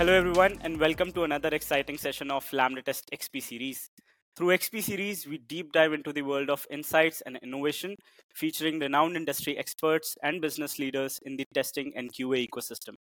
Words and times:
Hello, 0.00 0.14
everyone, 0.14 0.58
and 0.62 0.80
welcome 0.80 1.12
to 1.12 1.24
another 1.24 1.50
exciting 1.50 1.98
session 1.98 2.30
of 2.30 2.50
Lambda 2.54 2.80
Test 2.80 3.10
XP 3.12 3.42
series. 3.42 3.90
Through 4.34 4.56
XP 4.56 4.82
series, 4.82 5.26
we 5.26 5.36
deep 5.36 5.72
dive 5.72 5.92
into 5.92 6.10
the 6.10 6.22
world 6.22 6.48
of 6.48 6.66
insights 6.70 7.20
and 7.26 7.38
innovation, 7.42 7.96
featuring 8.34 8.78
renowned 8.78 9.14
industry 9.14 9.58
experts 9.58 10.16
and 10.22 10.40
business 10.40 10.78
leaders 10.78 11.20
in 11.26 11.36
the 11.36 11.44
testing 11.52 11.92
and 11.94 12.10
QA 12.14 12.48
ecosystem. 12.48 12.94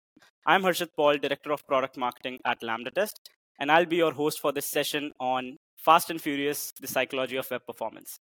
I'm 0.46 0.62
Harshit 0.62 0.88
Paul, 0.96 1.18
Director 1.18 1.52
of 1.52 1.66
Product 1.66 1.98
Marketing 1.98 2.38
at 2.46 2.62
Lambda 2.62 2.90
Test, 2.90 3.20
and 3.60 3.70
I'll 3.70 3.84
be 3.84 3.96
your 3.96 4.14
host 4.14 4.40
for 4.40 4.52
this 4.52 4.64
session 4.64 5.12
on 5.20 5.58
Fast 5.76 6.08
and 6.08 6.18
Furious, 6.18 6.72
the 6.80 6.88
psychology 6.88 7.36
of 7.36 7.50
web 7.50 7.60
performance. 7.66 8.18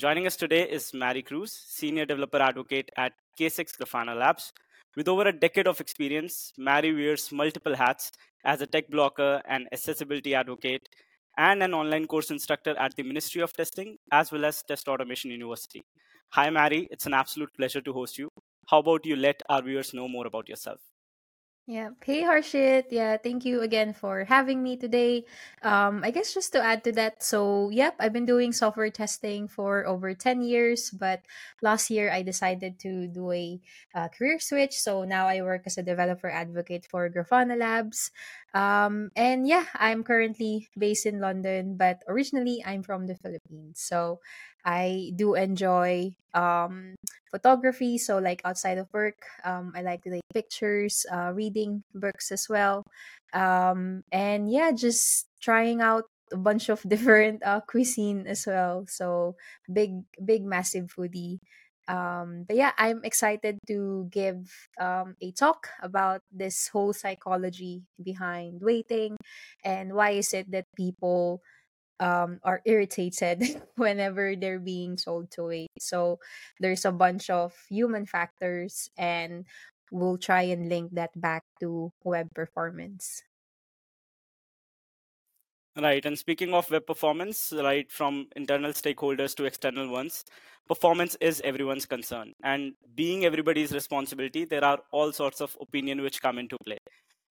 Joining 0.00 0.26
us 0.26 0.34
today 0.34 0.68
is 0.68 0.92
Mary 0.92 1.22
Cruz, 1.22 1.52
Senior 1.68 2.06
Developer 2.06 2.38
Advocate 2.38 2.90
at 2.96 3.12
K6 3.38 3.78
Grafana 3.80 4.18
Labs. 4.18 4.52
With 4.96 5.08
over 5.08 5.28
a 5.28 5.32
decade 5.32 5.66
of 5.66 5.78
experience, 5.78 6.54
Mary 6.56 6.90
wears 6.94 7.30
multiple 7.30 7.76
hats 7.76 8.10
as 8.44 8.62
a 8.62 8.66
tech 8.66 8.88
blocker, 8.88 9.42
an 9.46 9.68
accessibility 9.70 10.34
advocate, 10.34 10.88
and 11.36 11.62
an 11.62 11.74
online 11.74 12.06
course 12.06 12.30
instructor 12.30 12.74
at 12.78 12.96
the 12.96 13.02
Ministry 13.02 13.42
of 13.42 13.52
Testing, 13.52 13.98
as 14.10 14.32
well 14.32 14.46
as 14.46 14.62
Test 14.62 14.88
Automation 14.88 15.30
University. 15.30 15.84
Hi, 16.30 16.48
Mary. 16.48 16.88
It's 16.90 17.04
an 17.04 17.12
absolute 17.12 17.50
pleasure 17.54 17.82
to 17.82 17.92
host 17.92 18.16
you. 18.16 18.30
How 18.68 18.78
about 18.78 19.04
you 19.04 19.16
let 19.16 19.42
our 19.50 19.60
viewers 19.60 19.92
know 19.92 20.08
more 20.08 20.26
about 20.26 20.48
yourself? 20.48 20.80
Yeah. 21.66 21.90
Hey, 22.04 22.22
Harshit. 22.22 22.94
Yeah, 22.94 23.16
thank 23.18 23.44
you 23.44 23.60
again 23.60 23.92
for 23.92 24.22
having 24.22 24.62
me 24.62 24.76
today. 24.76 25.24
Um, 25.66 25.98
I 26.06 26.12
guess 26.14 26.32
just 26.32 26.52
to 26.52 26.62
add 26.62 26.84
to 26.84 26.92
that, 26.92 27.24
so 27.24 27.70
yep, 27.70 27.96
I've 27.98 28.12
been 28.12 28.24
doing 28.24 28.52
software 28.52 28.88
testing 28.88 29.48
for 29.48 29.82
over 29.84 30.14
10 30.14 30.42
years, 30.46 30.90
but 30.94 31.26
last 31.62 31.90
year 31.90 32.06
I 32.12 32.22
decided 32.22 32.78
to 32.86 33.08
do 33.08 33.32
a 33.32 33.60
uh, 33.96 34.06
career 34.14 34.38
switch. 34.38 34.78
So 34.78 35.02
now 35.02 35.26
I 35.26 35.42
work 35.42 35.62
as 35.66 35.76
a 35.76 35.82
developer 35.82 36.30
advocate 36.30 36.86
for 36.86 37.10
Grafana 37.10 37.58
Labs. 37.58 38.12
Um, 38.54 39.10
and 39.16 39.46
yeah, 39.46 39.66
I'm 39.74 40.02
currently 40.02 40.68
based 40.78 41.04
in 41.06 41.20
London, 41.20 41.76
but 41.76 42.02
originally 42.08 42.62
I'm 42.64 42.82
from 42.82 43.06
the 43.06 43.14
Philippines. 43.16 43.80
So 43.84 44.20
I 44.64 45.12
do 45.14 45.34
enjoy 45.34 46.16
um, 46.34 46.96
photography. 47.30 47.98
So, 47.98 48.18
like 48.18 48.40
outside 48.44 48.78
of 48.78 48.88
work, 48.92 49.16
um, 49.44 49.72
I 49.76 49.82
like 49.82 50.02
to 50.04 50.10
take 50.10 50.26
pictures, 50.34 51.06
uh, 51.12 51.32
reading 51.34 51.84
books 51.94 52.32
as 52.32 52.48
well. 52.48 52.82
Um, 53.32 54.02
and 54.12 54.50
yeah, 54.50 54.72
just 54.72 55.26
trying 55.40 55.80
out 55.80 56.04
a 56.32 56.36
bunch 56.36 56.68
of 56.68 56.82
different 56.88 57.42
uh, 57.44 57.60
cuisine 57.66 58.26
as 58.26 58.46
well. 58.46 58.86
So, 58.88 59.36
big, 59.72 60.02
big, 60.24 60.44
massive 60.44 60.86
foodie. 60.96 61.38
Um, 61.88 62.44
but 62.48 62.56
yeah, 62.56 62.72
I'm 62.78 63.04
excited 63.04 63.58
to 63.68 64.08
give 64.10 64.50
um, 64.80 65.14
a 65.22 65.30
talk 65.32 65.68
about 65.82 66.22
this 66.32 66.68
whole 66.68 66.92
psychology 66.92 67.84
behind 68.02 68.60
waiting 68.60 69.16
and 69.64 69.94
why 69.94 70.10
is 70.18 70.34
it 70.34 70.50
that 70.50 70.66
people 70.76 71.42
um, 72.00 72.40
are 72.44 72.62
irritated 72.64 73.42
whenever 73.76 74.36
they're 74.36 74.60
being 74.60 74.98
sold 74.98 75.30
to 75.32 75.44
wait. 75.44 75.70
So 75.78 76.18
there's 76.60 76.84
a 76.84 76.92
bunch 76.92 77.30
of 77.30 77.54
human 77.68 78.06
factors, 78.06 78.90
and 78.98 79.46
we'll 79.90 80.18
try 80.18 80.42
and 80.42 80.68
link 80.68 80.92
that 80.94 81.12
back 81.20 81.44
to 81.60 81.92
web 82.04 82.34
performance. 82.34 83.22
Right. 85.78 86.04
And 86.06 86.18
speaking 86.18 86.54
of 86.54 86.70
web 86.70 86.86
performance, 86.86 87.52
right, 87.54 87.90
from 87.92 88.28
internal 88.34 88.72
stakeholders 88.72 89.34
to 89.36 89.44
external 89.44 89.90
ones, 89.90 90.24
performance 90.66 91.16
is 91.20 91.42
everyone's 91.44 91.84
concern. 91.84 92.32
And 92.42 92.72
being 92.94 93.26
everybody's 93.26 93.72
responsibility, 93.72 94.46
there 94.46 94.64
are 94.64 94.78
all 94.90 95.12
sorts 95.12 95.42
of 95.42 95.54
opinion 95.60 96.00
which 96.00 96.22
come 96.22 96.38
into 96.38 96.56
play. 96.64 96.78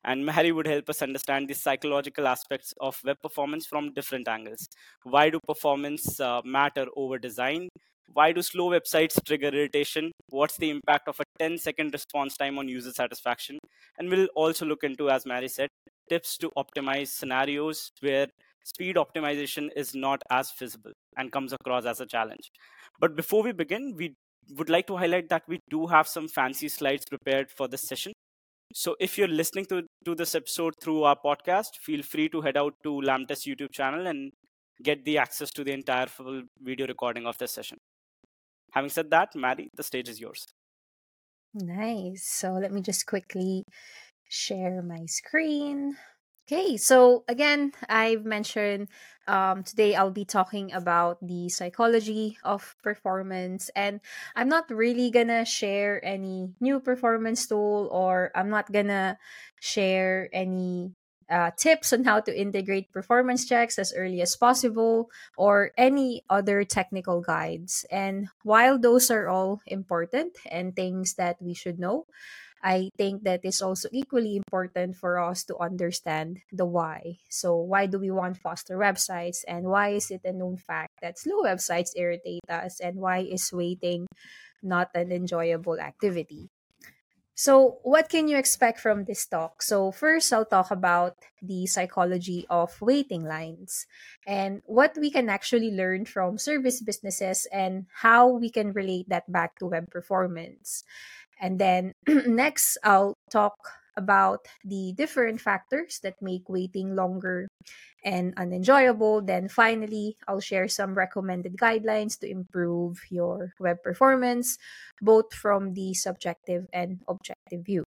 And 0.03 0.23
Mary 0.23 0.51
would 0.51 0.67
help 0.67 0.87
us 0.91 1.01
understand 1.01 1.47
the 1.47 1.55
psychological 1.55 2.27
aspects 2.27 2.71
of 2.79 2.99
web 3.03 3.17
performance 3.23 3.65
from 3.65 3.93
different 3.93 4.27
angles. 4.27 4.67
Why 5.01 5.31
do 5.31 5.39
performance 5.47 6.19
uh, 6.19 6.41
matter 6.45 6.85
over 6.95 7.17
design? 7.17 7.69
Why 8.13 8.31
do 8.31 8.43
slow 8.43 8.69
websites 8.69 9.17
trigger 9.25 9.47
irritation? 9.47 10.11
What's 10.29 10.57
the 10.57 10.69
impact 10.69 11.07
of 11.07 11.19
a 11.19 11.23
10 11.39 11.57
second 11.57 11.93
response 11.93 12.37
time 12.37 12.59
on 12.59 12.69
user 12.69 12.91
satisfaction? 12.91 13.57
And 13.97 14.07
we'll 14.07 14.27
also 14.35 14.67
look 14.67 14.83
into, 14.83 15.09
as 15.09 15.25
Mary 15.25 15.47
said, 15.47 15.69
tips 16.09 16.37
to 16.37 16.51
optimize 16.57 17.07
scenarios 17.07 17.91
where 18.01 18.27
speed 18.63 18.95
optimization 18.95 19.69
is 19.75 19.95
not 19.95 20.21
as 20.29 20.51
feasible 20.51 20.91
and 21.17 21.31
comes 21.31 21.53
across 21.53 21.85
as 21.85 21.99
a 21.99 22.05
challenge. 22.05 22.51
But 22.99 23.15
before 23.15 23.43
we 23.43 23.51
begin, 23.51 23.93
we 23.95 24.15
would 24.57 24.69
like 24.69 24.87
to 24.87 24.97
highlight 24.97 25.29
that 25.29 25.43
we 25.47 25.59
do 25.69 25.87
have 25.87 26.07
some 26.07 26.27
fancy 26.27 26.69
slides 26.69 27.05
prepared 27.09 27.49
for 27.49 27.67
this 27.67 27.81
session. 27.81 28.13
So 28.73 28.95
if 28.99 29.17
you're 29.17 29.27
listening 29.27 29.65
to, 29.65 29.83
to 30.05 30.15
this 30.15 30.35
episode 30.35 30.73
through 30.81 31.03
our 31.03 31.15
podcast, 31.23 31.77
feel 31.81 32.03
free 32.03 32.29
to 32.29 32.41
head 32.41 32.57
out 32.57 32.73
to 32.83 33.01
Lambda's 33.01 33.43
YouTube 33.43 33.71
channel 33.71 34.07
and 34.07 34.31
get 34.83 35.05
the 35.05 35.17
access 35.17 35.49
to 35.51 35.63
the 35.63 35.71
entire 35.71 36.07
full 36.07 36.43
video 36.61 36.87
recording 36.87 37.25
of 37.25 37.37
this 37.37 37.51
session. 37.51 37.77
Having 38.71 38.89
said 38.89 39.11
that, 39.11 39.29
Mary, 39.35 39.69
the 39.75 39.83
stage 39.83 40.09
is 40.09 40.19
yours. 40.19 40.45
Nice. 41.53 42.27
So 42.27 42.53
let 42.53 42.73
me 42.73 42.81
just 42.81 43.05
quickly 43.05 43.63
share 44.35 44.83
my 44.83 45.05
screen. 45.05 45.97
Okay, 46.45 46.77
so 46.77 47.23
again, 47.27 47.71
I've 47.89 48.23
mentioned 48.23 48.89
um, 49.27 49.63
today 49.63 49.95
I'll 49.95 50.11
be 50.13 50.25
talking 50.25 50.71
about 50.73 51.17
the 51.25 51.49
psychology 51.49 52.37
of 52.43 52.75
performance, 52.83 53.71
and 53.75 53.99
I'm 54.35 54.49
not 54.49 54.69
really 54.69 55.09
gonna 55.09 55.45
share 55.45 56.03
any 56.05 56.53
new 56.61 56.79
performance 56.79 57.47
tool, 57.47 57.89
or 57.91 58.29
I'm 58.35 58.51
not 58.51 58.71
gonna 58.71 59.17
share 59.59 60.29
any 60.31 60.93
uh, 61.31 61.49
tips 61.57 61.91
on 61.91 62.03
how 62.03 62.19
to 62.19 62.29
integrate 62.29 62.91
performance 62.91 63.49
checks 63.49 63.79
as 63.79 63.91
early 63.97 64.21
as 64.21 64.35
possible, 64.35 65.09
or 65.37 65.71
any 65.77 66.21
other 66.29 66.63
technical 66.63 67.21
guides. 67.21 67.85
And 67.89 68.27
while 68.43 68.77
those 68.77 69.09
are 69.09 69.27
all 69.27 69.61
important 69.65 70.37
and 70.51 70.75
things 70.75 71.15
that 71.15 71.41
we 71.41 71.55
should 71.55 71.79
know, 71.79 72.05
I 72.63 72.89
think 72.97 73.23
that 73.23 73.45
is 73.45 73.61
also 73.61 73.89
equally 73.91 74.35
important 74.35 74.95
for 74.95 75.19
us 75.19 75.43
to 75.45 75.57
understand 75.57 76.41
the 76.51 76.65
why. 76.65 77.19
So, 77.29 77.55
why 77.55 77.85
do 77.85 77.99
we 77.99 78.09
want 78.11 78.37
faster 78.37 78.77
websites? 78.77 79.45
And 79.47 79.65
why 79.67 79.89
is 79.89 80.09
it 80.09 80.21
a 80.25 80.33
known 80.33 80.57
fact 80.57 81.01
that 81.01 81.19
slow 81.19 81.43
websites 81.43 81.93
irritate 81.95 82.49
us? 82.49 82.79
And 82.79 82.97
why 82.97 83.19
is 83.19 83.53
waiting 83.53 84.07
not 84.63 84.89
an 84.95 85.11
enjoyable 85.11 85.79
activity? 85.79 86.49
So, 87.37 87.83
what 87.83 88.07
can 88.07 88.29
you 88.31 88.37
expect 88.37 88.79
from 88.79 89.03
this 89.03 89.27
talk? 89.27 89.61
So, 89.61 89.91
first, 89.91 90.31
I'll 90.31 90.47
talk 90.47 90.71
about 90.71 91.19
the 91.43 91.67
psychology 91.67 92.47
of 92.49 92.79
waiting 92.79 93.27
lines 93.27 93.85
and 94.25 94.63
what 94.65 94.95
we 94.95 95.11
can 95.11 95.27
actually 95.27 95.69
learn 95.69 96.05
from 96.05 96.37
service 96.39 96.79
businesses 96.79 97.45
and 97.51 97.87
how 97.91 98.31
we 98.31 98.49
can 98.49 98.71
relate 98.71 99.09
that 99.09 99.27
back 99.29 99.59
to 99.59 99.67
web 99.67 99.91
performance. 99.91 100.85
And 101.39 101.59
then 101.59 101.93
next, 102.07 102.77
I'll 102.83 103.15
talk 103.29 103.55
about 103.97 104.47
the 104.63 104.93
different 104.97 105.39
factors 105.39 105.99
that 106.03 106.21
make 106.21 106.49
waiting 106.49 106.95
longer 106.95 107.47
and 108.03 108.33
unenjoyable. 108.37 109.21
Then 109.21 109.47
finally, 109.47 110.17
I'll 110.27 110.41
share 110.41 110.67
some 110.67 110.95
recommended 110.95 111.57
guidelines 111.57 112.19
to 112.19 112.29
improve 112.29 112.99
your 113.09 113.53
web 113.59 113.81
performance, 113.83 114.57
both 115.01 115.33
from 115.33 115.73
the 115.73 115.93
subjective 115.93 116.67
and 116.73 116.99
objective 117.07 117.65
view. 117.65 117.83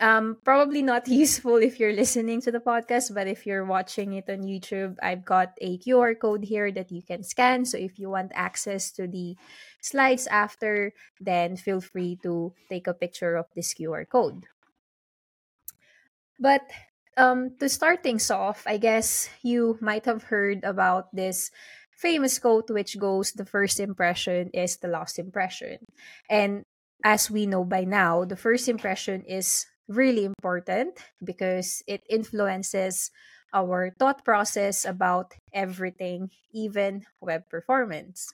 Um, 0.00 0.38
probably 0.44 0.80
not 0.82 1.08
useful 1.12 1.56
if 1.56 1.78
you're 1.78 1.92
listening 1.92 2.40
to 2.42 2.50
the 2.50 2.58
podcast, 2.58 3.14
but 3.14 3.28
if 3.28 3.44
you're 3.44 3.66
watching 3.66 4.14
it 4.14 4.24
on 4.30 4.48
YouTube, 4.48 4.96
I've 5.02 5.24
got 5.24 5.52
a 5.60 5.76
QR 5.78 6.18
code 6.18 6.44
here 6.44 6.72
that 6.72 6.90
you 6.90 7.02
can 7.02 7.22
scan. 7.22 7.66
So 7.66 7.76
if 7.76 7.98
you 7.98 8.08
want 8.08 8.32
access 8.34 8.90
to 8.92 9.06
the 9.06 9.36
slides 9.82 10.26
after, 10.26 10.92
then 11.20 11.56
feel 11.56 11.82
free 11.82 12.18
to 12.22 12.54
take 12.70 12.86
a 12.86 12.94
picture 12.94 13.36
of 13.36 13.46
this 13.54 13.74
QR 13.74 14.08
code. 14.08 14.44
But 16.40 16.62
um, 17.18 17.56
to 17.60 17.68
start 17.68 18.02
things 18.02 18.30
off, 18.30 18.64
I 18.66 18.78
guess 18.78 19.28
you 19.42 19.76
might 19.82 20.06
have 20.06 20.24
heard 20.32 20.64
about 20.64 21.14
this 21.14 21.50
famous 21.92 22.38
quote, 22.38 22.70
which 22.70 22.98
goes, 22.98 23.32
The 23.32 23.44
first 23.44 23.78
impression 23.78 24.48
is 24.54 24.78
the 24.78 24.88
last 24.88 25.18
impression. 25.18 25.84
And 26.30 26.64
as 27.04 27.30
we 27.30 27.44
know 27.44 27.64
by 27.64 27.84
now, 27.84 28.24
the 28.24 28.36
first 28.36 28.68
impression 28.68 29.24
is 29.28 29.66
really 29.90 30.24
important 30.24 31.02
because 31.22 31.82
it 31.86 32.02
influences 32.08 33.10
our 33.52 33.90
thought 33.98 34.24
process 34.24 34.86
about 34.86 35.34
everything, 35.52 36.30
even 36.54 37.04
web 37.20 37.50
performance. 37.50 38.32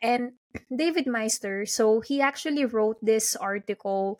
And 0.00 0.38
David 0.74 1.06
Maister, 1.06 1.68
so 1.68 2.00
he 2.00 2.20
actually 2.22 2.64
wrote 2.64 2.96
this 3.02 3.34
article 3.34 4.18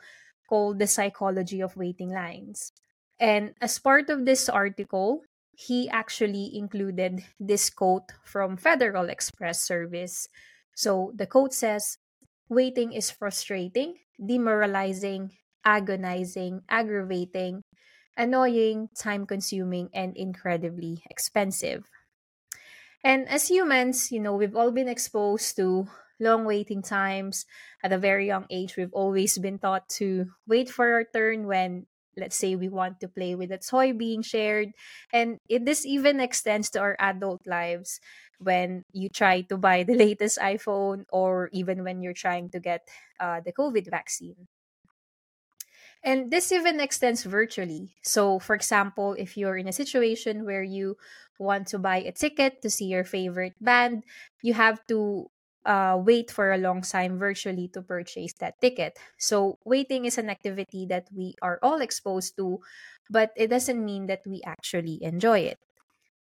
called 0.48 0.78
The 0.80 0.90
Psychology 0.90 1.62
of 1.62 1.76
Waiting 1.76 2.10
Lines. 2.10 2.72
And 3.20 3.54
as 3.60 3.78
part 3.78 4.10
of 4.10 4.26
this 4.26 4.48
article, 4.48 5.22
he 5.54 5.88
actually 5.88 6.56
included 6.56 7.22
this 7.38 7.70
quote 7.70 8.10
from 8.24 8.56
Federal 8.56 9.08
Express 9.08 9.62
Service. 9.62 10.26
So 10.74 11.12
the 11.14 11.26
quote 11.26 11.54
says, 11.54 11.98
Waiting 12.48 12.92
is 12.92 13.12
frustrating, 13.12 13.94
demoralizing, 14.18 15.30
agonizing, 15.64 16.62
aggravating, 16.68 17.62
annoying, 18.16 18.88
time 18.96 19.26
consuming, 19.26 19.90
and 19.94 20.16
incredibly 20.16 21.02
expensive. 21.10 21.88
And 23.02 23.28
as 23.28 23.48
humans, 23.48 24.12
you 24.12 24.20
know, 24.20 24.34
we've 24.36 24.56
all 24.56 24.70
been 24.70 24.88
exposed 24.88 25.56
to 25.56 25.88
long 26.18 26.44
waiting 26.44 26.82
times. 26.82 27.46
At 27.82 27.92
a 27.92 27.98
very 27.98 28.26
young 28.26 28.46
age, 28.50 28.76
we've 28.76 28.92
always 28.92 29.38
been 29.38 29.58
taught 29.58 29.88
to 30.00 30.32
wait 30.46 30.68
for 30.68 30.92
our 30.92 31.04
turn 31.04 31.46
when, 31.46 31.86
let's 32.16 32.36
say, 32.36 32.56
we 32.56 32.68
want 32.68 33.00
to 33.00 33.08
play 33.08 33.34
with 33.34 33.50
a 33.52 33.58
toy 33.58 33.92
being 33.94 34.20
shared. 34.22 34.72
And 35.12 35.38
it, 35.48 35.64
this 35.64 35.86
even 35.86 36.20
extends 36.20 36.68
to 36.70 36.80
our 36.80 36.96
adult 37.00 37.46
lives 37.46 38.00
when 38.38 38.84
you 38.92 39.08
try 39.08 39.42
to 39.48 39.56
buy 39.56 39.82
the 39.84 39.94
latest 40.04 40.38
iPhone 40.38 41.04
or 41.10 41.48
even 41.52 41.84
when 41.84 42.02
you're 42.02 42.12
trying 42.16 42.50
to 42.50 42.60
get 42.60 42.86
uh, 43.18 43.40
the 43.40 43.52
COVID 43.52 43.88
vaccine. 43.88 44.46
And 46.02 46.30
this 46.30 46.50
even 46.50 46.80
extends 46.80 47.24
virtually. 47.24 47.94
So, 48.02 48.38
for 48.38 48.54
example, 48.54 49.14
if 49.18 49.36
you're 49.36 49.56
in 49.56 49.68
a 49.68 49.72
situation 49.72 50.44
where 50.46 50.62
you 50.62 50.96
want 51.38 51.68
to 51.68 51.78
buy 51.78 51.98
a 51.98 52.12
ticket 52.12 52.62
to 52.62 52.70
see 52.70 52.86
your 52.86 53.04
favorite 53.04 53.54
band, 53.60 54.04
you 54.42 54.54
have 54.54 54.80
to 54.88 55.30
uh, 55.66 56.00
wait 56.00 56.30
for 56.30 56.52
a 56.52 56.58
long 56.58 56.80
time 56.80 57.18
virtually 57.18 57.68
to 57.68 57.82
purchase 57.82 58.32
that 58.40 58.60
ticket. 58.62 58.98
So, 59.18 59.58
waiting 59.64 60.06
is 60.06 60.16
an 60.16 60.30
activity 60.30 60.86
that 60.86 61.08
we 61.12 61.34
are 61.42 61.58
all 61.62 61.80
exposed 61.82 62.36
to, 62.38 62.60
but 63.10 63.32
it 63.36 63.48
doesn't 63.48 63.84
mean 63.84 64.06
that 64.06 64.22
we 64.26 64.40
actually 64.46 65.02
enjoy 65.02 65.40
it. 65.40 65.58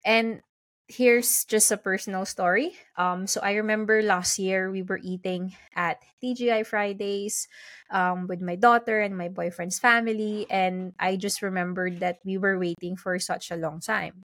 And 0.05 0.43
here's 0.89 1.45
just 1.45 1.71
a 1.73 1.77
personal 1.77 2.25
story. 2.27 2.75
Um, 2.97 3.27
so 3.27 3.41
I 3.43 3.55
remember 3.55 4.03
last 4.03 4.39
year 4.39 4.71
we 4.71 4.83
were 4.83 5.01
eating 5.03 5.55
at 5.75 6.03
TGI 6.21 6.63
Fridays 6.65 7.49
um, 7.91 8.27
with 8.27 8.41
my 8.41 8.57
daughter 8.57 9.01
and 9.01 9.17
my 9.17 9.29
boyfriend's 9.29 9.79
family, 9.79 10.47
and 10.51 10.93
I 10.99 11.17
just 11.17 11.43
remembered 11.43 12.01
that 12.01 12.19
we 12.25 12.37
were 12.39 12.59
waiting 12.59 12.97
for 12.97 13.19
such 13.19 13.51
a 13.51 13.57
long 13.57 13.81
time. 13.81 14.23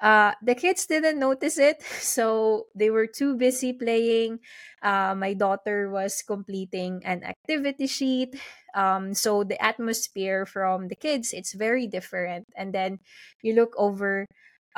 Uh, 0.00 0.30
the 0.42 0.54
kids 0.54 0.86
didn't 0.86 1.18
notice 1.18 1.58
it, 1.58 1.82
so 2.00 2.66
they 2.74 2.90
were 2.90 3.06
too 3.06 3.36
busy 3.36 3.72
playing. 3.72 4.38
Uh, 4.82 5.14
my 5.16 5.34
daughter 5.34 5.90
was 5.90 6.22
completing 6.22 7.02
an 7.04 7.24
activity 7.24 7.86
sheet. 7.86 8.36
Um, 8.74 9.12
so 9.14 9.42
the 9.42 9.60
atmosphere 9.62 10.46
from 10.46 10.86
the 10.88 10.94
kids, 10.94 11.32
it's 11.32 11.52
very 11.52 11.86
different. 11.88 12.46
And 12.56 12.72
then 12.72 13.00
you 13.42 13.54
look 13.54 13.74
over 13.76 14.26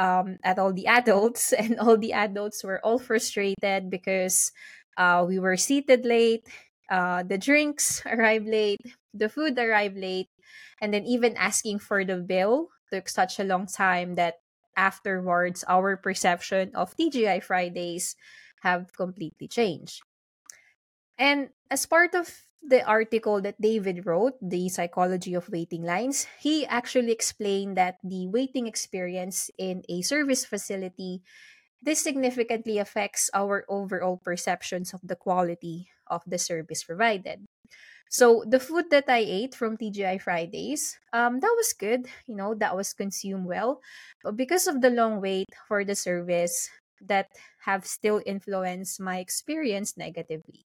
um, 0.00 0.40
at 0.42 0.58
all 0.58 0.72
the 0.72 0.88
adults, 0.88 1.52
and 1.60 1.78
all 1.78 2.00
the 2.00 2.16
adults 2.16 2.64
were 2.64 2.80
all 2.80 2.98
frustrated 2.98 3.92
because 3.92 4.50
uh, 4.96 5.24
we 5.28 5.38
were 5.38 5.56
seated 5.56 6.04
late, 6.04 6.48
uh, 6.90 7.22
the 7.22 7.38
drinks 7.38 8.02
arrived 8.06 8.48
late, 8.48 8.80
the 9.12 9.28
food 9.28 9.58
arrived 9.58 9.98
late, 9.98 10.32
and 10.80 10.92
then 10.92 11.04
even 11.04 11.36
asking 11.36 11.78
for 11.78 12.04
the 12.04 12.16
bill 12.16 12.68
took 12.90 13.08
such 13.08 13.38
a 13.38 13.44
long 13.44 13.66
time 13.66 14.16
that 14.16 14.40
afterwards 14.76 15.62
our 15.68 15.96
perception 15.96 16.72
of 16.74 16.96
TGI 16.96 17.42
Fridays 17.44 18.16
have 18.62 18.90
completely 18.96 19.46
changed. 19.46 20.02
And 21.18 21.50
as 21.70 21.86
part 21.86 22.14
of 22.14 22.32
the 22.62 22.84
article 22.84 23.40
that 23.42 23.60
David 23.60 24.06
wrote, 24.06 24.34
The 24.42 24.68
Psychology 24.68 25.34
of 25.34 25.48
Waiting 25.48 25.82
Lines, 25.82 26.26
he 26.38 26.66
actually 26.66 27.12
explained 27.12 27.76
that 27.76 27.98
the 28.04 28.28
waiting 28.28 28.66
experience 28.66 29.50
in 29.58 29.82
a 29.88 30.02
service 30.02 30.44
facility 30.44 31.22
this 31.82 32.02
significantly 32.02 32.76
affects 32.76 33.30
our 33.32 33.64
overall 33.68 34.20
perceptions 34.22 34.92
of 34.92 35.00
the 35.02 35.16
quality 35.16 35.88
of 36.06 36.20
the 36.26 36.36
service 36.38 36.84
provided. 36.84 37.46
So 38.10 38.44
the 38.46 38.60
food 38.60 38.90
that 38.90 39.08
I 39.08 39.24
ate 39.24 39.54
from 39.54 39.78
TGI 39.78 40.20
Fridays, 40.20 40.98
um, 41.12 41.40
that 41.40 41.54
was 41.56 41.72
good. 41.72 42.06
You 42.26 42.36
know, 42.36 42.54
that 42.54 42.76
was 42.76 42.92
consumed 42.92 43.46
well, 43.46 43.80
but 44.22 44.36
because 44.36 44.66
of 44.66 44.82
the 44.82 44.90
long 44.90 45.20
wait 45.22 45.48
for 45.68 45.84
the 45.84 45.94
service, 45.94 46.68
that 47.00 47.28
have 47.64 47.86
still 47.86 48.20
influenced 48.26 49.00
my 49.00 49.18
experience 49.18 49.96
negatively. 49.96 50.66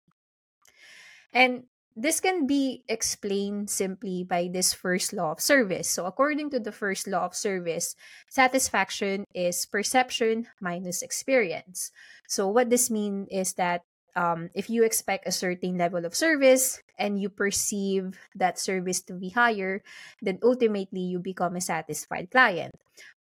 And 1.35 1.65
this 1.97 2.19
can 2.19 2.47
be 2.47 2.83
explained 2.89 3.71
simply 3.71 4.25
by 4.25 4.51
this 4.51 4.75
first 4.75 5.13
law 5.13 5.33
of 5.33 5.41
service. 5.41 5.89
So, 5.89 6.07
according 6.07 6.51
to 6.51 6.59
the 6.59 6.73
first 6.73 7.07
law 7.07 7.25
of 7.25 7.35
service, 7.35 7.95
satisfaction 8.29 9.25
is 9.35 9.67
perception 9.67 10.49
minus 10.61 11.03
experience. 11.03 11.93
So, 12.27 12.49
what 12.49 12.71
this 12.71 12.91
means 12.91 13.29
is 13.31 13.55
that 13.55 13.83
um, 14.17 14.51
if 14.55 14.71
you 14.71 14.85
expect 14.85 15.27
a 15.27 15.33
certain 15.35 15.79
level 15.79 16.05
of 16.05 16.15
service 16.15 16.83
and 16.99 17.19
you 17.19 17.29
perceive 17.29 18.19
that 18.35 18.59
service 18.59 19.01
to 19.03 19.15
be 19.15 19.31
higher, 19.31 19.83
then 20.23 20.39
ultimately 20.43 21.01
you 21.01 21.19
become 21.19 21.57
a 21.57 21.61
satisfied 21.61 22.31
client. 22.31 22.75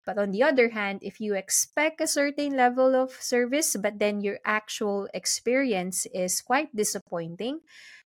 But 0.06 0.19
on 0.19 0.31
the 0.31 0.43
other 0.43 0.70
hand, 0.70 1.00
if 1.03 1.20
you 1.20 1.35
expect 1.35 2.00
a 2.00 2.06
certain 2.06 2.56
level 2.56 2.94
of 2.94 3.11
service, 3.11 3.75
but 3.75 3.99
then 3.99 4.20
your 4.20 4.38
actual 4.44 5.09
experience 5.15 6.06
is 6.12 6.43
quite 6.43 6.75
disappointing, 6.77 7.61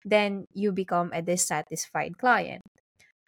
then 0.05 0.45
you 0.53 0.71
become 0.71 1.11
a 1.13 1.21
dissatisfied 1.21 2.17
client. 2.17 2.63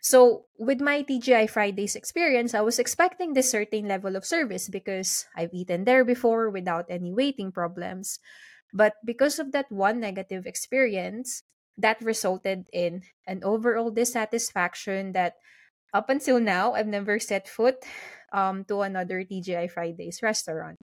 So, 0.01 0.45
with 0.57 0.80
my 0.80 1.04
TGI 1.04 1.50
Fridays 1.50 1.95
experience, 1.95 2.54
I 2.54 2.62
was 2.62 2.80
expecting 2.80 3.33
this 3.33 3.51
certain 3.51 3.88
level 3.88 4.16
of 4.16 4.25
service 4.25 4.69
because 4.69 5.27
I've 5.36 5.54
eaten 5.54 5.83
there 5.83 6.06
before 6.06 6.50
without 6.50 6.86
any 6.88 7.12
waiting 7.12 7.51
problems. 7.51 8.19
But 8.71 8.94
because 9.04 9.39
of 9.39 9.51
that 9.51 9.71
one 9.71 10.00
negative 10.00 10.45
experience, 10.45 11.44
that 11.77 12.01
resulted 12.01 12.68
in 12.71 13.04
an 13.27 13.44
overall 13.44 13.92
dissatisfaction 13.92 15.13
that 15.13 15.36
up 15.94 16.10
until 16.10 16.39
now, 16.39 16.74
I've 16.74 16.88
never 16.88 17.19
set 17.19 17.48
foot 17.48 17.83
um, 18.31 18.63
to 18.66 18.81
another 18.81 19.24
TGI 19.24 19.71
Fridays 19.71 20.21
restaurant. 20.21 20.77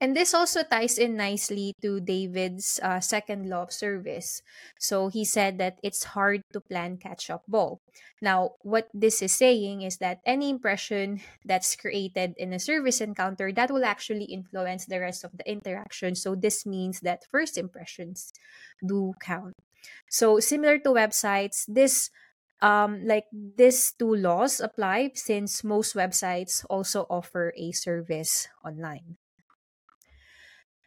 And 0.00 0.14
this 0.14 0.32
also 0.32 0.62
ties 0.62 0.96
in 0.98 1.16
nicely 1.16 1.74
to 1.82 1.98
David's 1.98 2.78
uh, 2.82 3.00
second 3.00 3.50
law 3.50 3.62
of 3.62 3.72
service. 3.72 4.42
So 4.78 5.08
he 5.08 5.24
said 5.24 5.58
that 5.58 5.78
it's 5.82 6.14
hard 6.14 6.42
to 6.52 6.60
plan 6.60 6.98
catch 6.98 7.30
up 7.30 7.42
ball. 7.48 7.80
Now, 8.22 8.58
what 8.62 8.88
this 8.94 9.22
is 9.22 9.34
saying 9.34 9.82
is 9.82 9.98
that 9.98 10.20
any 10.24 10.50
impression 10.50 11.20
that's 11.44 11.74
created 11.74 12.34
in 12.38 12.52
a 12.52 12.58
service 12.58 13.00
encounter 13.00 13.50
that 13.52 13.70
will 13.70 13.84
actually 13.84 14.30
influence 14.30 14.86
the 14.86 15.00
rest 15.00 15.24
of 15.24 15.36
the 15.36 15.48
interaction. 15.50 16.14
So 16.14 16.34
this 16.34 16.66
means 16.66 17.00
that 17.00 17.26
first 17.30 17.58
impressions 17.58 18.32
do 18.86 19.14
count. 19.20 19.54
So 20.10 20.38
similar 20.38 20.78
to 20.78 20.90
websites, 20.90 21.64
this 21.66 22.10
um 22.60 23.06
like 23.06 23.30
these 23.30 23.94
two 23.94 24.18
laws 24.18 24.58
apply 24.58 25.14
since 25.14 25.62
most 25.62 25.94
websites 25.94 26.66
also 26.66 27.06
offer 27.06 27.54
a 27.54 27.70
service 27.70 28.50
online 28.66 29.14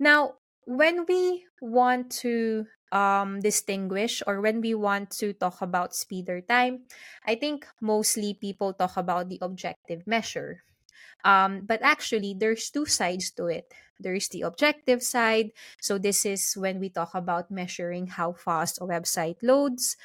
now, 0.01 0.41
when 0.65 1.05
we 1.05 1.45
want 1.61 2.09
to 2.25 2.65
um, 2.91 3.39
distinguish 3.39 4.23
or 4.25 4.41
when 4.41 4.59
we 4.59 4.73
want 4.73 5.11
to 5.21 5.33
talk 5.33 5.61
about 5.61 5.93
speed 5.93 6.27
or 6.27 6.41
time, 6.41 6.89
I 7.25 7.35
think 7.35 7.67
mostly 7.79 8.33
people 8.33 8.73
talk 8.73 8.97
about 8.97 9.29
the 9.29 9.37
objective 9.41 10.07
measure. 10.07 10.63
Um, 11.23 11.61
but 11.69 11.85
actually, 11.85 12.33
there's 12.33 12.71
two 12.71 12.87
sides 12.87 13.29
to 13.37 13.45
it. 13.45 13.71
There's 13.99 14.27
the 14.29 14.41
objective 14.41 15.03
side. 15.03 15.51
So, 15.79 15.99
this 15.99 16.25
is 16.25 16.57
when 16.57 16.79
we 16.79 16.89
talk 16.89 17.13
about 17.13 17.51
measuring 17.51 18.07
how 18.07 18.33
fast 18.33 18.81
a 18.81 18.89
website 18.89 19.37
loads 19.43 19.97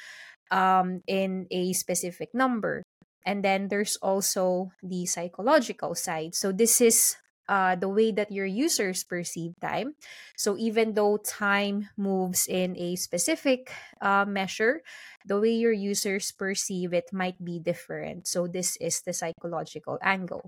um, 0.51 1.01
in 1.07 1.47
a 1.49 1.73
specific 1.73 2.35
number. 2.35 2.83
And 3.25 3.43
then 3.43 3.67
there's 3.67 3.97
also 3.97 4.71
the 4.83 5.07
psychological 5.07 5.95
side. 5.95 6.35
So, 6.35 6.51
this 6.51 6.81
is 6.81 7.17
uh, 7.47 7.75
the 7.75 7.89
way 7.89 8.11
that 8.11 8.31
your 8.31 8.45
users 8.45 9.03
perceive 9.03 9.53
time. 9.61 9.95
So 10.35 10.57
even 10.57 10.93
though 10.93 11.17
time 11.17 11.89
moves 11.97 12.47
in 12.47 12.77
a 12.77 12.95
specific 12.95 13.71
uh, 14.01 14.25
measure, 14.27 14.81
the 15.25 15.39
way 15.39 15.55
your 15.55 15.73
users 15.73 16.31
perceive 16.31 16.93
it 16.93 17.11
might 17.11 17.43
be 17.43 17.59
different. 17.59 18.27
So 18.27 18.47
this 18.47 18.77
is 18.77 19.01
the 19.01 19.13
psychological 19.13 19.97
angle. 20.01 20.47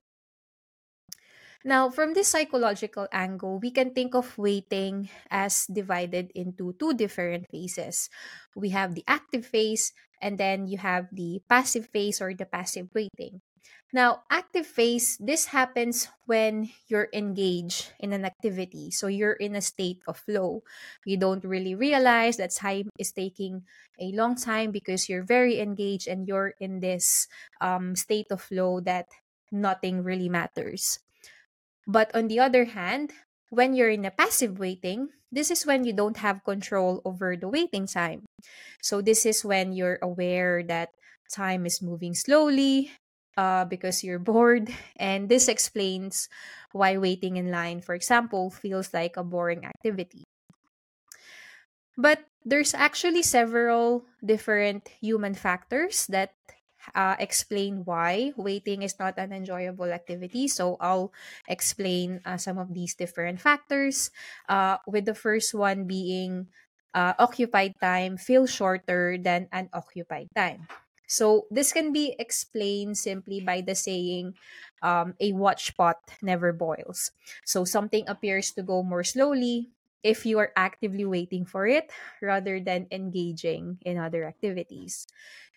Now, 1.64 1.90
from 1.90 2.14
this 2.14 2.30
psychological 2.30 3.08
angle, 3.12 3.60
we 3.60 3.72
can 3.72 3.92
think 3.92 4.16
of 4.16 4.38
waiting 4.38 5.10
as 5.30 5.68
divided 5.68 6.32
into 6.34 6.74
two 6.80 6.94
different 6.94 7.48
phases. 7.52 8.10
We 8.56 8.70
have 8.70 8.96
the 8.96 9.04
active 9.08 9.46
phase, 9.46 9.92
and 10.22 10.38
then 10.38 10.68
you 10.68 10.78
have 10.78 11.08
the 11.12 11.42
passive 11.50 11.88
phase 11.92 12.22
or 12.22 12.34
the 12.34 12.46
passive 12.46 12.88
waiting. 12.96 13.42
Now, 13.90 14.22
active 14.30 14.68
phase, 14.68 15.18
this 15.18 15.50
happens 15.50 16.10
when 16.30 16.70
you're 16.88 17.10
engaged 17.12 17.90
in 18.00 18.14
an 18.14 18.24
activity. 18.24 18.92
So 18.92 19.08
you're 19.08 19.34
in 19.42 19.56
a 19.56 19.66
state 19.66 20.02
of 20.08 20.18
flow. 20.18 20.62
You 21.06 21.18
don't 21.18 21.44
really 21.44 21.74
realize 21.74 22.38
that 22.38 22.54
time 22.54 22.90
is 23.00 23.12
taking 23.12 23.66
a 24.00 24.14
long 24.14 24.36
time 24.36 24.70
because 24.70 25.10
you're 25.10 25.26
very 25.26 25.60
engaged 25.60 26.08
and 26.08 26.28
you're 26.28 26.54
in 26.60 26.82
this 26.82 27.28
um, 27.62 27.96
state 27.96 28.28
of 28.30 28.42
flow 28.42 28.80
that 28.82 29.08
nothing 29.52 30.04
really 30.04 30.30
matters. 30.30 31.00
But 31.88 32.14
on 32.14 32.28
the 32.28 32.40
other 32.40 32.66
hand, 32.66 33.12
when 33.50 33.74
you're 33.74 33.90
in 33.90 34.06
a 34.06 34.12
passive 34.12 34.60
waiting, 34.60 35.10
this 35.32 35.50
is 35.50 35.66
when 35.66 35.84
you 35.84 35.94
don't 35.94 36.18
have 36.18 36.46
control 36.46 37.02
over 37.06 37.36
the 37.36 37.50
waiting 37.50 37.88
time. 37.88 38.26
So, 38.82 39.02
this 39.02 39.26
is 39.26 39.46
when 39.46 39.74
you're 39.74 39.98
aware 40.02 40.62
that 40.70 40.90
time 41.34 41.66
is 41.66 41.82
moving 41.82 42.14
slowly 42.14 42.92
uh, 43.40 43.64
because 43.66 44.04
you're 44.04 44.20
bored. 44.20 44.68
And 45.00 45.30
this 45.32 45.48
explains 45.48 46.28
why 46.76 46.98
waiting 47.00 47.38
in 47.40 47.52
line, 47.56 47.80
for 47.82 47.96
example, 47.96 48.52
feels 48.52 48.92
like 48.94 49.16
a 49.16 49.24
boring 49.24 49.64
activity. 49.66 50.28
But 51.98 52.26
there's 52.46 52.74
actually 52.74 53.24
several 53.24 54.06
different 54.24 54.88
human 55.02 55.34
factors 55.36 56.08
that 56.08 56.34
uh, 56.96 57.16
explain 57.20 57.84
why 57.84 58.32
waiting 58.38 58.84
is 58.84 58.98
not 59.00 59.20
an 59.20 59.34
enjoyable 59.34 59.92
activity. 59.92 60.48
So 60.48 60.78
I'll 60.80 61.12
explain 61.48 62.22
uh, 62.26 62.38
some 62.38 62.58
of 62.58 62.74
these 62.74 62.96
different 62.96 63.42
factors. 63.42 64.12
Uh, 64.48 64.78
with 64.88 65.06
the 65.06 65.16
first 65.16 65.54
one 65.54 65.86
being 65.88 66.48
uh, 66.94 67.14
occupied 67.20 67.76
time 67.82 68.16
feels 68.18 68.50
shorter 68.50 69.18
than 69.20 69.50
unoccupied 69.52 70.30
time. 70.36 70.68
So 71.10 71.48
this 71.52 71.74
can 71.74 71.92
be 71.92 72.16
explained 72.20 72.98
simply 72.98 73.42
by 73.42 73.62
the 73.66 73.76
saying, 73.76 74.38
um, 74.82 75.16
"A 75.20 75.34
watch 75.34 75.76
pot 75.76 75.98
never 76.22 76.54
boils." 76.54 77.12
So 77.46 77.66
something 77.66 78.08
appears 78.08 78.52
to 78.54 78.64
go 78.64 78.84
more 78.84 79.04
slowly 79.04 79.72
if 80.04 80.26
you 80.26 80.40
are 80.40 80.54
actively 80.56 81.04
waiting 81.04 81.44
for 81.46 81.68
it 81.68 81.92
rather 82.22 82.60
than 82.62 82.88
engaging 82.92 83.80
in 83.84 83.98
other 83.98 84.24
activities. 84.24 85.08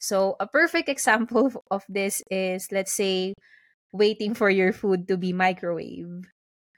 So, 0.00 0.34
a 0.40 0.46
perfect 0.48 0.88
example 0.96 1.62
of, 1.70 1.84
this 1.88 2.22
is 2.30 2.72
let's 2.72 2.92
say 2.92 3.34
waiting 3.92 4.34
for 4.34 4.50
your 4.50 4.72
food 4.72 5.08
to 5.08 5.16
be 5.16 5.32
microwave. 5.32 6.26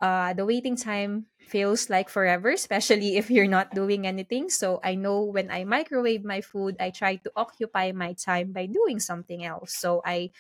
Uh, 0.01 0.35
the 0.35 0.45
waiting 0.45 0.77
time 0.77 1.27
feels 1.39 1.89
like 1.89 2.09
forever, 2.09 2.51
especially 2.51 3.17
if 3.17 3.31
you're 3.31 3.49
not 3.49 3.73
doing 3.75 4.07
anything. 4.07 4.51
So, 4.51 4.81
I 4.85 4.95
know 4.95 5.23
when 5.25 5.51
I 5.51 5.65
microwave 5.65 6.25
my 6.25 6.41
food, 6.41 6.77
I 6.81 6.91
try 6.91 7.17
to 7.17 7.33
occupy 7.37 7.93
my 7.93 8.13
time 8.15 8.53
by 8.53 8.67
doing 8.67 9.01
something 9.01 9.45
else. 9.45 9.75
So, 9.77 10.03
I 10.05 10.31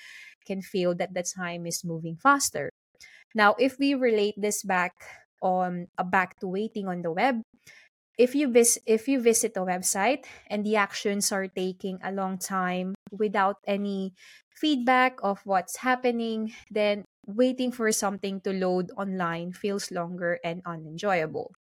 can 0.46 0.62
feel 0.62 0.94
that 0.96 1.14
the 1.14 1.23
time 1.25 1.66
is 1.66 1.84
moving 1.84 2.16
faster. 2.16 2.70
Now, 3.34 3.54
if 3.58 3.78
we 3.78 3.94
relate 3.94 4.34
this 4.38 4.62
back 4.62 4.94
on 5.42 5.88
uh, 5.99 6.04
back 6.04 6.40
to 6.40 6.49
waiting 6.49 6.88
on 6.88 7.02
the 7.02 7.12
web 7.12 7.42
if 8.18 8.34
you 8.34 8.46
vis- 8.50 8.78
if 8.87 9.08
you 9.08 9.20
visit 9.20 9.56
a 9.56 9.61
website 9.66 10.25
and 10.46 10.64
the 10.64 10.76
actions 10.76 11.32
are 11.32 11.49
taking 11.49 11.99
a 12.02 12.12
long 12.12 12.38
time 12.38 12.94
without 13.11 13.58
any 13.66 14.14
feedback 14.54 15.18
of 15.23 15.40
what's 15.44 15.78
happening 15.82 16.52
then 16.70 17.04
waiting 17.26 17.72
for 17.72 17.90
something 17.92 18.40
to 18.42 18.52
load 18.52 18.90
online 18.96 19.52
feels 19.52 19.90
longer 19.90 20.38
and 20.44 20.62
unenjoyable. 20.66 21.54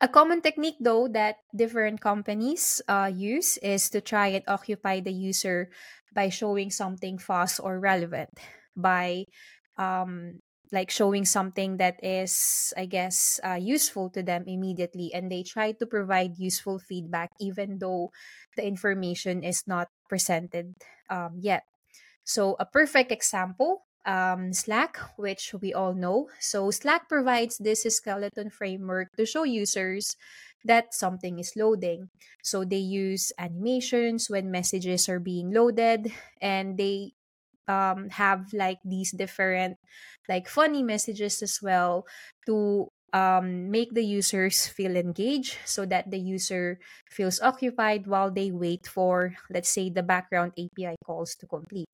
A 0.00 0.08
common 0.08 0.42
technique 0.44 0.76
though 0.80 1.08
that 1.08 1.40
different 1.56 2.00
companies 2.04 2.82
uh, 2.88 3.08
use 3.12 3.56
is 3.64 3.88
to 3.96 4.00
try 4.04 4.28
and 4.28 4.44
occupy 4.46 5.00
the 5.00 5.12
user 5.12 5.70
by 6.12 6.28
showing 6.28 6.68
something 6.70 7.16
fast 7.16 7.60
or 7.64 7.80
relevant 7.80 8.28
by 8.76 9.24
um, 9.78 10.40
like 10.72 10.90
showing 10.90 11.24
something 11.24 11.78
that 11.78 11.96
is 12.02 12.74
i 12.76 12.84
guess 12.84 13.38
uh, 13.46 13.54
useful 13.54 14.10
to 14.10 14.20
them 14.20 14.42
immediately 14.50 15.14
and 15.14 15.30
they 15.30 15.44
try 15.46 15.70
to 15.70 15.86
provide 15.86 16.36
useful 16.36 16.76
feedback 16.80 17.30
even 17.40 17.78
though 17.78 18.10
the 18.56 18.66
information 18.66 19.44
is 19.46 19.62
not 19.70 19.88
presented 20.10 20.74
um, 21.08 21.38
yet 21.40 21.62
so 22.26 22.56
a 22.58 22.66
perfect 22.66 23.12
example 23.12 23.86
um, 24.06 24.52
slack 24.52 24.98
which 25.16 25.54
we 25.60 25.74
all 25.74 25.94
know. 25.94 26.28
So 26.40 26.70
slack 26.70 27.08
provides 27.08 27.58
this 27.58 27.82
skeleton 27.82 28.50
framework 28.50 29.14
to 29.16 29.26
show 29.26 29.42
users 29.42 30.16
that 30.64 30.94
something 30.94 31.38
is 31.38 31.54
loading. 31.56 32.10
So 32.42 32.64
they 32.64 32.82
use 32.82 33.32
animations 33.38 34.30
when 34.30 34.50
messages 34.50 35.08
are 35.08 35.20
being 35.20 35.52
loaded 35.52 36.12
and 36.40 36.78
they 36.78 37.14
um, 37.68 38.10
have 38.10 38.52
like 38.52 38.78
these 38.84 39.10
different 39.12 39.78
like 40.28 40.48
funny 40.48 40.82
messages 40.82 41.42
as 41.42 41.58
well 41.62 42.06
to 42.46 42.88
um, 43.12 43.70
make 43.70 43.94
the 43.94 44.04
users 44.04 44.66
feel 44.66 44.96
engaged 44.96 45.58
so 45.64 45.86
that 45.86 46.10
the 46.10 46.18
user 46.18 46.78
feels 47.10 47.40
occupied 47.40 48.06
while 48.06 48.30
they 48.30 48.50
wait 48.50 48.86
for 48.86 49.34
let's 49.50 49.68
say 49.70 49.90
the 49.90 50.02
background 50.02 50.52
api 50.58 50.94
calls 51.04 51.34
to 51.34 51.46
complete 51.46 51.88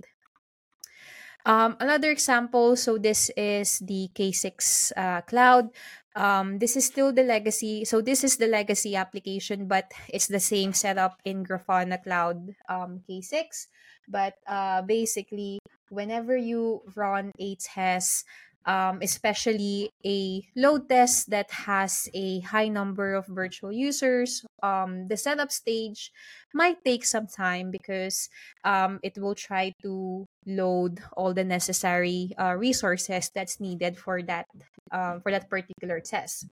um, 1.46 1.76
another 1.80 2.11
example 2.11 2.76
so 2.76 2.99
this 2.99 3.30
is 3.37 3.78
the 3.80 4.11
k6 4.14 4.92
uh, 4.96 5.20
cloud. 5.22 5.70
Um, 6.14 6.58
this 6.58 6.76
is 6.76 6.84
still 6.84 7.11
the 7.11 7.22
legacy 7.25 7.87
so 7.87 8.02
this 8.02 8.22
is 8.22 8.37
the 8.37 8.46
legacy 8.46 8.94
application 8.96 9.66
but 9.66 9.90
it's 10.12 10.28
the 10.28 10.40
same 10.40 10.75
setup 10.75 11.16
in 11.25 11.42
grafana 11.42 12.02
cloud 12.02 12.52
um, 12.68 13.00
k6 13.08 13.68
but 14.08 14.34
uh, 14.46 14.82
basically, 14.82 15.58
whenever 15.88 16.37
you 16.37 16.82
run 16.94 17.32
a 17.38 17.56
test, 17.56 18.26
um, 18.66 19.00
especially 19.02 19.90
a 20.04 20.42
load 20.54 20.88
test 20.88 21.30
that 21.30 21.50
has 21.66 22.08
a 22.14 22.40
high 22.40 22.68
number 22.68 23.14
of 23.14 23.26
virtual 23.26 23.72
users, 23.72 24.44
um, 24.62 25.09
the 25.09 25.16
setup 25.16 25.50
stage 25.50 26.12
might 26.54 26.83
take 26.85 27.04
some 27.04 27.26
time 27.26 27.71
because 27.71 28.28
um, 28.64 29.00
it 29.02 29.19
will 29.19 29.35
try 29.35 29.73
to 29.83 30.26
load 30.47 31.00
all 31.16 31.35
the 31.35 31.45
necessary 31.45 32.33
uh, 32.38 32.54
resources 32.54 33.31
that's 33.35 33.61
needed 33.61 33.99
for 33.99 34.23
that 34.23 34.47
um, 34.90 35.21
for 35.21 35.31
that 35.31 35.50
particular 35.50 36.00
test. 36.00 36.47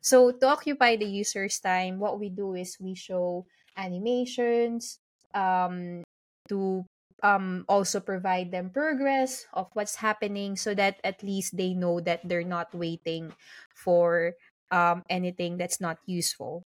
So 0.00 0.32
to 0.32 0.46
occupy 0.48 0.96
the 0.96 1.08
user's 1.08 1.60
time, 1.60 1.98
what 1.98 2.20
we 2.20 2.28
do 2.28 2.54
is 2.54 2.76
we 2.80 2.94
show 2.94 3.46
animations, 3.76 5.00
um, 5.34 6.04
to 6.48 6.84
um, 7.22 7.64
also 7.68 8.00
provide 8.00 8.52
them 8.52 8.68
progress 8.68 9.46
of 9.54 9.68
what's 9.72 9.96
happening 9.96 10.56
so 10.56 10.74
that 10.74 11.00
at 11.04 11.22
least 11.22 11.56
they 11.56 11.72
know 11.72 12.00
that 12.00 12.20
they're 12.24 12.44
not 12.44 12.68
waiting 12.74 13.32
for 13.74 14.32
um, 14.70 15.02
anything 15.08 15.56
that's 15.56 15.80
not 15.80 15.98
useful. 16.04 16.62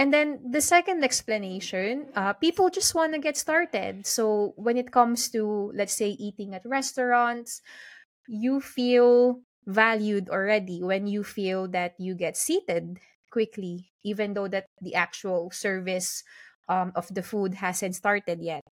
And 0.00 0.14
then 0.16 0.40
the 0.40 0.64
second 0.64 1.04
explanation, 1.04 2.08
uh, 2.16 2.32
people 2.32 2.72
just 2.72 2.94
want 2.96 3.12
to 3.12 3.20
get 3.20 3.36
started. 3.36 4.06
So 4.06 4.54
when 4.56 4.78
it 4.80 4.92
comes 4.96 5.28
to, 5.36 5.72
let's 5.76 5.92
say, 5.92 6.16
eating 6.16 6.54
at 6.56 6.64
restaurants, 6.64 7.60
you 8.26 8.62
feel 8.62 9.42
valued 9.66 10.30
already 10.30 10.82
when 10.82 11.06
you 11.06 11.22
feel 11.22 11.68
that 11.76 12.00
you 12.00 12.14
get 12.14 12.38
seated 12.38 12.96
quickly, 13.30 13.92
even 14.02 14.32
though 14.32 14.48
that 14.48 14.72
the 14.80 14.94
actual 14.94 15.50
service 15.52 16.24
um, 16.68 16.92
of 16.96 17.12
the 17.12 17.22
food 17.22 17.60
hasn't 17.60 17.94
started 17.94 18.40
yet. 18.40 18.64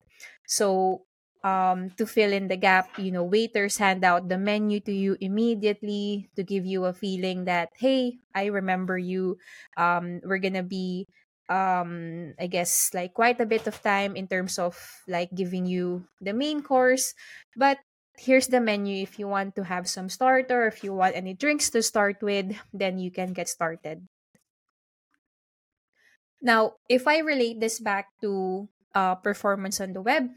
So 0.47 1.06
um, 1.43 1.91
to 1.97 2.05
fill 2.05 2.31
in 2.33 2.47
the 2.47 2.57
gap, 2.57 2.89
you 2.97 3.11
know, 3.11 3.23
waiters 3.23 3.77
hand 3.77 4.03
out 4.03 4.29
the 4.29 4.37
menu 4.37 4.79
to 4.81 4.91
you 4.91 5.17
immediately 5.21 6.29
to 6.35 6.43
give 6.43 6.65
you 6.65 6.85
a 6.85 6.93
feeling 6.93 7.45
that, 7.45 7.69
hey, 7.77 8.19
I 8.35 8.45
remember 8.45 8.97
you. 8.97 9.37
Um, 9.77 10.21
we're 10.23 10.39
gonna 10.39 10.63
be, 10.63 11.07
um, 11.49 12.33
I 12.39 12.47
guess, 12.47 12.91
like 12.93 13.13
quite 13.13 13.39
a 13.39 13.45
bit 13.45 13.67
of 13.67 13.81
time 13.81 14.15
in 14.15 14.27
terms 14.27 14.59
of 14.59 14.77
like 15.07 15.29
giving 15.33 15.65
you 15.65 16.07
the 16.21 16.33
main 16.33 16.61
course, 16.61 17.13
but 17.55 17.77
here's 18.17 18.47
the 18.47 18.59
menu. 18.59 19.03
If 19.03 19.19
you 19.19 19.27
want 19.27 19.55
to 19.55 19.63
have 19.63 19.87
some 19.87 20.09
starter 20.09 20.67
if 20.67 20.83
you 20.83 20.93
want 20.93 21.15
any 21.15 21.33
drinks 21.35 21.69
to 21.71 21.83
start 21.83 22.17
with 22.21 22.57
then 22.73 22.97
you 22.97 23.11
can 23.11 23.31
get 23.33 23.47
started. 23.47 24.07
Now, 26.41 26.73
if 26.89 27.07
I 27.07 27.19
relate 27.19 27.59
this 27.59 27.79
back 27.79 28.13
to 28.21 28.67
uh, 28.93 29.15
performance 29.15 29.81
on 29.81 29.93
the 29.93 30.01
web, 30.01 30.29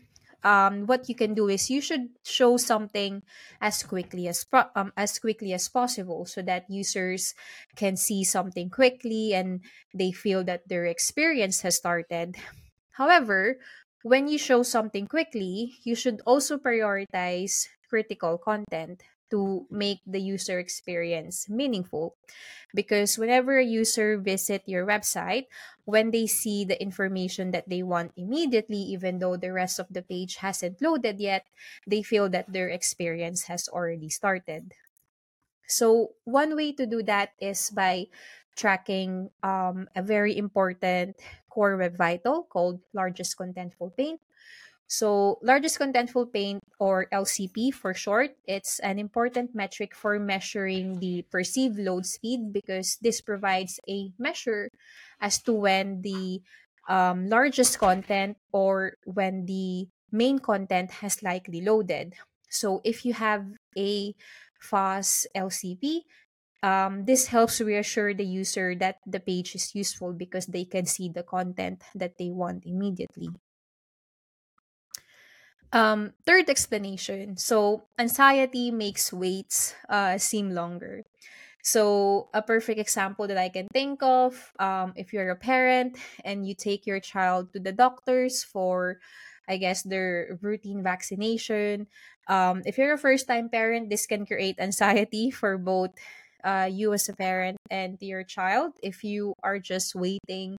um, 0.44 0.86
what 0.86 1.08
you 1.08 1.14
can 1.14 1.34
do 1.34 1.48
is 1.48 1.70
you 1.70 1.80
should 1.80 2.08
show 2.24 2.56
something 2.56 3.22
as 3.60 3.82
quickly 3.82 4.28
as 4.28 4.44
pro- 4.44 4.72
um, 4.74 4.92
as 4.96 5.18
quickly 5.18 5.52
as 5.52 5.68
possible 5.68 6.24
so 6.24 6.42
that 6.42 6.70
users 6.70 7.34
can 7.76 7.96
see 7.96 8.24
something 8.24 8.70
quickly 8.70 9.34
and 9.34 9.60
they 9.94 10.12
feel 10.12 10.44
that 10.44 10.68
their 10.68 10.86
experience 10.86 11.60
has 11.62 11.76
started. 11.76 12.36
However, 12.92 13.58
when 14.02 14.28
you 14.28 14.38
show 14.38 14.62
something 14.62 15.06
quickly, 15.06 15.76
you 15.84 15.94
should 15.94 16.22
also 16.24 16.56
prioritize 16.56 17.68
critical 17.88 18.38
content 18.38 19.02
to 19.30 19.66
make 19.70 20.00
the 20.06 20.20
user 20.20 20.58
experience 20.58 21.48
meaningful. 21.48 22.16
Because 22.74 23.18
whenever 23.18 23.58
a 23.58 23.64
user 23.64 24.18
visit 24.18 24.62
your 24.66 24.86
website 24.86 25.46
when 25.84 26.10
they 26.10 26.26
see 26.26 26.64
the 26.64 26.80
information 26.80 27.50
that 27.50 27.68
they 27.68 27.82
want 27.82 28.12
immediately 28.16 28.78
even 28.94 29.18
though 29.18 29.36
the 29.36 29.52
rest 29.52 29.78
of 29.78 29.88
the 29.90 30.02
page 30.02 30.36
hasn't 30.36 30.80
loaded 30.82 31.18
yet 31.20 31.46
they 31.86 32.02
feel 32.02 32.28
that 32.30 32.52
their 32.52 32.68
experience 32.68 33.44
has 33.44 33.68
already 33.68 34.08
started. 34.08 34.74
So 35.66 36.14
one 36.24 36.56
way 36.56 36.72
to 36.72 36.86
do 36.86 37.02
that 37.04 37.32
is 37.40 37.70
by 37.70 38.08
tracking 38.56 39.30
um, 39.42 39.88
a 39.94 40.02
very 40.02 40.36
important 40.36 41.16
core 41.48 41.76
web 41.76 41.96
vital 41.96 42.44
called 42.44 42.80
largest 42.92 43.38
contentful 43.38 43.96
paint 43.96 44.20
So, 44.90 45.38
largest 45.38 45.78
contentful 45.78 46.34
paint 46.34 46.66
or 46.82 47.06
LCP 47.14 47.70
for 47.70 47.94
short, 47.94 48.34
it's 48.42 48.82
an 48.82 48.98
important 48.98 49.54
metric 49.54 49.94
for 49.94 50.18
measuring 50.18 50.98
the 50.98 51.22
perceived 51.30 51.78
load 51.78 52.06
speed 52.06 52.50
because 52.52 52.98
this 52.98 53.22
provides 53.22 53.78
a 53.86 54.10
measure 54.18 54.66
as 55.22 55.38
to 55.46 55.54
when 55.54 56.02
the 56.02 56.42
um, 56.90 57.30
largest 57.30 57.78
content 57.78 58.34
or 58.50 58.98
when 59.06 59.46
the 59.46 59.86
main 60.10 60.42
content 60.42 60.90
has 61.06 61.22
likely 61.22 61.62
loaded. 61.62 62.18
So, 62.50 62.82
if 62.82 63.06
you 63.06 63.14
have 63.14 63.46
a 63.78 64.18
fast 64.58 65.30
LCP, 65.38 66.02
um, 66.66 67.06
this 67.06 67.30
helps 67.30 67.62
reassure 67.62 68.12
the 68.12 68.26
user 68.26 68.74
that 68.82 68.98
the 69.06 69.20
page 69.20 69.54
is 69.54 69.70
useful 69.70 70.12
because 70.12 70.46
they 70.50 70.64
can 70.66 70.84
see 70.84 71.08
the 71.08 71.22
content 71.22 71.86
that 71.94 72.18
they 72.18 72.34
want 72.34 72.66
immediately. 72.66 73.30
Um, 75.72 76.12
third 76.26 76.50
explanation. 76.50 77.36
So, 77.36 77.84
anxiety 77.98 78.70
makes 78.70 79.12
waits 79.12 79.74
uh, 79.88 80.18
seem 80.18 80.50
longer. 80.50 81.04
So, 81.62 82.28
a 82.34 82.42
perfect 82.42 82.80
example 82.80 83.28
that 83.28 83.38
I 83.38 83.48
can 83.50 83.68
think 83.72 84.02
of 84.02 84.52
um, 84.58 84.94
if 84.96 85.12
you're 85.12 85.30
a 85.30 85.36
parent 85.36 85.98
and 86.24 86.46
you 86.46 86.54
take 86.54 86.86
your 86.86 87.00
child 87.00 87.52
to 87.52 87.60
the 87.60 87.72
doctors 87.72 88.42
for, 88.42 88.98
I 89.48 89.58
guess, 89.58 89.82
their 89.82 90.38
routine 90.42 90.82
vaccination. 90.82 91.86
Um, 92.28 92.62
if 92.66 92.78
you're 92.78 92.94
a 92.94 92.98
first 92.98 93.28
time 93.28 93.48
parent, 93.48 93.90
this 93.90 94.06
can 94.06 94.26
create 94.26 94.56
anxiety 94.62 95.30
for 95.30 95.58
both 95.58 95.90
uh, 96.42 96.68
you 96.70 96.92
as 96.94 97.08
a 97.08 97.14
parent 97.14 97.58
and 97.70 97.98
your 98.00 98.24
child 98.24 98.72
if 98.82 99.04
you 99.04 99.34
are 99.42 99.58
just 99.60 99.94
waiting 99.94 100.56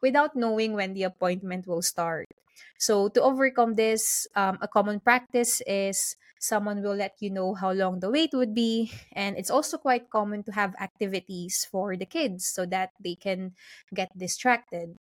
without 0.00 0.36
knowing 0.36 0.72
when 0.74 0.94
the 0.94 1.02
appointment 1.04 1.66
will 1.66 1.82
start. 1.82 2.26
So, 2.78 3.08
to 3.08 3.22
overcome 3.22 3.74
this, 3.74 4.26
um, 4.34 4.58
a 4.60 4.68
common 4.68 5.00
practice 5.00 5.60
is 5.66 6.16
someone 6.40 6.82
will 6.82 6.94
let 6.96 7.16
you 7.20 7.30
know 7.30 7.54
how 7.54 7.72
long 7.72 8.00
the 8.00 8.10
wait 8.10 8.30
would 8.34 8.54
be. 8.54 8.92
And 9.12 9.36
it's 9.38 9.50
also 9.50 9.78
quite 9.78 10.10
common 10.10 10.44
to 10.44 10.52
have 10.52 10.74
activities 10.80 11.66
for 11.70 11.96
the 11.96 12.06
kids 12.06 12.46
so 12.46 12.66
that 12.66 12.90
they 13.00 13.14
can 13.16 13.54
get 13.94 14.10
distracted. 14.16 14.96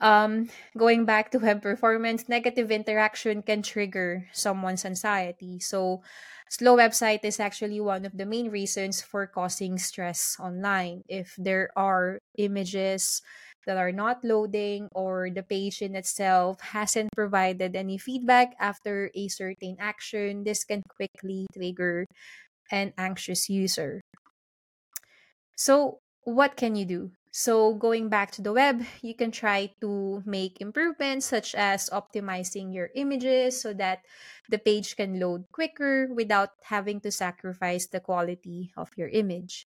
Um, 0.00 0.48
going 0.78 1.04
back 1.04 1.30
to 1.32 1.38
web 1.44 1.60
performance, 1.62 2.28
negative 2.28 2.70
interaction 2.70 3.42
can 3.42 3.62
trigger 3.62 4.28
someone's 4.32 4.84
anxiety. 4.84 5.60
So, 5.60 6.02
slow 6.48 6.76
website 6.76 7.20
is 7.22 7.38
actually 7.38 7.80
one 7.80 8.06
of 8.06 8.16
the 8.16 8.24
main 8.24 8.50
reasons 8.50 9.02
for 9.02 9.26
causing 9.26 9.76
stress 9.78 10.36
online. 10.40 11.04
If 11.08 11.36
there 11.36 11.68
are 11.76 12.20
images, 12.38 13.20
that 13.66 13.76
are 13.76 13.92
not 13.92 14.24
loading 14.24 14.88
or 14.92 15.30
the 15.30 15.42
patient 15.42 15.96
itself 15.96 16.60
hasn't 16.60 17.12
provided 17.14 17.76
any 17.76 17.98
feedback 17.98 18.54
after 18.58 19.10
a 19.14 19.28
certain 19.28 19.76
action, 19.78 20.44
this 20.44 20.64
can 20.64 20.82
quickly 20.88 21.46
trigger 21.52 22.06
an 22.70 22.92
anxious 22.96 23.48
user. 23.48 24.00
So, 25.56 25.98
what 26.24 26.56
can 26.56 26.76
you 26.76 26.84
do? 26.84 27.10
So, 27.32 27.74
going 27.74 28.08
back 28.08 28.32
to 28.32 28.42
the 28.42 28.52
web, 28.52 28.82
you 29.02 29.14
can 29.14 29.30
try 29.30 29.70
to 29.80 30.22
make 30.26 30.60
improvements 30.60 31.26
such 31.26 31.54
as 31.54 31.88
optimizing 31.90 32.74
your 32.74 32.90
images 32.94 33.60
so 33.60 33.72
that 33.74 34.02
the 34.48 34.58
page 34.58 34.96
can 34.96 35.20
load 35.20 35.44
quicker 35.52 36.08
without 36.10 36.50
having 36.64 37.00
to 37.02 37.12
sacrifice 37.12 37.86
the 37.86 38.00
quality 38.00 38.72
of 38.76 38.90
your 38.96 39.08
image. 39.08 39.69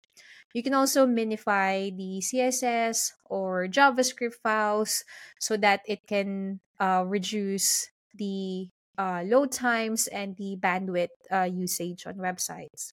You 0.53 0.63
can 0.63 0.75
also 0.75 1.07
minify 1.07 1.95
the 1.97 2.21
CSS 2.21 3.13
or 3.25 3.67
JavaScript 3.69 4.35
files 4.43 5.05
so 5.39 5.57
that 5.59 5.83
it 5.87 6.07
can 6.07 6.61
uh, 6.81 7.05
reduce 7.07 7.91
the 8.15 8.71
uh, 8.97 9.23
load 9.27 9.53
times 9.53 10.07
and 10.09 10.37
the 10.37 10.57
bandwidth 10.59 11.15
uh, 11.31 11.45
usage 11.45 12.07
on 12.07 12.17
websites. 12.17 12.93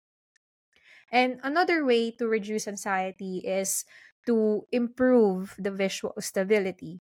And 1.12 1.40
another 1.44 1.86
way 1.86 2.12
to 2.12 2.28
reduce 2.28 2.68
anxiety 2.68 3.40
is 3.40 3.86
to 4.26 4.68
improve 4.72 5.56
the 5.58 5.72
visual 5.72 6.14
stability. 6.20 7.02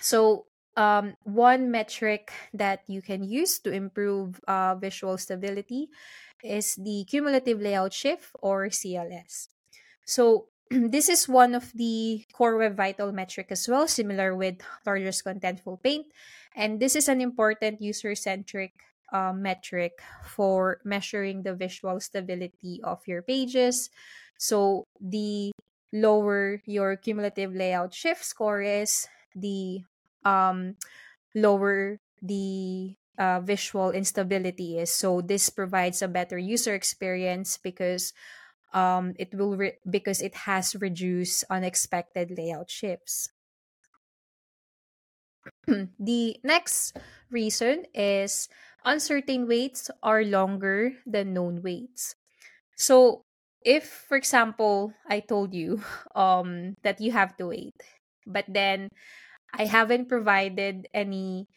So, 0.00 0.48
um, 0.76 1.16
one 1.24 1.70
metric 1.70 2.32
that 2.54 2.88
you 2.88 3.02
can 3.02 3.24
use 3.24 3.58
to 3.60 3.72
improve 3.72 4.40
uh, 4.48 4.76
visual 4.76 5.18
stability 5.18 5.90
is 6.42 6.76
the 6.76 7.04
cumulative 7.08 7.60
layout 7.60 7.92
shift 7.92 8.30
or 8.40 8.68
CLS. 8.68 9.48
So 10.04 10.48
this 10.70 11.08
is 11.08 11.28
one 11.28 11.54
of 11.54 11.72
the 11.74 12.24
core 12.32 12.56
web 12.56 12.76
vital 12.76 13.12
metric 13.12 13.48
as 13.50 13.68
well, 13.68 13.86
similar 13.88 14.34
with 14.34 14.60
largest 14.86 15.24
contentful 15.24 15.82
paint. 15.82 16.06
And 16.54 16.80
this 16.80 16.96
is 16.96 17.08
an 17.08 17.20
important 17.20 17.80
user-centric 17.80 18.72
uh, 19.12 19.32
metric 19.32 20.00
for 20.24 20.80
measuring 20.84 21.42
the 21.42 21.54
visual 21.54 22.00
stability 22.00 22.80
of 22.84 23.00
your 23.06 23.22
pages. 23.22 23.90
So 24.38 24.84
the 25.00 25.52
lower 25.92 26.62
your 26.64 26.96
cumulative 26.96 27.54
layout 27.54 27.94
shift 27.94 28.24
score 28.24 28.62
is, 28.62 29.06
the 29.34 29.80
um, 30.24 30.76
lower 31.34 31.98
the 32.20 32.96
uh, 33.18 33.40
visual 33.40 33.90
instability 33.90 34.78
is. 34.78 34.90
So 34.94 35.20
this 35.20 35.50
provides 35.50 36.02
a 36.02 36.08
better 36.08 36.38
user 36.38 36.74
experience 36.74 37.58
because 37.58 38.12
um, 38.74 39.14
it 39.18 39.34
will 39.34 39.56
re- 39.56 39.78
because 39.88 40.22
it 40.22 40.34
has 40.48 40.76
reduced 40.76 41.44
unexpected 41.50 42.32
layout 42.36 42.70
shifts. 42.70 43.30
the 45.98 46.36
next 46.44 46.96
reason 47.30 47.84
is 47.94 48.48
uncertain 48.84 49.46
waits 49.46 49.90
are 50.02 50.22
longer 50.24 50.92
than 51.06 51.34
known 51.34 51.62
waits. 51.62 52.14
So 52.76 53.24
if 53.64 53.88
for 54.08 54.16
example 54.16 54.94
I 55.08 55.20
told 55.20 55.54
you 55.54 55.82
um 56.16 56.76
that 56.82 57.00
you 57.00 57.12
have 57.12 57.36
to 57.38 57.48
wait, 57.48 57.76
but 58.26 58.46
then 58.48 58.90
I 59.54 59.66
haven't 59.66 60.08
provided 60.08 60.88
any 60.94 61.48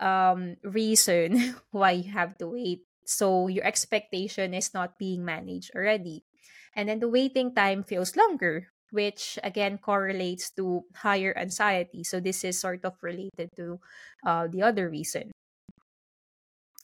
um 0.00 0.56
reason 0.64 1.54
why 1.70 1.92
you 1.92 2.10
have 2.12 2.36
to 2.38 2.48
wait. 2.48 2.84
So 3.04 3.48
your 3.48 3.64
expectation 3.64 4.54
is 4.54 4.72
not 4.74 4.98
being 4.98 5.24
managed 5.24 5.72
already. 5.74 6.24
And 6.74 6.88
then 6.88 7.00
the 7.00 7.10
waiting 7.10 7.54
time 7.54 7.82
feels 7.82 8.16
longer, 8.16 8.70
which 8.90 9.38
again 9.42 9.78
correlates 9.78 10.50
to 10.56 10.84
higher 10.94 11.36
anxiety. 11.36 12.04
So 12.04 12.20
this 12.20 12.44
is 12.44 12.60
sort 12.60 12.84
of 12.84 12.94
related 13.02 13.50
to 13.56 13.80
uh, 14.24 14.46
the 14.46 14.62
other 14.62 14.88
reason. 14.88 15.32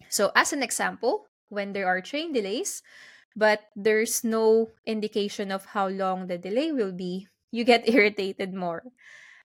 So, 0.09 0.31
as 0.35 0.53
an 0.53 0.63
example, 0.63 1.27
when 1.49 1.73
there 1.73 1.87
are 1.87 2.01
train 2.01 2.33
delays, 2.33 2.83
but 3.35 3.69
there's 3.75 4.25
no 4.25 4.71
indication 4.87 5.51
of 5.51 5.77
how 5.77 5.89
long 5.89 6.27
the 6.27 6.39
delay 6.39 6.73
will 6.73 6.93
be, 6.93 7.29
you 7.51 7.65
get 7.65 7.89
irritated 7.89 8.55
more. 8.55 8.83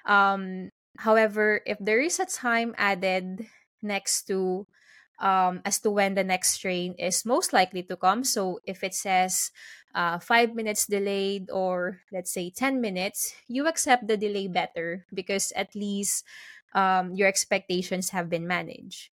Um, 0.06 0.70
however, 0.98 1.60
if 1.66 1.78
there 1.80 2.00
is 2.00 2.20
a 2.20 2.26
time 2.26 2.74
added 2.78 3.46
next 3.82 4.24
to 4.28 4.66
um, 5.20 5.60
as 5.64 5.78
to 5.80 5.90
when 5.90 6.14
the 6.14 6.24
next 6.24 6.58
train 6.58 6.94
is 6.98 7.24
most 7.26 7.52
likely 7.52 7.82
to 7.84 7.96
come. 7.96 8.24
So 8.24 8.60
if 8.64 8.82
it 8.82 8.94
says 8.94 9.50
uh, 9.94 10.18
five 10.18 10.54
minutes 10.54 10.86
delayed 10.86 11.50
or 11.50 12.00
let's 12.10 12.32
say 12.32 12.50
10 12.50 12.80
minutes, 12.80 13.34
you 13.46 13.66
accept 13.68 14.06
the 14.08 14.16
delay 14.16 14.48
better 14.48 15.04
because 15.12 15.52
at 15.52 15.74
least 15.74 16.24
um, 16.74 17.12
your 17.14 17.28
expectations 17.28 18.10
have 18.10 18.30
been 18.30 18.46
managed. 18.46 19.10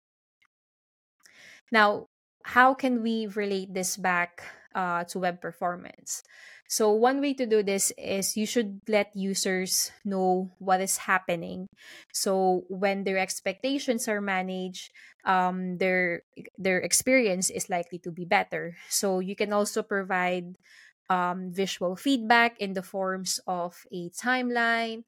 Now, 1.71 2.09
how 2.45 2.75
can 2.75 3.03
we 3.03 3.27
relate 3.27 3.75
this 3.75 3.97
back 3.97 4.43
uh, 4.75 5.05
to 5.05 5.19
web 5.19 5.41
performance? 5.41 6.23
So, 6.71 6.93
one 6.95 7.21
way 7.21 7.35
to 7.35 7.47
do 7.47 7.67
this 7.67 7.91
is 7.99 8.37
you 8.37 8.47
should 8.47 8.81
let 8.87 9.11
users 9.17 9.91
know 10.05 10.55
what 10.63 10.81
is 10.81 11.11
happening. 11.11 11.67
So, 12.15 12.63
when 12.71 13.03
their 13.03 13.19
expectations 13.19 14.07
are 14.07 14.23
managed, 14.23 14.95
um, 15.27 15.79
their 15.79 16.23
their 16.59 16.79
experience 16.79 17.51
is 17.51 17.67
likely 17.67 17.99
to 18.07 18.15
be 18.15 18.25
better. 18.25 18.79
So, 18.89 19.19
you 19.19 19.35
can 19.35 19.53
also 19.53 19.83
provide 19.83 20.63
um, 21.11 21.51
visual 21.51 21.97
feedback 21.97 22.55
in 22.63 22.75
the 22.75 22.87
forms 22.87 23.43
of 23.51 23.83
a 23.91 24.09
timeline, 24.15 25.03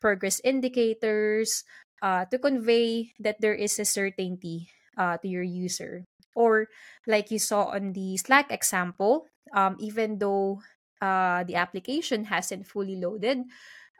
progress 0.00 0.40
indicators, 0.44 1.64
uh, 2.00 2.24
to 2.30 2.38
convey 2.38 3.10
that 3.18 3.42
there 3.42 3.58
is 3.58 3.78
a 3.78 3.84
certainty 3.84 4.70
uh, 4.96 5.18
to 5.18 5.26
your 5.26 5.42
user. 5.42 6.06
Or, 6.38 6.70
like 7.06 7.30
you 7.34 7.40
saw 7.42 7.74
on 7.74 7.92
the 7.98 8.14
Slack 8.16 8.52
example, 8.54 9.26
um, 9.52 9.74
even 9.82 10.22
though 10.22 10.62
uh, 11.02 11.42
the 11.44 11.56
application 11.58 12.30
hasn't 12.30 12.66
fully 12.70 12.94
loaded, 12.94 13.42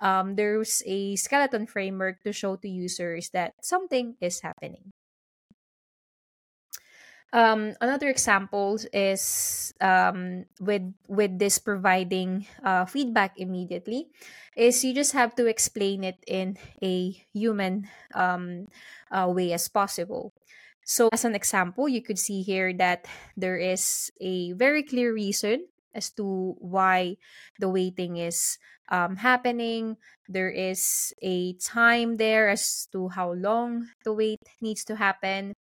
um, 0.00 0.36
there's 0.36 0.82
a 0.86 1.16
skeleton 1.16 1.66
framework 1.66 2.22
to 2.22 2.32
show 2.32 2.54
to 2.56 2.68
users 2.68 3.30
that 3.30 3.54
something 3.62 4.14
is 4.20 4.40
happening. 4.40 4.92
um, 7.32 7.74
another 7.80 8.08
example 8.08 8.78
is 8.92 9.74
um, 9.80 10.44
with 10.60 10.82
with 11.08 11.38
this 11.38 11.58
providing 11.58 12.46
uh, 12.64 12.84
feedback 12.86 13.36
immediately 13.38 14.08
is 14.56 14.82
you 14.84 14.94
just 14.94 15.12
have 15.12 15.34
to 15.36 15.46
explain 15.46 16.04
it 16.04 16.18
in 16.26 16.56
a 16.82 17.10
human 17.32 17.88
um, 18.14 18.66
uh, 19.12 19.28
way 19.28 19.52
as 19.52 19.68
possible 19.68 20.32
so 20.88 21.12
as 21.12 21.24
an 21.28 21.36
example 21.36 21.84
you 21.84 22.00
could 22.00 22.18
see 22.18 22.40
here 22.40 22.72
that 22.72 23.04
there 23.36 23.60
is 23.60 24.08
a 24.24 24.52
very 24.56 24.82
clear 24.82 25.12
reason 25.12 25.68
as 25.92 26.08
to 26.16 26.56
why 26.58 27.16
the 27.60 27.68
waiting 27.68 28.16
is 28.16 28.56
um, 28.88 29.16
happening. 29.16 29.96
There 30.28 30.48
is 30.48 31.12
a 31.20 31.52
time 31.60 32.16
there 32.16 32.48
as 32.48 32.88
to 32.92 33.08
how 33.08 33.32
long 33.32 33.88
the 34.04 34.12
wait 34.12 34.40
needs 34.60 34.84
to 34.86 34.96
happen. 34.96 35.52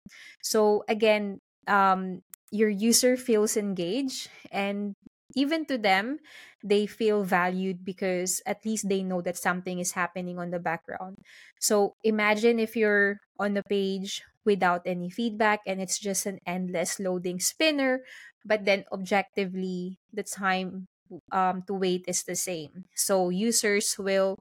So 0.43 0.85
again 0.87 1.41
um, 1.67 2.23
your 2.53 2.71
user 2.71 3.17
feels 3.17 3.57
engaged 3.57 4.31
and 4.53 4.95
even 5.35 5.67
to 5.67 5.77
them 5.77 6.19
they 6.63 6.87
feel 6.87 7.23
valued 7.23 7.85
because 7.85 8.43
at 8.47 8.65
least 8.65 8.89
they 8.89 9.03
know 9.03 9.21
that 9.23 9.37
something 9.37 9.79
is 9.79 9.93
happening 9.93 10.39
on 10.39 10.51
the 10.51 10.59
background. 10.63 11.19
So 11.59 11.95
imagine 12.05 12.59
if 12.59 12.77
you're 12.77 13.19
on 13.39 13.57
a 13.57 13.63
page 13.63 14.23
without 14.47 14.83
any 14.87 15.11
feedback 15.11 15.61
and 15.67 15.83
it's 15.83 15.99
just 15.99 16.27
an 16.27 16.39
endless 16.47 17.01
loading 17.01 17.41
spinner 17.41 18.01
but 18.45 18.65
then 18.65 18.85
objectively 18.93 19.99
the 20.13 20.23
time 20.23 20.87
um, 21.33 21.63
to 21.67 21.75
wait 21.75 22.05
is 22.09 22.25
the 22.25 22.37
same 22.37 22.85
so 22.95 23.29
users 23.31 23.97
will 23.99 24.39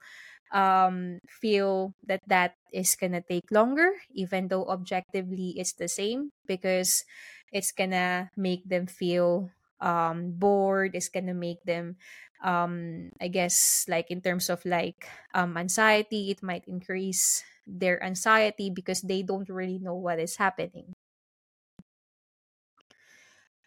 um, 0.52 1.20
feel 1.30 1.94
that 2.06 2.22
that 2.28 2.56
is 2.74 2.96
gonna 2.96 3.22
take 3.22 3.52
longer, 3.52 3.92
even 4.14 4.48
though 4.48 4.66
objectively 4.66 5.54
it's 5.58 5.74
the 5.74 5.88
same, 5.88 6.32
because 6.46 7.04
it's 7.52 7.72
gonna 7.72 8.30
make 8.38 8.68
them 8.68 8.88
feel 8.88 9.50
um, 9.82 10.32
bored. 10.40 10.96
It's 10.96 11.10
gonna 11.10 11.34
make 11.34 11.64
them, 11.64 11.98
um, 12.44 13.10
I 13.22 13.28
guess, 13.28 13.86
like 13.90 14.12
in 14.12 14.22
terms 14.22 14.50
of 14.50 14.64
like 14.66 15.08
um, 15.34 15.58
anxiety, 15.58 16.32
it 16.32 16.44
might 16.44 16.64
increase 16.68 17.44
their 17.68 18.02
anxiety 18.04 18.70
because 18.70 19.02
they 19.02 19.24
don't 19.24 19.50
really 19.50 19.80
know 19.80 19.96
what 19.96 20.20
is 20.20 20.38
happening. 20.38 20.94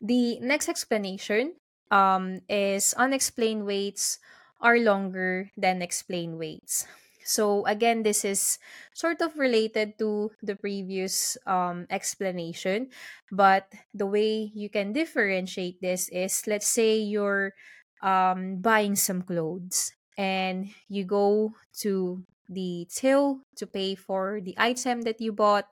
The 0.00 0.38
next 0.40 0.68
explanation 0.68 1.56
um, 1.90 2.40
is 2.48 2.94
unexplained 2.94 3.66
waits 3.66 4.18
are 4.60 4.78
longer 4.78 5.50
than 5.56 5.82
explained 5.82 6.38
waits. 6.38 6.86
So 7.24 7.66
again, 7.66 8.02
this 8.04 8.24
is 8.24 8.58
sort 8.94 9.20
of 9.20 9.36
related 9.36 9.98
to 9.98 10.32
the 10.42 10.56
previous 10.56 11.36
um, 11.46 11.86
explanation, 11.90 12.90
but 13.30 13.68
the 13.92 14.06
way 14.06 14.50
you 14.54 14.70
can 14.70 14.92
differentiate 14.92 15.80
this 15.82 16.08
is 16.08 16.46
let's 16.46 16.66
say 16.66 16.96
you're 16.96 17.52
um, 18.00 18.62
buying 18.62 18.96
some 18.96 19.22
clothes 19.22 19.92
and 20.16 20.70
you 20.88 21.04
go 21.04 21.52
to 21.84 22.24
the 22.48 22.86
till 22.90 23.40
to 23.56 23.66
pay 23.66 23.94
for 23.94 24.40
the 24.42 24.54
item 24.58 25.02
that 25.02 25.20
you 25.20 25.32
bought 25.32 25.68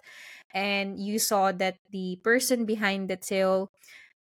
and 0.55 0.99
you 0.99 1.19
saw 1.19 1.53
that 1.53 1.77
the 1.91 2.19
person 2.23 2.65
behind 2.65 3.09
the 3.09 3.17
till 3.17 3.71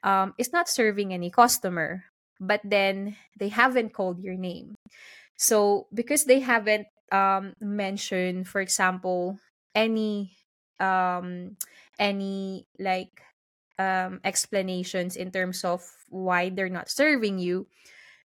um, 0.02 0.34
is 0.38 0.52
not 0.52 0.68
serving 0.68 1.12
any 1.12 1.30
customer 1.30 2.04
but 2.40 2.60
then 2.64 3.16
they 3.38 3.48
haven't 3.48 3.94
called 3.94 4.20
your 4.20 4.34
name. 4.34 4.74
So 5.36 5.86
because 5.92 6.24
they 6.24 6.40
haven't 6.40 6.86
um, 7.12 7.54
mentioned 7.60 8.48
for 8.48 8.60
example 8.60 9.38
any 9.74 10.36
um, 10.80 11.56
any 11.98 12.66
like 12.78 13.22
um, 13.78 14.20
explanations 14.24 15.16
in 15.16 15.30
terms 15.30 15.64
of 15.64 15.82
why 16.08 16.48
they're 16.48 16.68
not 16.68 16.90
serving 16.90 17.38
you 17.38 17.66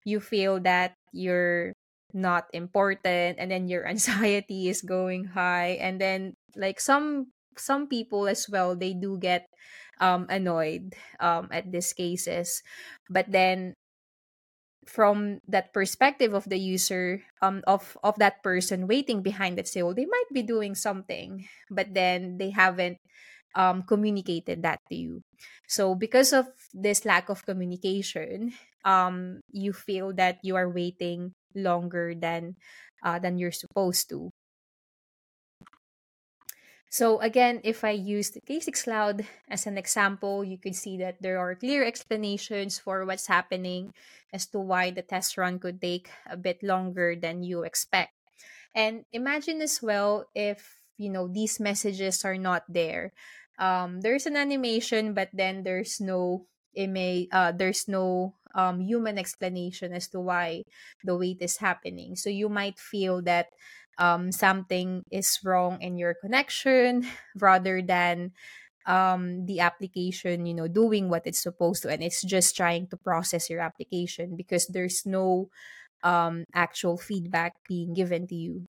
you 0.06 0.20
feel 0.20 0.60
that 0.62 0.96
you're 1.12 1.74
not 2.14 2.46
important 2.54 3.38
and 3.40 3.52
then 3.52 3.68
your 3.68 3.88
anxiety 3.90 4.70
is 4.70 4.82
going 4.82 5.26
high 5.36 5.78
and 5.82 6.00
then 6.02 6.36
like 6.56 6.80
some 6.80 7.32
some 7.58 7.88
people 7.88 8.28
as 8.28 8.50
well 8.50 8.76
they 8.76 8.94
do 8.94 9.18
get 9.20 9.46
um 10.02 10.26
annoyed 10.30 10.96
um 11.20 11.50
at 11.52 11.72
these 11.72 11.94
cases. 11.94 12.62
But 13.10 13.32
then 13.32 13.76
from 14.84 15.40
that 15.48 15.72
perspective 15.72 16.34
of 16.36 16.44
the 16.52 16.60
user 16.60 17.24
um 17.42 17.64
of 17.68 17.96
of 18.04 18.20
that 18.20 18.44
person 18.44 18.84
waiting 18.88 19.24
behind 19.24 19.56
the 19.58 19.64
till 19.64 19.96
they 19.96 20.04
might 20.04 20.28
be 20.36 20.44
doing 20.44 20.76
something 20.76 21.48
but 21.72 21.94
then 21.96 22.36
they 22.38 22.52
haven't 22.52 23.00
um 23.56 23.84
communicated 23.84 24.64
that 24.64 24.80
to 24.90 24.96
you. 24.96 25.22
So 25.68 25.96
because 25.96 26.34
of 26.34 26.48
this 26.74 27.06
lack 27.06 27.30
of 27.30 27.46
communication 27.46 28.52
um 28.84 29.40
you 29.52 29.72
feel 29.72 30.12
that 30.20 30.40
you 30.44 30.56
are 30.56 30.70
waiting 30.70 31.32
longer 31.56 32.14
than 32.16 32.56
uh, 33.04 33.20
than 33.20 33.38
you're 33.38 33.52
supposed 33.56 34.10
to 34.10 34.32
so 36.94 37.18
again, 37.26 37.60
if 37.66 37.82
I 37.84 37.98
used 37.98 38.38
the 38.38 38.42
K6 38.46 38.86
Cloud 38.86 39.26
as 39.50 39.66
an 39.66 39.82
example, 39.82 40.46
you 40.46 40.60
could 40.62 40.76
see 40.76 40.96
that 41.02 41.18
there 41.26 41.40
are 41.40 41.58
clear 41.58 41.84
explanations 41.84 42.78
for 42.78 43.04
what's 43.04 43.26
happening 43.26 43.94
as 44.32 44.46
to 44.54 44.60
why 44.60 44.92
the 44.92 45.02
test 45.02 45.36
run 45.36 45.58
could 45.58 45.82
take 45.82 46.14
a 46.30 46.38
bit 46.38 46.62
longer 46.62 47.16
than 47.18 47.42
you 47.42 47.64
expect. 47.64 48.14
And 48.76 49.06
imagine 49.12 49.62
as 49.62 49.82
well 49.82 50.30
if, 50.36 50.86
you 50.98 51.10
know, 51.10 51.28
these 51.28 51.60
messages 51.60 52.24
are 52.26 52.38
not 52.38 52.62
there. 52.70 53.14
Um, 53.58 54.02
there's 54.02 54.28
an 54.28 54.38
animation, 54.38 55.16
but 55.16 55.30
then 55.34 55.64
there's 55.64 56.00
no 56.00 56.46
image, 56.76 57.30
uh, 57.32 57.54
there's 57.54 57.88
no 57.88 58.36
um, 58.54 58.82
human 58.82 59.18
explanation 59.18 59.94
as 59.94 60.08
to 60.10 60.20
why 60.20 60.64
the 61.04 61.16
wait 61.18 61.38
is 61.42 61.58
happening. 61.58 62.16
So 62.16 62.30
you 62.30 62.50
might 62.50 62.80
feel 62.80 63.22
that 63.24 63.54
um, 63.98 64.32
something 64.32 65.04
is 65.12 65.40
wrong 65.44 65.82
in 65.82 65.98
your 65.98 66.14
connection 66.16 67.06
rather 67.36 67.82
than 67.82 68.34
um, 68.86 69.46
the 69.46 69.60
application, 69.62 70.46
you 70.46 70.54
know, 70.54 70.68
doing 70.68 71.10
what 71.10 71.28
it's 71.28 71.42
supposed 71.42 71.84
to. 71.84 71.90
And 71.90 72.04
it's 72.04 72.22
just 72.24 72.56
trying 72.56 72.88
to 72.90 72.98
process 72.98 73.50
your 73.50 73.62
application 73.62 74.36
because 74.36 74.68
there's 74.68 75.06
no 75.06 75.50
um, 76.04 76.46
actual 76.54 76.98
feedback 76.98 77.56
being 77.68 77.94
given 77.94 78.28
to 78.28 78.36
you. 78.36 78.68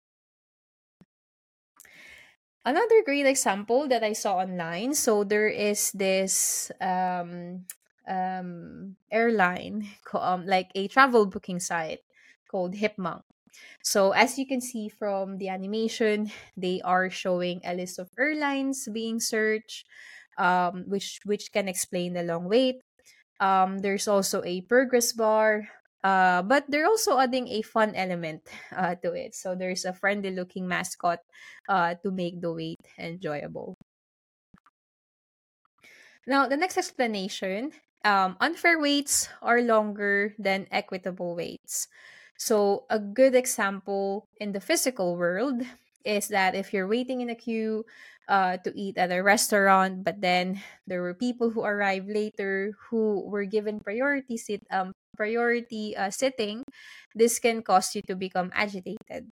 Another 2.65 3.03
great 3.05 3.27
example 3.27 3.87
that 3.89 4.03
I 4.03 4.13
saw 4.13 4.39
online. 4.39 4.95
So 4.95 5.23
there 5.23 5.47
is 5.49 5.93
this 5.93 6.71
um, 6.81 7.67
um, 8.09 8.97
airline, 9.11 9.89
um, 10.15 10.47
like 10.47 10.71
a 10.75 10.89
travel 10.89 11.27
booking 11.27 11.61
site 11.61 12.01
called 12.51 12.75
Hipmunk. 12.75 13.23
So 13.83 14.13
as 14.13 14.39
you 14.39 14.47
can 14.47 14.61
see 14.61 14.89
from 14.89 15.39
the 15.39 15.49
animation, 15.49 16.31
they 16.57 16.81
are 16.83 17.11
showing 17.11 17.61
a 17.65 17.75
list 17.75 17.99
of 17.99 18.11
airlines 18.19 18.89
being 18.93 19.21
searched, 19.21 19.87
um, 20.39 20.85
which 20.89 21.21
which 21.25 21.53
can 21.53 21.69
explain 21.69 22.15
the 22.15 22.23
long 22.23 22.49
wait. 22.49 22.83
Um, 23.41 23.79
there's 23.81 24.09
also 24.09 24.43
a 24.45 24.63
progress 24.63 25.13
bar, 25.13 25.69
uh, 26.05 26.43
but 26.43 26.65
they're 26.69 26.87
also 26.89 27.19
adding 27.19 27.49
a 27.49 27.63
fun 27.63 27.95
element 27.95 28.49
uh, 28.73 28.95
to 29.05 29.13
it. 29.13 29.35
So 29.35 29.55
there's 29.55 29.85
a 29.85 29.93
friendly 29.93 30.31
looking 30.31 30.69
mascot 30.69 31.21
uh, 31.69 31.97
to 32.03 32.11
make 32.11 32.41
the 32.41 32.53
wait 32.53 32.81
enjoyable. 32.99 33.77
Now, 36.27 36.47
the 36.49 36.57
next 36.57 36.77
explanation 36.79 37.73
um, 38.07 38.39
unfair 38.41 38.79
waits 38.79 39.29
are 39.43 39.61
longer 39.63 40.35
than 40.39 40.69
equitable 40.71 41.35
waits. 41.35 41.89
So, 42.39 42.87
a 42.91 43.01
good 43.01 43.35
example 43.35 44.29
in 44.39 44.53
the 44.53 44.61
physical 44.63 45.17
world 45.19 45.63
is 46.05 46.29
that 46.31 46.55
if 46.55 46.73
you're 46.73 46.89
waiting 46.89 47.21
in 47.21 47.31
a 47.31 47.35
queue 47.35 47.85
uh, 48.29 48.59
to 48.59 48.71
eat 48.79 48.99
at 48.99 49.11
a 49.13 49.23
restaurant, 49.23 50.05
but 50.05 50.21
then 50.23 50.63
there 50.87 51.03
were 51.03 51.15
people 51.15 51.51
who 51.51 51.65
arrived 51.65 52.09
later 52.09 52.73
who 52.91 53.27
were 53.27 53.45
given 53.47 53.81
priority 53.81 54.37
sit 54.39 54.63
um 54.71 54.93
priority 55.17 55.97
uh, 55.97 56.11
sitting, 56.13 56.63
this 57.17 57.39
can 57.41 57.63
cause 57.63 57.95
you 57.97 58.03
to 58.07 58.15
become 58.17 58.53
agitated. 58.55 59.33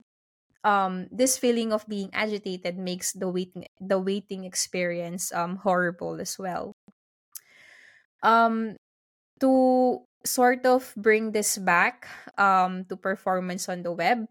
Um, 0.63 1.07
this 1.11 1.37
feeling 1.37 1.73
of 1.73 1.87
being 1.89 2.09
agitated 2.13 2.77
makes 2.77 3.13
the 3.13 3.29
waiting 3.29 3.65
the 3.81 3.97
waiting 3.99 4.45
experience 4.45 5.33
um 5.33 5.57
horrible 5.65 6.21
as 6.21 6.37
well. 6.39 6.73
Um, 8.23 8.77
to 9.39 9.99
sort 10.25 10.65
of 10.65 10.93
bring 10.97 11.31
this 11.31 11.57
back 11.57 12.07
um, 12.37 12.85
to 12.85 12.95
performance 12.95 13.67
on 13.69 13.83
the 13.83 13.91
web 13.91 14.27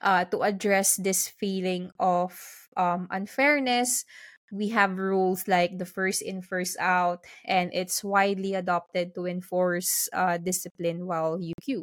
uh, 0.00 0.24
to 0.26 0.42
address 0.42 0.96
this 0.96 1.28
feeling 1.28 1.90
of 1.98 2.38
um, 2.76 3.06
unfairness 3.10 4.04
we 4.52 4.68
have 4.68 4.98
rules 4.98 5.48
like 5.48 5.78
the 5.78 5.86
first 5.86 6.22
in 6.22 6.40
first 6.40 6.76
out 6.78 7.24
and 7.44 7.70
it's 7.74 8.04
widely 8.04 8.54
adopted 8.54 9.14
to 9.14 9.26
enforce 9.26 10.08
uh, 10.12 10.38
discipline 10.38 11.06
while 11.06 11.40
you 11.40 11.52
queue 11.60 11.82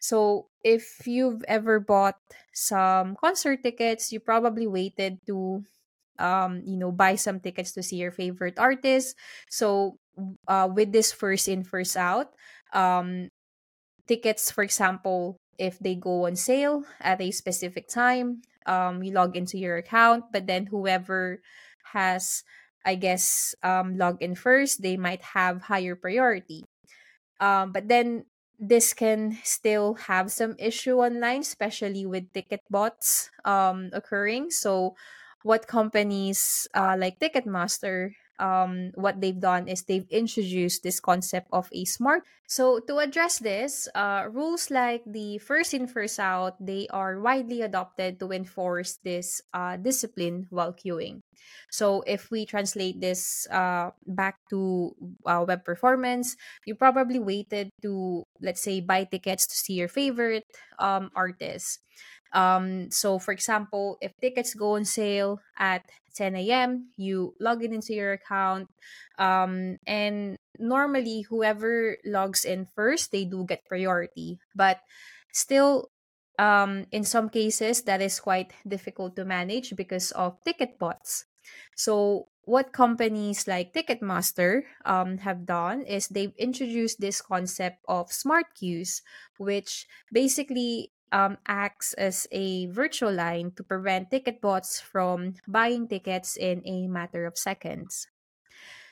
so 0.00 0.48
if 0.64 1.06
you've 1.06 1.44
ever 1.48 1.80
bought 1.80 2.16
some 2.54 3.16
concert 3.16 3.62
tickets 3.62 4.12
you 4.12 4.20
probably 4.20 4.66
waited 4.66 5.18
to 5.26 5.62
um, 6.20 6.62
you 6.66 6.78
know, 6.78 6.92
buy 6.92 7.16
some 7.16 7.40
tickets 7.40 7.72
to 7.72 7.82
see 7.82 7.96
your 7.96 8.12
favorite 8.12 8.60
artist. 8.60 9.16
So, 9.50 9.98
uh, 10.48 10.68
with 10.72 10.92
this 10.92 11.12
first 11.12 11.48
in, 11.48 11.64
first 11.64 11.96
out, 11.96 12.32
um, 12.72 13.28
tickets, 14.06 14.50
for 14.50 14.64
example, 14.64 15.36
if 15.58 15.78
they 15.78 15.94
go 15.94 16.26
on 16.26 16.36
sale 16.36 16.84
at 17.00 17.20
a 17.20 17.30
specific 17.30 17.88
time, 17.88 18.42
um, 18.66 19.02
you 19.02 19.12
log 19.12 19.36
into 19.36 19.58
your 19.58 19.76
account, 19.76 20.24
but 20.32 20.46
then 20.46 20.66
whoever 20.66 21.40
has, 21.92 22.42
I 22.84 22.94
guess, 22.94 23.54
um, 23.62 23.96
log 23.96 24.22
in 24.22 24.34
first, 24.34 24.82
they 24.82 24.96
might 24.96 25.22
have 25.36 25.62
higher 25.62 25.96
priority. 25.96 26.64
Um, 27.40 27.72
but 27.72 27.88
then 27.88 28.24
this 28.58 28.92
can 28.92 29.38
still 29.42 29.94
have 29.94 30.30
some 30.30 30.54
issue 30.58 31.00
online, 31.00 31.40
especially 31.40 32.04
with 32.04 32.32
ticket 32.32 32.60
bots 32.68 33.30
um, 33.44 33.88
occurring. 33.92 34.50
So, 34.50 34.94
what 35.42 35.66
companies 35.66 36.68
uh, 36.74 36.96
like 36.98 37.18
Ticketmaster 37.18 38.12
um, 38.40 38.90
what 38.94 39.20
they've 39.20 39.38
done 39.38 39.68
is 39.68 39.84
they've 39.84 40.08
introduced 40.10 40.82
this 40.82 40.98
concept 40.98 41.48
of 41.52 41.68
a 41.72 41.84
smart. 41.84 42.24
So 42.48 42.80
to 42.88 42.98
address 42.98 43.38
this, 43.38 43.86
uh, 43.94 44.26
rules 44.32 44.70
like 44.70 45.04
the 45.06 45.38
first 45.38 45.72
in 45.72 45.86
first 45.86 46.18
out 46.18 46.58
they 46.58 46.88
are 46.90 47.20
widely 47.20 47.62
adopted 47.62 48.18
to 48.18 48.32
enforce 48.32 48.98
this 49.04 49.40
uh, 49.54 49.76
discipline 49.76 50.48
while 50.50 50.72
queuing. 50.72 51.22
So 51.70 52.02
if 52.06 52.30
we 52.30 52.44
translate 52.44 53.00
this 53.00 53.46
uh, 53.50 53.90
back 54.06 54.38
to 54.50 54.96
uh, 55.24 55.44
web 55.46 55.64
performance, 55.64 56.36
you 56.66 56.74
probably 56.74 57.18
waited 57.18 57.70
to 57.82 58.24
let's 58.40 58.62
say 58.62 58.80
buy 58.80 59.04
tickets 59.04 59.46
to 59.46 59.54
see 59.54 59.74
your 59.74 59.88
favorite 59.88 60.44
um, 60.78 61.10
artist. 61.14 61.80
Um, 62.32 62.90
so, 62.90 63.18
for 63.18 63.32
example, 63.32 63.98
if 64.00 64.16
tickets 64.20 64.54
go 64.54 64.76
on 64.76 64.84
sale 64.84 65.40
at 65.58 65.82
10 66.14 66.36
a.m., 66.36 66.90
you 66.96 67.34
log 67.40 67.62
in 67.64 67.72
into 67.72 67.94
your 67.94 68.12
account, 68.12 68.68
um, 69.18 69.78
and 69.86 70.36
normally 70.58 71.22
whoever 71.22 71.96
logs 72.04 72.44
in 72.44 72.66
first, 72.74 73.12
they 73.12 73.24
do 73.24 73.44
get 73.46 73.64
priority. 73.66 74.38
But 74.54 74.80
still, 75.32 75.90
um, 76.38 76.86
in 76.90 77.04
some 77.04 77.28
cases, 77.28 77.82
that 77.82 78.00
is 78.00 78.20
quite 78.20 78.52
difficult 78.66 79.16
to 79.16 79.24
manage 79.24 79.74
because 79.76 80.10
of 80.12 80.42
ticket 80.44 80.78
bots. 80.78 81.24
So, 81.76 82.28
what 82.44 82.72
companies 82.72 83.46
like 83.46 83.72
Ticketmaster 83.72 84.62
um, 84.84 85.18
have 85.18 85.46
done 85.46 85.82
is 85.82 86.08
they've 86.08 86.34
introduced 86.36 87.00
this 87.00 87.20
concept 87.22 87.78
of 87.86 88.12
smart 88.12 88.46
queues, 88.58 89.02
which 89.38 89.86
basically 90.12 90.90
um, 91.12 91.38
acts 91.46 91.92
as 91.94 92.26
a 92.32 92.66
virtual 92.66 93.12
line 93.12 93.52
to 93.56 93.62
prevent 93.62 94.10
ticket 94.10 94.40
bots 94.40 94.80
from 94.80 95.34
buying 95.46 95.88
tickets 95.88 96.36
in 96.36 96.62
a 96.64 96.86
matter 96.86 97.26
of 97.26 97.38
seconds. 97.38 98.06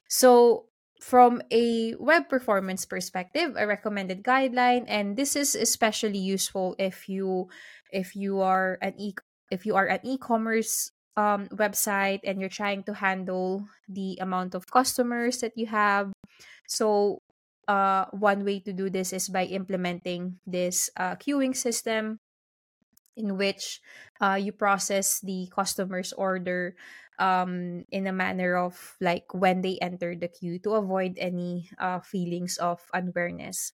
So, 0.08 0.66
from 1.00 1.42
a 1.52 1.94
web 1.94 2.28
performance 2.28 2.84
perspective, 2.84 3.54
a 3.56 3.66
recommended 3.66 4.24
guideline, 4.24 4.84
and 4.88 5.16
this 5.16 5.36
is 5.36 5.54
especially 5.54 6.18
useful 6.18 6.74
if 6.78 7.08
you 7.08 7.48
if 7.92 8.16
you 8.16 8.40
are 8.40 8.78
an 8.82 8.94
e 8.98 9.14
if 9.50 9.64
you 9.64 9.76
are 9.76 9.86
an 9.86 10.00
e-commerce 10.02 10.90
um, 11.16 11.48
website 11.48 12.20
and 12.24 12.40
you're 12.40 12.52
trying 12.52 12.82
to 12.84 12.94
handle 12.94 13.66
the 13.88 14.18
amount 14.20 14.54
of 14.54 14.70
customers 14.70 15.38
that 15.38 15.56
you 15.56 15.66
have. 15.66 16.12
So 16.66 17.22
uh, 17.68 18.06
one 18.12 18.44
way 18.44 18.60
to 18.60 18.72
do 18.72 18.90
this 18.90 19.12
is 19.12 19.28
by 19.28 19.44
implementing 19.46 20.40
this 20.46 20.90
uh, 20.96 21.14
queuing 21.16 21.54
system 21.54 22.20
in 23.16 23.36
which 23.36 23.80
uh, 24.20 24.38
you 24.40 24.52
process 24.52 25.20
the 25.20 25.48
customer's 25.54 26.12
order 26.14 26.76
um, 27.18 27.84
in 27.90 28.06
a 28.06 28.12
manner 28.12 28.56
of 28.56 28.96
like 29.00 29.34
when 29.34 29.60
they 29.62 29.78
enter 29.82 30.14
the 30.14 30.28
queue 30.28 30.58
to 30.60 30.74
avoid 30.74 31.18
any 31.18 31.68
uh, 31.78 31.98
feelings 32.00 32.56
of 32.58 32.80
unfairness. 32.94 33.72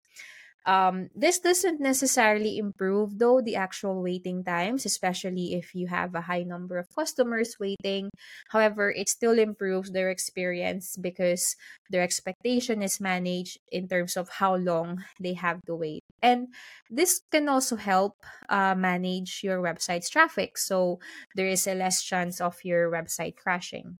Um, 0.64 1.10
this 1.14 1.40
doesn't 1.40 1.80
necessarily 1.80 2.56
improve 2.56 3.18
though 3.18 3.40
the 3.40 3.56
actual 3.56 4.02
waiting 4.02 4.44
times, 4.44 4.86
especially 4.86 5.54
if 5.54 5.74
you 5.74 5.88
have 5.88 6.14
a 6.14 6.20
high 6.22 6.44
number 6.44 6.78
of 6.78 6.86
customers 6.94 7.56
waiting. 7.58 8.10
However, 8.50 8.90
it 8.90 9.08
still 9.08 9.38
improves 9.38 9.90
their 9.90 10.10
experience 10.10 10.96
because 10.96 11.56
their 11.90 12.02
expectation 12.02 12.82
is 12.82 13.00
managed 13.00 13.58
in 13.72 13.88
terms 13.88 14.16
of 14.16 14.28
how 14.28 14.54
long 14.54 15.02
they 15.18 15.34
have 15.34 15.60
to 15.66 15.74
wait. 15.74 16.04
And 16.22 16.48
this 16.88 17.22
can 17.30 17.48
also 17.48 17.74
help 17.74 18.22
uh, 18.48 18.76
manage 18.76 19.42
your 19.42 19.60
website's 19.60 20.08
traffic, 20.08 20.56
so 20.58 21.00
there 21.34 21.48
is 21.48 21.66
a 21.66 21.74
less 21.74 22.02
chance 22.02 22.40
of 22.40 22.62
your 22.64 22.90
website 22.90 23.36
crashing. 23.36 23.98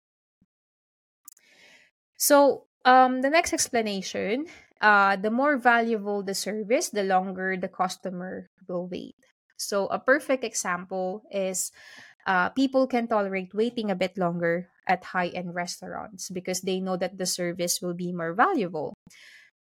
So, 2.17 2.67
um, 2.85 3.21
the 3.21 3.29
next 3.29 3.53
explanation 3.53 4.47
uh, 4.83 5.15
the 5.15 5.31
more 5.31 5.55
valuable 5.57 6.21
the 6.21 6.35
service, 6.35 6.89
the 6.89 7.07
longer 7.07 7.55
the 7.55 7.71
customer 7.71 8.51
will 8.67 8.85
wait. 8.85 9.15
So, 9.55 9.87
a 9.87 9.97
perfect 9.97 10.43
example 10.43 11.23
is 11.31 11.71
uh, 12.27 12.49
people 12.49 12.85
can 12.85 13.07
tolerate 13.07 13.55
waiting 13.55 13.89
a 13.89 13.95
bit 13.95 14.17
longer 14.17 14.67
at 14.85 15.15
high 15.15 15.31
end 15.31 15.55
restaurants 15.55 16.29
because 16.29 16.61
they 16.61 16.83
know 16.83 16.97
that 16.97 17.17
the 17.17 17.25
service 17.25 17.79
will 17.81 17.95
be 17.95 18.11
more 18.11 18.33
valuable. 18.35 18.93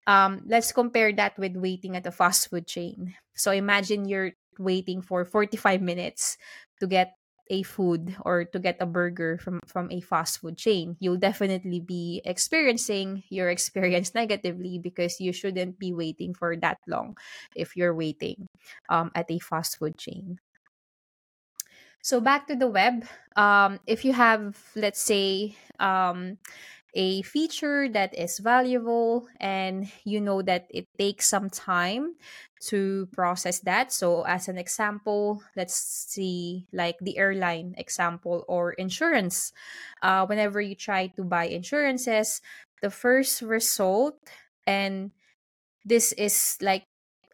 Um, 0.08 0.41
let's 0.49 0.73
compare 0.73 1.13
that 1.13 1.38
with 1.38 1.56
waiting 1.56 1.95
at 1.95 2.10
a 2.10 2.12
fast 2.12 2.49
food 2.49 2.65
chain. 2.65 3.13
So, 3.38 3.52
imagine 3.52 4.10
you're 4.10 4.34
waiting 4.58 5.02
for 5.02 5.26
45 5.26 5.82
minutes 5.82 6.38
to 6.82 6.88
get 6.88 7.13
a 7.49 7.63
food 7.63 8.15
or 8.23 8.45
to 8.45 8.60
get 8.60 8.77
a 8.79 8.86
burger 8.86 9.38
from 9.38 9.60
from 9.67 9.91
a 9.91 9.99
fast 9.99 10.39
food 10.39 10.58
chain 10.58 10.95
you'll 10.99 11.19
definitely 11.19 11.79
be 11.79 12.21
experiencing 12.25 13.23
your 13.29 13.49
experience 13.49 14.15
negatively 14.15 14.79
because 14.79 15.19
you 15.19 15.34
shouldn't 15.34 15.77
be 15.79 15.93
waiting 15.93 16.34
for 16.34 16.56
that 16.56 16.77
long 16.88 17.17
if 17.56 17.75
you're 17.75 17.93
waiting 17.95 18.47
um, 18.89 19.12
at 19.15 19.29
a 19.29 19.39
fast 19.39 19.77
food 19.77 19.97
chain. 19.97 20.39
So 22.01 22.19
back 22.19 22.47
to 22.47 22.56
the 22.56 22.67
web. 22.67 23.06
Um, 23.36 23.79
if 23.88 24.03
you 24.03 24.13
have 24.13 24.60
let's 24.75 25.01
say 25.01 25.56
um, 25.79 26.38
a 26.93 27.21
feature 27.23 27.89
that 27.89 28.13
is 28.17 28.38
valuable 28.39 29.27
and 29.39 29.91
you 30.06 30.21
know 30.21 30.41
that 30.41 30.67
it 30.69 30.88
takes 30.97 31.27
some 31.27 31.49
time 31.49 32.15
to 32.62 33.08
process 33.12 33.60
that. 33.62 33.91
So, 33.91 34.23
as 34.23 34.47
an 34.47 34.58
example, 34.58 35.43
let's 35.56 35.75
see 35.75 36.67
like 36.71 36.97
the 37.01 37.17
airline 37.17 37.75
example 37.77 38.45
or 38.47 38.73
insurance. 38.73 39.51
Uh, 40.01 40.25
whenever 40.25 40.62
you 40.62 40.75
try 40.75 41.08
to 41.17 41.23
buy 41.23 41.45
insurances, 41.45 42.41
the 42.82 42.89
first 42.89 43.41
result, 43.41 44.15
and 44.67 45.12
this 45.86 46.12
is 46.13 46.58
like 46.62 46.86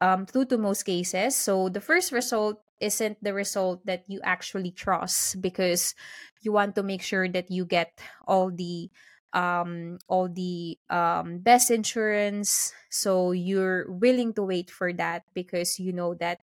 um, 0.01 0.25
true 0.25 0.45
to 0.45 0.57
most 0.57 0.83
cases. 0.83 1.35
So, 1.35 1.69
the 1.69 1.81
first 1.81 2.11
result 2.11 2.61
isn't 2.79 3.17
the 3.23 3.33
result 3.33 3.85
that 3.85 4.05
you 4.07 4.21
actually 4.23 4.71
trust 4.71 5.41
because 5.41 5.95
you 6.41 6.51
want 6.51 6.75
to 6.75 6.83
make 6.83 7.01
sure 7.01 7.27
that 7.27 7.51
you 7.51 7.65
get 7.65 7.99
all 8.27 8.49
the 8.51 8.89
um 9.33 9.99
all 10.07 10.27
the 10.27 10.77
um 10.89 11.37
best 11.39 11.69
insurance 11.69 12.73
so 12.89 13.31
you're 13.31 13.85
willing 13.91 14.33
to 14.33 14.41
wait 14.43 14.71
for 14.71 14.91
that 14.93 15.23
because 15.33 15.77
you 15.79 15.93
know 15.93 16.13
that 16.15 16.41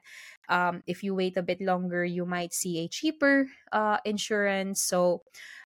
um 0.49 0.83
if 0.87 1.03
you 1.03 1.15
wait 1.15 1.35
a 1.37 1.41
bit 1.43 1.59
longer 1.61 2.05
you 2.05 2.25
might 2.25 2.53
see 2.53 2.79
a 2.79 2.87
cheaper 2.87 3.47
uh 3.71 3.97
insurance. 4.05 4.81
So 4.81 5.23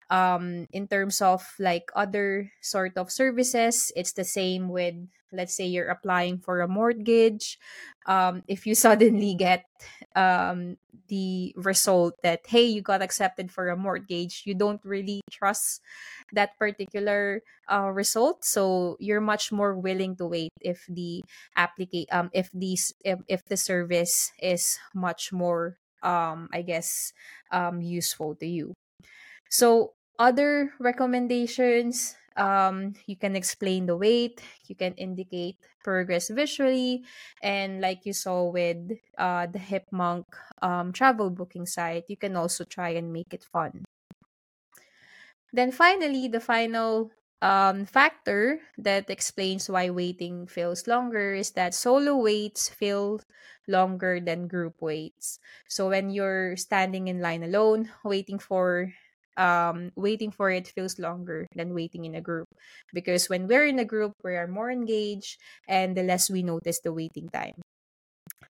um 0.10 0.67
in 0.72 0.88
terms 0.88 1.22
of 1.22 1.45
like 1.60 1.89
other 1.95 2.52
sort 2.62 2.98
of 2.98 3.12
services 3.12 3.91
it's 3.95 4.13
the 4.13 4.26
same 4.26 4.69
with 4.69 4.95
let's 5.32 5.54
say 5.56 5.65
you're 5.65 5.93
applying 5.93 6.39
for 6.39 6.60
a 6.62 6.67
mortgage. 6.67 7.60
Um 8.08 8.41
if 8.48 8.65
you 8.65 8.74
suddenly 8.80 9.36
get 9.36 9.65
um 10.15 10.78
the 11.08 11.54
result 11.58 12.15
that 12.24 12.41
hey 12.48 12.65
you 12.65 12.82
got 12.82 13.02
accepted 13.02 13.52
for 13.52 13.69
a 13.69 13.78
mortgage 13.78 14.43
you 14.45 14.54
don't 14.54 14.82
really 14.86 15.22
trust 15.32 15.82
that 16.34 16.58
particular 16.58 17.41
uh, 17.72 17.89
result 17.89 18.45
so 18.45 18.95
you're 19.00 19.22
much 19.22 19.52
more 19.52 19.74
willing 19.78 20.15
to 20.15 20.26
wait 20.28 20.52
if 20.62 20.86
the 20.89 21.24
applicate 21.56 22.08
um 22.12 22.30
if 22.34 22.50
these 22.54 22.93
if, 23.04 23.19
if 23.28 23.45
the 23.45 23.58
service 23.58 24.32
is 24.41 24.78
much 24.93 25.32
more 25.34 25.78
um 26.04 26.48
i 26.54 26.62
guess 26.62 27.13
um 27.52 27.82
useful 27.82 28.36
to 28.36 28.45
you. 28.48 28.74
So 29.50 29.93
other 30.19 30.73
recommendations 30.79 32.15
um, 32.38 32.93
you 33.08 33.17
can 33.17 33.36
explain 33.36 33.86
the 33.88 33.97
wait 33.97 34.41
you 34.67 34.75
can 34.75 34.93
indicate 34.95 35.58
progress 35.84 36.29
visually 36.29 37.03
and 37.41 37.82
like 37.82 38.05
you 38.05 38.13
saw 38.13 38.43
with 38.45 38.91
uh, 39.17 39.47
the 39.47 39.60
hipmunk 39.60 40.27
um, 40.62 40.91
travel 40.93 41.29
booking 41.29 41.65
site 41.65 42.05
you 42.10 42.17
can 42.17 42.36
also 42.36 42.63
try 42.63 42.89
and 42.89 43.12
make 43.13 43.34
it 43.34 43.43
fun. 43.43 43.84
Then 45.51 45.71
finally 45.71 46.27
the 46.27 46.39
final 46.39 47.12
um, 47.41 47.86
factor 47.86 48.62
that 48.77 49.10
explains 49.10 49.69
why 49.69 49.89
waiting 49.89 50.45
feels 50.47 50.88
longer 50.88 51.34
is 51.34 51.51
that 51.51 51.73
solo 51.73 52.17
waits 52.17 52.69
feel 52.69 53.21
longer 53.67 54.19
than 54.19 54.47
group 54.47 54.82
waits. 54.82 55.39
So 55.67 55.89
when 55.89 56.10
you're 56.10 56.58
standing 56.58 57.08
in 57.08 57.21
line 57.21 57.43
alone 57.43 57.91
waiting 58.03 58.39
for 58.39 58.93
um, 59.39 59.89
waiting 59.95 60.30
for 60.32 60.52
it 60.52 60.67
feels 60.67 60.99
longer 60.99 61.47
than 61.56 61.73
waiting 61.73 62.04
in 62.04 62.13
a 62.13 62.21
group. 62.21 62.47
Because 62.93 63.30
when 63.32 63.47
we're 63.47 63.65
in 63.65 63.80
a 63.80 63.88
group 63.88 64.13
we 64.23 64.36
are 64.36 64.47
more 64.47 64.69
engaged 64.69 65.39
and 65.67 65.95
the 65.95 66.04
less 66.04 66.30
we 66.30 66.43
notice 66.43 66.80
the 66.84 66.93
waiting 66.93 67.30
time. 67.32 67.56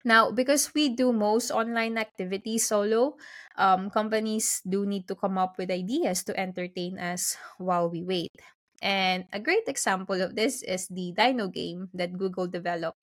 Now 0.05 0.31
because 0.31 0.69
we 0.77 0.93
do 0.93 1.13
most 1.13 1.51
online 1.51 1.97
activities 1.97 2.69
solo 2.69 3.17
um, 3.57 3.89
companies 3.89 4.61
do 4.69 4.85
need 4.85 5.09
to 5.09 5.17
come 5.17 5.39
up 5.39 5.57
with 5.57 5.73
ideas 5.73 6.23
to 6.29 6.37
entertain 6.39 6.99
us 7.01 7.37
while 7.57 7.89
we 7.89 8.05
wait. 8.05 8.37
And 8.83 9.25
a 9.33 9.41
great 9.41 9.65
example 9.67 10.21
of 10.21 10.37
this 10.37 10.61
is 10.63 10.89
the 10.89 11.17
dino 11.17 11.49
game 11.49 11.89
that 11.95 12.19
google 12.21 12.47
developed 12.47 13.01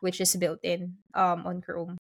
which 0.00 0.20
is 0.20 0.36
built 0.36 0.60
in 0.62 0.96
um, 1.14 1.44
on 1.46 1.60
chrome. 1.60 1.98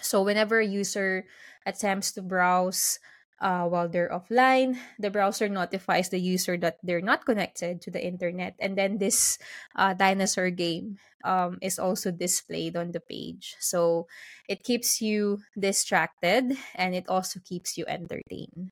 So 0.00 0.22
whenever 0.22 0.60
a 0.60 0.66
user 0.66 1.26
attempts 1.66 2.12
to 2.12 2.22
browse 2.22 2.98
uh, 3.40 3.68
while 3.68 3.88
they're 3.88 4.10
offline, 4.10 4.78
the 4.98 5.10
browser 5.10 5.48
notifies 5.48 6.08
the 6.08 6.18
user 6.18 6.56
that 6.58 6.78
they're 6.82 7.00
not 7.00 7.24
connected 7.24 7.80
to 7.82 7.90
the 7.90 8.04
internet, 8.04 8.54
and 8.58 8.76
then 8.76 8.98
this 8.98 9.38
uh, 9.76 9.94
dinosaur 9.94 10.50
game 10.50 10.98
um, 11.24 11.58
is 11.62 11.78
also 11.78 12.10
displayed 12.10 12.76
on 12.76 12.92
the 12.92 13.00
page. 13.00 13.56
So 13.60 14.06
it 14.48 14.62
keeps 14.62 15.00
you 15.00 15.42
distracted 15.58 16.56
and 16.74 16.94
it 16.94 17.08
also 17.08 17.40
keeps 17.40 17.76
you 17.76 17.84
entertained. 17.86 18.70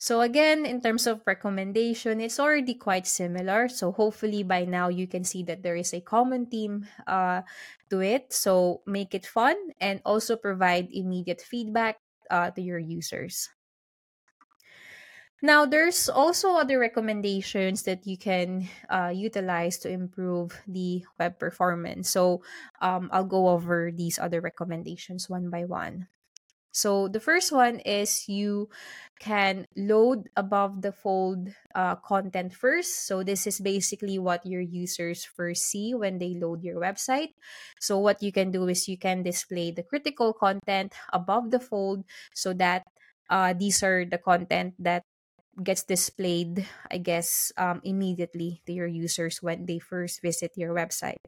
So 0.00 0.22
again, 0.22 0.64
in 0.64 0.80
terms 0.80 1.06
of 1.06 1.20
recommendation, 1.26 2.20
it's 2.22 2.40
already 2.40 2.72
quite 2.72 3.06
similar. 3.06 3.68
So 3.68 3.92
hopefully 3.92 4.42
by 4.42 4.64
now 4.64 4.88
you 4.88 5.06
can 5.06 5.24
see 5.24 5.42
that 5.44 5.62
there 5.62 5.76
is 5.76 5.92
a 5.92 6.00
common 6.00 6.46
theme 6.46 6.88
uh, 7.06 7.42
to 7.90 8.00
it. 8.00 8.32
So 8.32 8.80
make 8.86 9.14
it 9.14 9.26
fun 9.26 9.56
and 9.78 10.00
also 10.06 10.36
provide 10.36 10.88
immediate 10.90 11.42
feedback 11.42 12.00
uh, 12.30 12.50
to 12.52 12.62
your 12.62 12.78
users. 12.78 13.50
Now, 15.42 15.64
there's 15.64 16.08
also 16.08 16.52
other 16.52 16.78
recommendations 16.78 17.82
that 17.84 18.06
you 18.06 18.18
can 18.18 18.68
uh, 18.92 19.08
utilize 19.08 19.78
to 19.78 19.88
improve 19.88 20.52
the 20.68 21.04
web 21.18 21.38
performance. 21.38 22.10
So 22.10 22.42
um, 22.82 23.08
I'll 23.10 23.24
go 23.24 23.48
over 23.48 23.90
these 23.90 24.18
other 24.18 24.42
recommendations 24.42 25.30
one 25.30 25.48
by 25.48 25.64
one. 25.64 26.08
So 26.72 27.08
the 27.08 27.20
first 27.20 27.52
one 27.52 27.80
is 27.80 28.28
you 28.28 28.68
can 29.18 29.66
load 29.76 30.30
above 30.36 30.82
the 30.82 30.92
fold 30.92 31.50
uh, 31.74 31.96
content 31.96 32.54
first. 32.54 33.06
So 33.06 33.22
this 33.22 33.46
is 33.46 33.60
basically 33.60 34.18
what 34.18 34.46
your 34.46 34.62
users 34.62 35.24
first 35.24 35.64
see 35.66 35.94
when 35.94 36.18
they 36.18 36.34
load 36.34 36.62
your 36.62 36.80
website. 36.80 37.34
So 37.80 37.98
what 37.98 38.22
you 38.22 38.32
can 38.32 38.50
do 38.50 38.68
is 38.68 38.88
you 38.88 38.98
can 38.98 39.22
display 39.22 39.70
the 39.70 39.82
critical 39.82 40.32
content 40.32 40.94
above 41.12 41.50
the 41.50 41.60
fold 41.60 42.04
so 42.34 42.52
that 42.54 42.84
uh, 43.28 43.52
these 43.52 43.82
are 43.82 44.04
the 44.04 44.18
content 44.18 44.74
that 44.78 45.04
gets 45.62 45.84
displayed, 45.84 46.66
I 46.90 46.98
guess, 46.98 47.52
um, 47.56 47.80
immediately 47.84 48.62
to 48.66 48.72
your 48.72 48.86
users 48.86 49.42
when 49.42 49.66
they 49.66 49.78
first 49.78 50.22
visit 50.22 50.52
your 50.56 50.74
website. 50.74 51.20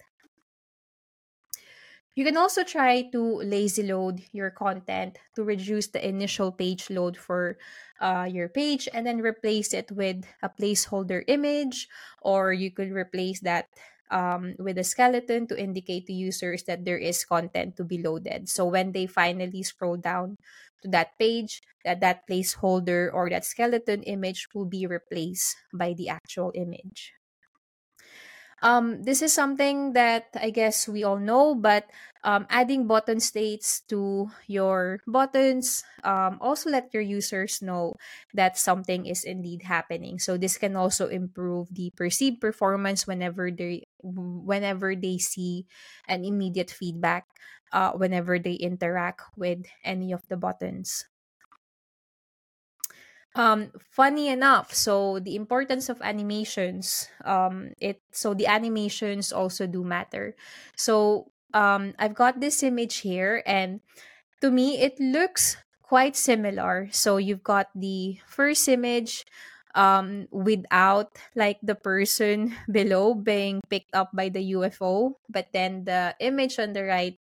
You 2.14 2.24
can 2.24 2.36
also 2.36 2.62
try 2.62 3.08
to 3.12 3.40
lazy 3.40 3.82
load 3.84 4.20
your 4.32 4.50
content 4.50 5.16
to 5.34 5.44
reduce 5.44 5.88
the 5.88 6.02
initial 6.06 6.52
page 6.52 6.90
load 6.90 7.16
for 7.16 7.56
uh, 8.00 8.28
your 8.28 8.48
page 8.48 8.88
and 8.92 9.06
then 9.06 9.24
replace 9.24 9.72
it 9.72 9.90
with 9.90 10.26
a 10.42 10.50
placeholder 10.50 11.24
image, 11.26 11.88
or 12.20 12.52
you 12.52 12.70
could 12.70 12.92
replace 12.92 13.40
that 13.40 13.68
um, 14.10 14.54
with 14.58 14.76
a 14.76 14.84
skeleton 14.84 15.46
to 15.48 15.58
indicate 15.58 16.06
to 16.06 16.12
users 16.12 16.64
that 16.64 16.84
there 16.84 16.98
is 16.98 17.24
content 17.24 17.76
to 17.76 17.84
be 17.84 17.96
loaded. 17.96 18.48
So 18.48 18.66
when 18.66 18.92
they 18.92 19.06
finally 19.06 19.62
scroll 19.62 19.96
down 19.96 20.36
to 20.82 20.88
that 20.88 21.16
page, 21.18 21.62
that 21.84 22.00
that 22.00 22.28
placeholder 22.28 23.08
or 23.08 23.30
that 23.30 23.46
skeleton 23.46 24.02
image 24.02 24.48
will 24.54 24.66
be 24.66 24.86
replaced 24.86 25.56
by 25.72 25.94
the 25.94 26.10
actual 26.10 26.52
image. 26.54 27.14
Um, 28.62 29.02
this 29.02 29.22
is 29.22 29.34
something 29.34 29.92
that 29.94 30.30
I 30.38 30.50
guess 30.50 30.86
we 30.86 31.02
all 31.02 31.18
know, 31.18 31.54
but 31.54 31.90
um, 32.22 32.46
adding 32.48 32.86
button 32.86 33.18
states 33.18 33.82
to 33.90 34.30
your 34.46 35.00
buttons 35.06 35.82
um, 36.04 36.38
also 36.40 36.70
let 36.70 36.94
your 36.94 37.02
users 37.02 37.60
know 37.60 37.96
that 38.34 38.56
something 38.56 39.06
is 39.06 39.24
indeed 39.24 39.62
happening. 39.66 40.20
So 40.20 40.36
this 40.38 40.58
can 40.58 40.76
also 40.76 41.08
improve 41.08 41.74
the 41.74 41.90
perceived 41.96 42.40
performance 42.40 43.04
whenever 43.06 43.50
they 43.50 43.88
whenever 44.02 44.94
they 44.94 45.18
see 45.18 45.66
an 46.06 46.24
immediate 46.24 46.70
feedback 46.70 47.26
uh, 47.72 47.92
whenever 47.98 48.38
they 48.38 48.54
interact 48.54 49.22
with 49.36 49.66
any 49.82 50.12
of 50.12 50.22
the 50.28 50.36
buttons 50.36 51.06
um 53.34 53.72
funny 53.90 54.28
enough 54.28 54.74
so 54.74 55.18
the 55.18 55.34
importance 55.36 55.88
of 55.88 56.00
animations 56.02 57.08
um 57.24 57.72
it 57.80 58.00
so 58.12 58.34
the 58.34 58.46
animations 58.46 59.32
also 59.32 59.66
do 59.66 59.82
matter. 59.84 60.36
So 60.76 61.32
um 61.54 61.94
i've 61.98 62.14
got 62.14 62.40
this 62.40 62.62
image 62.62 63.00
here 63.00 63.42
and 63.46 63.80
to 64.40 64.50
me 64.50 64.80
it 64.82 65.00
looks 65.00 65.56
quite 65.82 66.16
similar. 66.16 66.88
So 66.92 67.16
you've 67.16 67.44
got 67.44 67.68
the 67.74 68.18
first 68.26 68.68
image 68.68 69.24
um 69.74 70.28
without 70.30 71.16
like 71.36 71.56
the 71.62 71.76
person 71.76 72.52
below 72.70 73.14
being 73.14 73.60
picked 73.70 73.94
up 73.94 74.10
by 74.12 74.28
the 74.28 74.52
UFO 74.52 75.16
but 75.28 75.48
then 75.52 75.84
the 75.84 76.14
image 76.20 76.58
on 76.58 76.72
the 76.72 76.84
right 76.84 77.16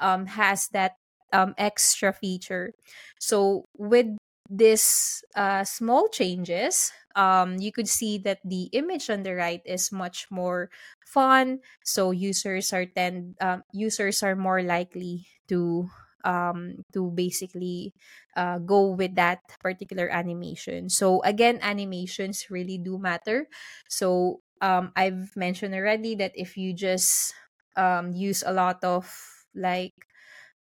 um 0.00 0.26
has 0.26 0.68
that 0.76 0.96
um 1.32 1.54
extra 1.56 2.12
feature. 2.12 2.72
So 3.18 3.64
with 3.76 4.16
this 4.58 5.22
uh, 5.34 5.64
small 5.64 6.08
changes, 6.08 6.92
um, 7.16 7.56
you 7.58 7.72
could 7.72 7.88
see 7.88 8.18
that 8.18 8.40
the 8.44 8.64
image 8.72 9.10
on 9.10 9.22
the 9.22 9.34
right 9.34 9.62
is 9.64 9.92
much 9.92 10.30
more 10.30 10.70
fun. 11.06 11.60
So 11.84 12.10
users 12.10 12.72
are 12.72 12.86
tend 12.86 13.36
um, 13.40 13.64
users 13.72 14.22
are 14.22 14.36
more 14.36 14.62
likely 14.62 15.26
to 15.48 15.88
um, 16.24 16.84
to 16.92 17.10
basically 17.10 17.94
uh, 18.36 18.58
go 18.58 18.90
with 18.90 19.14
that 19.16 19.40
particular 19.60 20.08
animation. 20.08 20.88
So 20.88 21.22
again, 21.22 21.58
animations 21.62 22.50
really 22.50 22.78
do 22.78 22.98
matter. 22.98 23.48
So 23.88 24.40
um, 24.60 24.92
I've 24.96 25.36
mentioned 25.36 25.74
already 25.74 26.14
that 26.16 26.32
if 26.34 26.56
you 26.56 26.72
just 26.74 27.34
um, 27.76 28.12
use 28.12 28.42
a 28.46 28.52
lot 28.52 28.82
of 28.84 29.06
like 29.54 29.94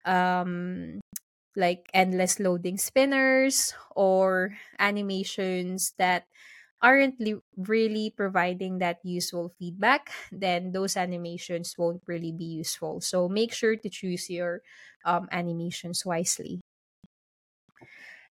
um 0.04 1.00
like 1.58 1.90
endless 1.94 2.40
loading 2.40 2.78
spinners 2.78 3.74
or 3.96 4.56
animations 4.78 5.94
that 5.98 6.26
aren't 6.82 7.20
li- 7.20 7.42
really 7.58 8.10
providing 8.10 8.78
that 8.78 8.98
useful 9.04 9.50
feedback, 9.58 10.10
then 10.32 10.72
those 10.72 10.96
animations 10.96 11.74
won't 11.78 12.02
really 12.06 12.32
be 12.32 12.46
useful. 12.62 13.00
So 13.02 13.28
make 13.28 13.52
sure 13.52 13.76
to 13.76 13.90
choose 13.90 14.30
your 14.30 14.62
um, 15.04 15.28
animations 15.32 16.06
wisely. 16.06 16.60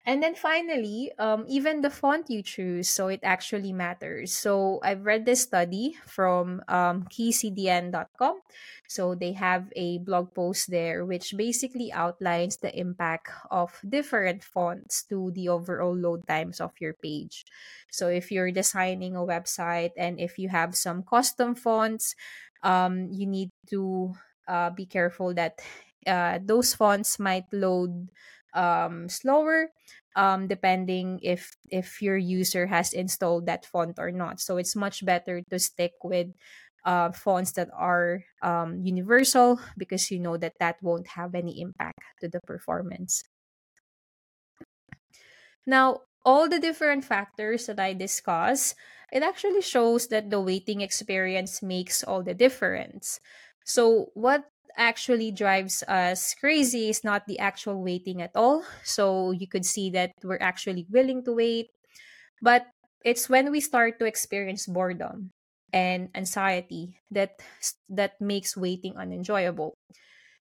And 0.07 0.23
then 0.23 0.35
finally, 0.35 1.13
um, 1.19 1.47
even 1.49 1.81
the 1.81 1.89
font 1.89 2.29
you 2.29 2.43
choose, 2.43 2.91
so 2.91 3.09
it 3.09 3.21
actually 3.23 3.73
matters. 3.73 4.37
So 4.37 4.79
I've 4.83 5.07
read 5.07 5.25
this 5.25 5.41
study 5.43 5.97
from 6.05 6.61
um, 6.69 7.05
keycdn.com. 7.09 8.41
So 8.87 9.15
they 9.15 9.33
have 9.33 9.73
a 9.75 9.97
blog 9.99 10.35
post 10.35 10.71
there 10.71 11.07
which 11.07 11.33
basically 11.37 11.91
outlines 11.91 12.59
the 12.59 12.69
impact 12.79 13.31
of 13.51 13.81
different 13.89 14.45
fonts 14.45 15.05
to 15.09 15.33
the 15.33 15.49
overall 15.49 15.97
load 15.97 16.27
times 16.29 16.61
of 16.61 16.73
your 16.81 16.93
page. 16.93 17.47
So 17.91 18.09
if 18.09 18.31
you're 18.31 18.53
designing 18.53 19.17
a 19.17 19.25
website 19.25 19.93
and 19.97 20.21
if 20.21 20.39
you 20.39 20.51
have 20.51 20.77
some 20.77 21.03
custom 21.03 21.55
fonts, 21.55 22.15
um, 22.63 23.09
you 23.11 23.27
need 23.27 23.51
to 23.71 24.13
uh, 24.47 24.69
be 24.69 24.85
careful 24.85 25.33
that 25.35 25.61
uh, 26.07 26.39
those 26.45 26.75
fonts 26.75 27.19
might 27.19 27.49
load 27.53 28.11
um, 28.55 29.09
slower 29.09 29.71
um, 30.17 30.47
depending 30.47 31.21
if 31.23 31.57
if 31.71 32.01
your 32.01 32.17
user 32.17 32.67
has 32.67 32.93
installed 32.93 33.47
that 33.47 33.67
font 33.67 33.99
or 33.99 34.11
not. 34.11 34.41
So 34.41 34.57
it's 34.57 34.77
much 34.77 35.05
better 35.05 35.43
to 35.51 35.59
stick 35.59 35.93
with 36.03 36.29
uh, 36.85 37.13
fonts 37.13 37.53
that 37.53 37.69
are 37.75 38.23
um, 38.43 38.81
universal 38.83 39.59
because 39.77 40.11
you 40.11 40.21
know 40.21 40.37
that 40.37 40.55
that 40.61 40.77
won't 40.83 41.09
have 41.09 41.35
any 41.35 41.61
impact 41.61 41.99
to 42.21 42.29
the 42.29 42.41
performance. 42.47 43.25
Now, 45.67 46.03
all 46.25 46.49
the 46.49 46.61
different 46.61 47.05
factors 47.05 47.67
that 47.67 47.81
I 47.81 47.95
discuss, 47.95 48.75
it 49.13 49.23
actually 49.23 49.63
shows 49.63 50.09
that 50.09 50.31
the 50.31 50.41
waiting 50.41 50.81
experience 50.81 51.63
makes 51.63 52.05
all 52.05 52.23
the 52.23 52.35
difference. 52.35 53.21
So, 53.65 54.11
what 54.15 54.45
actually 54.77 55.31
drives 55.33 55.83
us 55.89 56.35
crazy 56.35 56.89
is 56.91 57.05
not 57.05 57.27
the 57.27 57.39
actual 57.39 57.83
waiting 57.83 58.23
at 58.23 58.33
all. 58.35 58.65
So 58.85 59.31
you 59.33 59.47
could 59.49 59.65
see 59.67 59.91
that 59.91 60.13
we're 60.23 60.41
actually 60.41 60.87
willing 60.91 61.25
to 61.25 61.33
wait. 61.33 61.71
But 62.43 62.67
it's 63.05 63.29
when 63.29 63.51
we 63.51 63.61
start 63.61 63.99
to 64.01 64.07
experience 64.07 64.67
boredom 64.67 65.31
and 65.73 66.11
anxiety 66.15 67.01
that 67.11 67.41
that 67.89 68.21
makes 68.21 68.57
waiting 68.57 68.97
unenjoyable. 68.97 69.75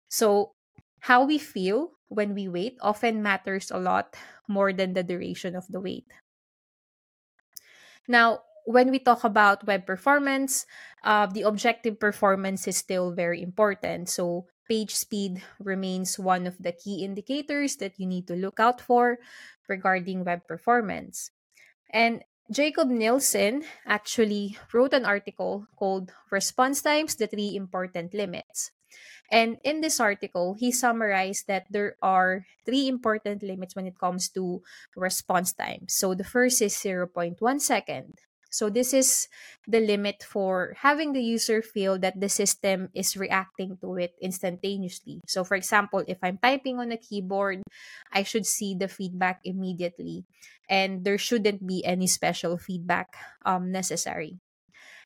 So 0.09 0.53
how 1.01 1.25
we 1.25 1.37
feel 1.37 1.91
when 2.07 2.33
we 2.35 2.47
wait 2.47 2.77
often 2.81 3.23
matters 3.23 3.71
a 3.71 3.79
lot 3.79 4.15
more 4.47 4.73
than 4.73 4.93
the 4.93 5.03
duration 5.03 5.55
of 5.55 5.67
the 5.69 5.81
wait. 5.81 6.05
Now, 8.07 8.43
when 8.65 8.91
we 8.91 8.99
talk 8.99 9.23
about 9.23 9.65
web 9.65 9.85
performance, 9.85 10.65
uh, 11.03 11.27
the 11.27 11.43
objective 11.43 11.99
performance 11.99 12.67
is 12.67 12.77
still 12.77 13.11
very 13.11 13.41
important. 13.41 14.09
So, 14.09 14.47
page 14.69 14.95
speed 14.95 15.43
remains 15.59 16.17
one 16.17 16.47
of 16.47 16.57
the 16.57 16.71
key 16.71 17.03
indicators 17.03 17.75
that 17.77 17.99
you 17.99 18.07
need 18.07 18.27
to 18.27 18.35
look 18.35 18.59
out 18.59 18.79
for 18.79 19.19
regarding 19.67 20.23
web 20.23 20.47
performance. 20.47 21.31
And 21.91 22.23
Jakob 22.51 22.89
Nielsen 22.89 23.63
actually 23.85 24.57
wrote 24.73 24.93
an 24.93 25.05
article 25.05 25.67
called 25.75 26.11
Response 26.31 26.81
Times 26.81 27.15
The 27.15 27.27
Three 27.27 27.55
Important 27.55 28.13
Limits. 28.13 28.71
And 29.31 29.57
in 29.63 29.81
this 29.81 29.99
article, 29.99 30.53
he 30.53 30.71
summarized 30.71 31.47
that 31.47 31.65
there 31.69 31.95
are 32.01 32.45
three 32.65 32.87
important 32.87 33.41
limits 33.41 33.75
when 33.75 33.87
it 33.87 33.97
comes 33.97 34.29
to 34.37 34.61
response 34.95 35.53
time. 35.53 35.87
So 35.87 36.13
the 36.13 36.23
first 36.23 36.61
is 36.61 36.75
0.1 36.75 37.39
second. 37.61 38.19
So 38.53 38.69
this 38.69 38.93
is 38.93 39.27
the 39.65 39.81
limit 39.81 40.21
for 40.21 40.77
having 40.77 41.13
the 41.13 41.25
user 41.25 41.65
feel 41.65 41.97
that 42.05 42.21
the 42.21 42.29
system 42.29 42.93
is 42.93 43.17
reacting 43.17 43.81
to 43.81 43.97
it 43.97 44.13
instantaneously. 44.21 45.21
So 45.25 45.43
for 45.43 45.57
example, 45.57 46.05
if 46.07 46.21
I'm 46.21 46.37
typing 46.37 46.77
on 46.77 46.93
a 46.93 47.01
keyboard, 47.01 47.65
I 48.13 48.21
should 48.21 48.45
see 48.45 48.77
the 48.77 48.87
feedback 48.87 49.41
immediately 49.43 50.25
and 50.69 51.03
there 51.03 51.17
shouldn't 51.17 51.65
be 51.65 51.83
any 51.83 52.05
special 52.05 52.57
feedback 52.57 53.17
um, 53.43 53.71
necessary. 53.71 54.37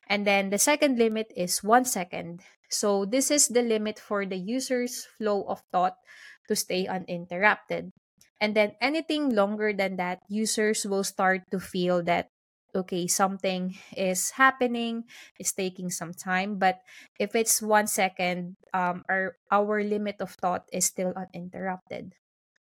And 0.08 0.26
then 0.26 0.50
the 0.50 0.58
second 0.58 0.98
limit 0.98 1.32
is 1.36 1.64
one 1.64 1.84
second. 1.84 2.40
So 2.68 3.04
this 3.04 3.30
is 3.30 3.48
the 3.48 3.62
limit 3.62 3.98
for 3.98 4.26
the 4.26 4.36
user's 4.36 5.08
flow 5.16 5.44
of 5.48 5.62
thought 5.72 5.96
to 6.48 6.56
stay 6.56 6.86
uninterrupted. 6.86 7.92
And 8.40 8.54
then 8.54 8.72
anything 8.80 9.34
longer 9.34 9.72
than 9.72 9.96
that, 9.96 10.20
users 10.28 10.86
will 10.86 11.04
start 11.04 11.42
to 11.50 11.58
feel 11.58 12.02
that, 12.04 12.30
okay, 12.74 13.06
something 13.06 13.76
is 13.96 14.30
happening, 14.32 15.04
it's 15.38 15.52
taking 15.52 15.90
some 15.90 16.12
time. 16.12 16.58
But 16.58 16.80
if 17.18 17.34
it's 17.34 17.62
one 17.62 17.86
second, 17.86 18.56
um, 18.72 19.04
our, 19.08 19.36
our 19.50 19.82
limit 19.82 20.20
of 20.20 20.32
thought 20.32 20.68
is 20.72 20.84
still 20.86 21.12
uninterrupted. 21.16 22.14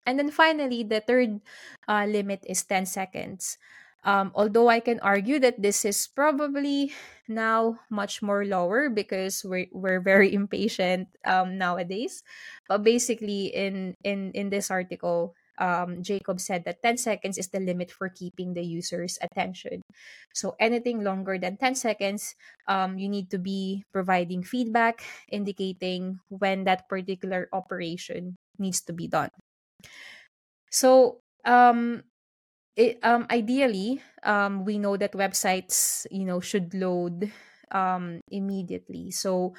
And 0.05 0.19
then 0.19 0.29
finally, 0.29 0.83
the 0.83 1.01
third 1.01 1.41
uh, 1.87 2.05
limit 2.05 2.45
is 2.47 2.63
10 2.63 2.85
seconds. 2.85 3.57
Um, 4.05 4.31
although 4.35 4.69
I 4.69 4.79
can 4.79 4.99
argue 5.01 5.39
that 5.39 5.61
this 5.61 5.83
is 5.83 6.05
probably 6.05 6.93
now 7.27 7.79
much 7.89 8.21
more 8.21 8.45
lower 8.45 8.87
because 8.87 9.43
we're, 9.43 9.65
we're 9.73 9.99
very 9.99 10.31
impatient 10.39 11.09
um, 11.25 11.57
nowadays. 11.57 12.21
But 12.69 12.83
basically, 12.83 13.47
in, 13.47 13.97
in, 14.03 14.31
in 14.33 14.49
this 14.49 14.69
article, 14.69 15.33
um, 15.57 16.03
Jakob 16.03 16.39
said 16.39 16.65
that 16.65 16.81
10 16.81 16.97
seconds 16.97 17.37
is 17.37 17.47
the 17.49 17.59
limit 17.59 17.91
for 17.91 18.09
keeping 18.09 18.53
the 18.53 18.63
user's 18.63 19.17
attention. 19.21 19.81
So 20.33 20.55
anything 20.59 21.03
longer 21.03 21.37
than 21.37 21.57
10 21.57 21.75
seconds, 21.75 22.35
um, 22.67 22.97
you 22.97 23.09
need 23.09 23.29
to 23.31 23.37
be 23.37 23.83
providing 23.93 24.43
feedback 24.43 25.03
indicating 25.29 26.19
when 26.29 26.63
that 26.65 26.89
particular 26.89 27.47
operation 27.53 28.35
needs 28.59 28.81
to 28.81 28.93
be 28.93 29.07
done. 29.07 29.29
So 30.71 31.19
um, 31.45 32.03
it, 32.75 32.99
um, 33.03 33.27
ideally, 33.31 34.01
um, 34.23 34.65
we 34.65 34.77
know 34.77 34.97
that 34.97 35.13
websites, 35.13 36.05
you 36.11 36.25
know, 36.25 36.39
should 36.39 36.73
load 36.73 37.31
um, 37.71 38.19
immediately. 38.29 39.11
So 39.11 39.55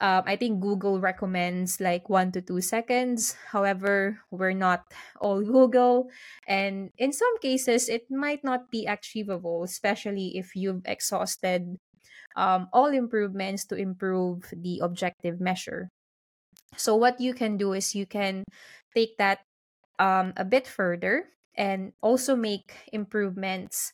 um, 0.00 0.24
I 0.26 0.36
think 0.36 0.60
Google 0.60 0.98
recommends 0.98 1.80
like 1.80 2.08
one 2.08 2.32
to 2.32 2.40
two 2.40 2.60
seconds. 2.60 3.36
However, 3.52 4.20
we're 4.30 4.56
not 4.56 4.84
all 5.20 5.42
Google. 5.44 6.08
And 6.48 6.90
in 6.96 7.12
some 7.12 7.38
cases, 7.38 7.88
it 7.88 8.10
might 8.10 8.42
not 8.42 8.70
be 8.70 8.86
achievable, 8.86 9.62
especially 9.62 10.38
if 10.38 10.56
you've 10.56 10.82
exhausted 10.86 11.76
um, 12.34 12.68
all 12.72 12.88
improvements 12.88 13.66
to 13.66 13.76
improve 13.76 14.48
the 14.56 14.80
objective 14.82 15.40
measure. 15.40 15.90
So, 16.76 16.96
what 16.96 17.20
you 17.20 17.34
can 17.34 17.56
do 17.56 17.72
is 17.72 17.94
you 17.94 18.06
can 18.06 18.44
take 18.94 19.18
that 19.18 19.40
um, 19.98 20.32
a 20.36 20.44
bit 20.44 20.66
further 20.66 21.26
and 21.56 21.92
also 22.00 22.36
make 22.36 22.72
improvements 22.92 23.92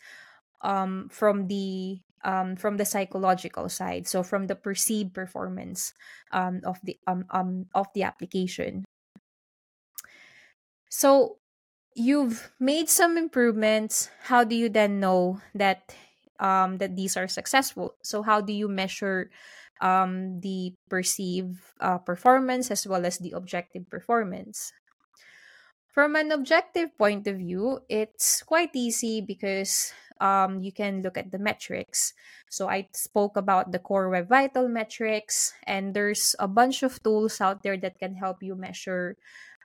um, 0.62 1.08
from 1.10 1.48
the 1.48 1.98
um, 2.26 2.56
from 2.58 2.76
the 2.76 2.84
psychological 2.84 3.70
side 3.70 4.06
so 4.10 4.22
from 4.22 4.50
the 4.50 4.58
perceived 4.58 5.14
performance 5.14 5.94
um, 6.32 6.60
of 6.66 6.76
the 6.82 6.98
um, 7.06 7.24
um, 7.30 7.66
of 7.74 7.86
the 7.94 8.02
application. 8.02 8.84
So 10.90 11.38
you've 11.94 12.50
made 12.58 12.90
some 12.90 13.16
improvements. 13.16 14.10
How 14.26 14.44
do 14.44 14.54
you 14.54 14.68
then 14.68 14.98
know 14.98 15.40
that 15.54 15.94
um, 16.40 16.78
that 16.78 16.96
these 16.96 17.16
are 17.16 17.28
successful? 17.28 17.94
So 18.02 18.22
how 18.22 18.40
do 18.40 18.52
you 18.52 18.68
measure 18.68 19.30
um, 19.80 20.40
the 20.40 20.74
perceived 20.90 21.60
uh, 21.80 21.98
performance 21.98 22.70
as 22.70 22.86
well 22.86 23.06
as 23.06 23.18
the 23.18 23.32
objective 23.32 23.88
performance? 23.88 24.72
From 25.96 26.14
an 26.14 26.30
objective 26.30 26.92
point 26.98 27.26
of 27.26 27.38
view, 27.40 27.80
it's 27.88 28.42
quite 28.42 28.76
easy 28.76 29.22
because 29.22 29.94
um, 30.20 30.62
you 30.62 30.72
can 30.72 31.02
look 31.02 31.16
at 31.18 31.30
the 31.30 31.38
metrics. 31.38 32.14
So 32.48 32.68
I 32.68 32.88
spoke 32.92 33.36
about 33.36 33.72
the 33.72 33.78
core 33.78 34.08
web 34.08 34.28
vital 34.28 34.68
metrics, 34.68 35.52
and 35.66 35.94
there's 35.94 36.34
a 36.38 36.48
bunch 36.48 36.82
of 36.82 37.02
tools 37.02 37.40
out 37.40 37.62
there 37.62 37.76
that 37.78 37.98
can 37.98 38.14
help 38.14 38.42
you 38.42 38.54
measure 38.54 39.16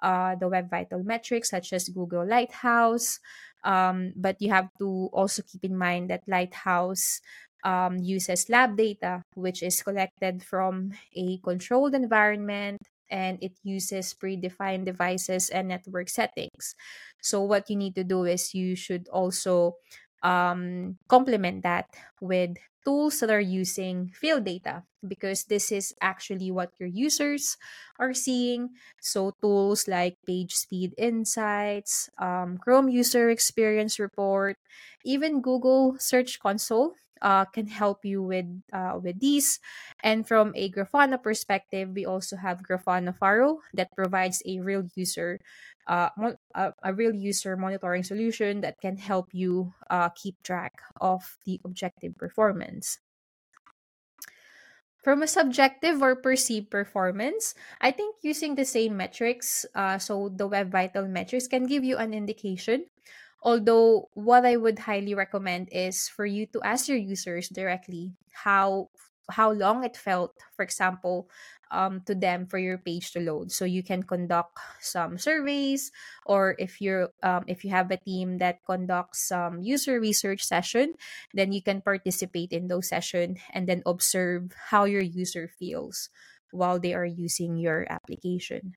uh, 0.01 0.35
the 0.35 0.49
web 0.49 0.69
vital 0.69 1.03
metrics, 1.03 1.49
such 1.49 1.73
as 1.73 1.89
Google 1.89 2.25
Lighthouse. 2.25 3.19
Um, 3.63 4.13
but 4.15 4.41
you 4.41 4.49
have 4.49 4.69
to 4.79 5.09
also 5.13 5.43
keep 5.43 5.63
in 5.63 5.77
mind 5.77 6.09
that 6.09 6.27
Lighthouse 6.27 7.21
um, 7.63 7.99
uses 7.99 8.49
lab 8.49 8.75
data, 8.75 9.23
which 9.35 9.61
is 9.61 9.83
collected 9.83 10.43
from 10.43 10.93
a 11.15 11.37
controlled 11.37 11.93
environment 11.93 12.81
and 13.11 13.37
it 13.43 13.51
uses 13.63 14.15
predefined 14.15 14.85
devices 14.85 15.49
and 15.49 15.67
network 15.67 16.07
settings. 16.07 16.75
So, 17.21 17.43
what 17.43 17.69
you 17.69 17.75
need 17.75 17.93
to 17.95 18.03
do 18.03 18.23
is 18.23 18.55
you 18.55 18.75
should 18.75 19.07
also 19.09 19.75
um, 20.23 20.97
complement 21.07 21.63
that 21.63 21.87
with 22.19 22.57
tools 22.85 23.19
that 23.19 23.29
are 23.29 23.39
using 23.41 24.09
field 24.13 24.43
data 24.45 24.83
because 25.07 25.45
this 25.45 25.71
is 25.71 25.93
actually 26.01 26.49
what 26.51 26.71
your 26.79 26.89
users 26.89 27.57
are 27.99 28.13
seeing. 28.13 28.69
So, 28.99 29.31
tools 29.41 29.87
like 29.87 30.17
Page 30.25 30.55
Speed 30.55 30.93
Insights, 30.97 32.09
um, 32.17 32.57
Chrome 32.57 32.89
User 32.89 33.29
Experience 33.29 33.99
Report, 33.99 34.57
even 35.05 35.41
Google 35.41 35.97
Search 35.99 36.39
Console 36.39 36.95
uh, 37.21 37.45
can 37.45 37.67
help 37.67 38.03
you 38.03 38.21
with 38.21 38.47
uh, 38.73 38.99
with 39.01 39.19
these. 39.19 39.59
And 40.03 40.27
from 40.27 40.53
a 40.55 40.69
Grafana 40.71 41.21
perspective, 41.21 41.89
we 41.93 42.05
also 42.05 42.35
have 42.35 42.63
Grafana 42.63 43.15
Faro 43.15 43.59
that 43.73 43.95
provides 43.95 44.41
a 44.45 44.59
real 44.59 44.87
user 44.95 45.39
uh, 45.87 46.09
a, 46.55 46.73
a 46.83 46.93
real 46.93 47.13
user 47.13 47.57
monitoring 47.57 48.03
solution 48.03 48.61
that 48.61 48.79
can 48.79 48.97
help 48.97 49.33
you 49.33 49.73
uh, 49.89 50.09
keep 50.09 50.41
track 50.43 50.81
of 50.99 51.37
the 51.45 51.59
objective 51.65 52.15
performance. 52.17 52.99
From 55.01 55.23
a 55.23 55.27
subjective 55.27 56.01
or 56.01 56.15
perceived 56.15 56.69
performance, 56.69 57.55
I 57.81 57.89
think 57.89 58.17
using 58.21 58.53
the 58.53 58.65
same 58.65 58.95
metrics, 58.95 59.65
uh, 59.73 59.97
so 59.97 60.29
the 60.29 60.45
Web 60.45 60.69
Vital 60.69 61.07
metrics, 61.07 61.47
can 61.47 61.65
give 61.65 61.83
you 61.83 61.97
an 61.97 62.13
indication 62.13 62.85
Although, 63.41 64.09
what 64.13 64.45
I 64.45 64.55
would 64.57 64.79
highly 64.79 65.13
recommend 65.13 65.69
is 65.71 66.07
for 66.07 66.25
you 66.25 66.45
to 66.53 66.61
ask 66.61 66.87
your 66.87 66.97
users 67.01 67.49
directly 67.49 68.13
how 68.31 68.89
how 69.29 69.51
long 69.51 69.83
it 69.83 69.95
felt, 69.95 70.35
for 70.55 70.63
example, 70.63 71.29
um, 71.71 72.01
to 72.05 72.13
them 72.13 72.45
for 72.45 72.59
your 72.59 72.77
page 72.77 73.11
to 73.13 73.19
load. 73.19 73.51
So 73.51 73.63
you 73.65 73.81
can 73.81 74.03
conduct 74.03 74.59
some 74.81 75.17
surveys, 75.17 75.91
or 76.25 76.55
if 76.59 76.81
you're 76.81 77.09
um, 77.23 77.45
if 77.47 77.63
you 77.63 77.71
have 77.71 77.89
a 77.89 77.97
team 77.97 78.37
that 78.39 78.61
conducts 78.67 79.25
some 79.27 79.61
user 79.63 79.99
research 79.99 80.43
session, 80.43 80.93
then 81.33 81.51
you 81.51 81.63
can 81.63 81.81
participate 81.81 82.51
in 82.51 82.67
those 82.67 82.89
session 82.89 83.37
and 83.53 83.67
then 83.67 83.81
observe 83.85 84.51
how 84.69 84.83
your 84.83 85.01
user 85.03 85.47
feels 85.47 86.09
while 86.51 86.79
they 86.79 86.93
are 86.93 87.07
using 87.07 87.55
your 87.57 87.87
application. 87.89 88.75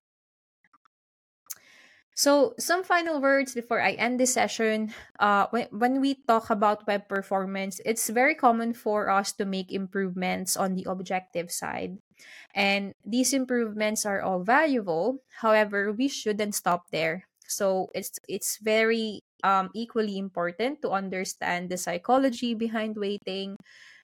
So, 2.15 2.55
some 2.59 2.85
final 2.85 3.21
words 3.21 3.55
before 3.55 3.83
I 3.83 3.99
end 3.99 4.21
this 4.21 4.35
session. 4.35 4.95
Uh, 5.19 5.47
when, 5.51 5.67
when 5.75 6.01
we 6.01 6.15
talk 6.15 6.49
about 6.49 6.87
web 6.87 7.09
performance, 7.09 7.81
it's 7.85 8.09
very 8.09 8.37
common 8.37 8.73
for 8.73 9.11
us 9.11 9.33
to 9.33 9.45
make 9.45 9.73
improvements 9.73 10.57
on 10.57 10.75
the 10.75 10.87
objective 10.87 11.51
side. 11.51 11.99
And 12.55 12.95
these 13.05 13.33
improvements 13.35 14.07
are 14.07 14.23
all 14.23 14.45
valuable. 14.45 15.19
However, 15.43 15.91
we 15.91 16.07
shouldn't 16.07 16.55
stop 16.55 16.87
there. 16.93 17.27
So, 17.49 17.91
it's 17.95 18.15
it's 18.29 18.59
very 18.63 19.21
um, 19.43 19.71
equally 19.75 20.17
important 20.17 20.83
to 20.83 20.91
understand 20.95 21.69
the 21.69 21.77
psychology 21.77 22.55
behind 22.55 22.95
waiting, 22.95 23.57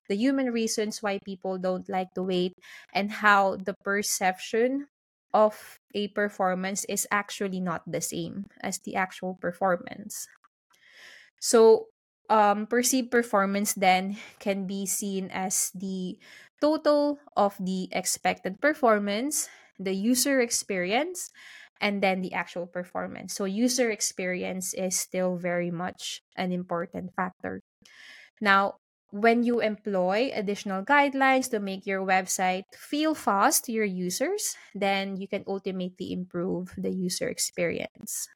the 0.09 0.17
human 0.19 0.51
reasons 0.51 0.99
why 1.01 1.21
people 1.25 1.59
don't 1.59 1.89
like 1.89 2.11
to 2.19 2.25
wait, 2.27 2.59
and 2.93 3.23
how 3.23 3.55
the 3.55 3.75
perception 3.87 4.89
of 5.33 5.81
a 5.95 6.09
performance 6.09 6.85
is 6.87 7.07
actually 7.11 7.61
not 7.61 7.83
the 7.87 8.01
same 8.01 8.47
as 8.63 8.79
the 8.81 8.97
actual 8.97 9.35
performance. 9.35 10.29
So, 11.41 11.89
um, 12.29 12.67
perceived 12.67 13.11
performance 13.11 13.75
then 13.75 14.17
can 14.39 14.67
be 14.67 14.87
seen 14.87 15.31
as 15.33 15.71
the 15.75 16.19
total 16.61 17.19
of 17.37 17.57
the 17.59 17.89
expected 17.93 18.61
performance, 18.61 19.49
the 19.79 19.95
user 19.95 20.41
experience, 20.41 21.31
and 21.81 22.03
then 22.03 22.21
the 22.21 22.35
actual 22.35 22.67
performance. 22.67 23.35
So, 23.35 23.45
user 23.47 23.91
experience 23.91 24.75
is 24.75 24.99
still 24.99 25.37
very 25.37 25.71
much 25.71 26.23
an 26.37 26.53
important 26.53 27.15
factor. 27.17 27.63
Now, 28.41 28.77
when 29.11 29.43
you 29.43 29.61
employ 29.61 30.31
additional 30.35 30.85
guidelines 30.85 31.51
to 31.51 31.61
make 31.61 31.87
your 31.87 32.05
website 32.05 32.65
feel 32.73 33.15
fast 33.15 33.65
to 33.65 33.73
your 33.73 33.85
users, 33.85 34.57
then 34.75 35.17
you 35.17 35.29
can 35.29 35.45
ultimately 35.47 36.13
improve 36.13 36.73
the 36.77 36.91
user 36.91 37.29
experience. 37.29 38.29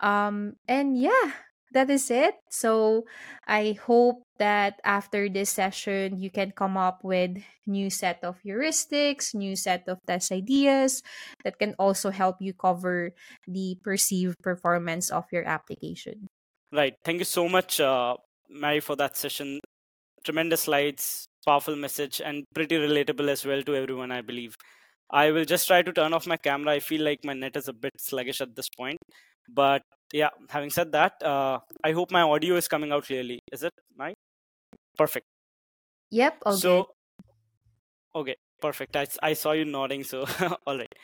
Um, 0.00 0.56
and 0.68 0.98
yeah, 0.98 1.32
that 1.72 1.90
is 1.90 2.10
it. 2.10 2.34
So 2.50 3.04
I 3.46 3.76
hope 3.82 4.22
that 4.38 4.80
after 4.84 5.28
this 5.28 5.50
session, 5.50 6.18
you 6.20 6.30
can 6.30 6.52
come 6.52 6.76
up 6.76 7.02
with 7.02 7.38
new 7.66 7.90
set 7.90 8.22
of 8.22 8.38
heuristics, 8.44 9.34
new 9.34 9.56
set 9.56 9.88
of 9.88 9.98
test 10.06 10.32
ideas 10.32 11.02
that 11.44 11.58
can 11.58 11.74
also 11.78 12.10
help 12.10 12.36
you 12.40 12.52
cover 12.52 13.14
the 13.46 13.78
perceived 13.82 14.38
performance 14.42 15.10
of 15.10 15.24
your 15.32 15.44
application. 15.44 16.28
Right. 16.72 16.94
Thank 17.04 17.18
you 17.20 17.24
so 17.24 17.48
much, 17.48 17.80
uh, 17.80 18.16
Mary, 18.54 18.80
for 18.80 18.96
that 18.96 19.16
session. 19.16 19.60
Tremendous 20.24 20.62
slides, 20.62 21.26
powerful 21.46 21.76
message, 21.76 22.20
and 22.24 22.44
pretty 22.54 22.76
relatable 22.76 23.28
as 23.28 23.44
well 23.44 23.62
to 23.62 23.76
everyone, 23.76 24.10
I 24.10 24.22
believe. 24.22 24.56
I 25.10 25.30
will 25.30 25.44
just 25.44 25.66
try 25.66 25.82
to 25.82 25.92
turn 25.92 26.14
off 26.14 26.26
my 26.26 26.36
camera. 26.36 26.72
I 26.72 26.80
feel 26.80 27.02
like 27.02 27.24
my 27.24 27.34
net 27.34 27.56
is 27.56 27.68
a 27.68 27.72
bit 27.72 27.92
sluggish 27.98 28.40
at 28.40 28.56
this 28.56 28.68
point. 28.68 28.98
But 29.48 29.82
yeah, 30.12 30.30
having 30.48 30.70
said 30.70 30.92
that, 30.92 31.22
uh, 31.22 31.58
I 31.84 31.92
hope 31.92 32.10
my 32.10 32.22
audio 32.22 32.56
is 32.56 32.68
coming 32.68 32.92
out 32.92 33.04
clearly. 33.04 33.40
Is 33.52 33.62
it, 33.62 33.72
Mike? 33.96 34.16
Perfect. 34.96 35.26
Yep. 36.10 36.42
Okay. 36.46 36.56
So, 36.56 36.88
okay, 38.14 38.36
perfect. 38.60 38.96
I, 38.96 39.06
I 39.22 39.32
saw 39.34 39.52
you 39.52 39.64
nodding. 39.64 40.04
So, 40.04 40.24
all 40.66 40.78
right. 40.78 40.94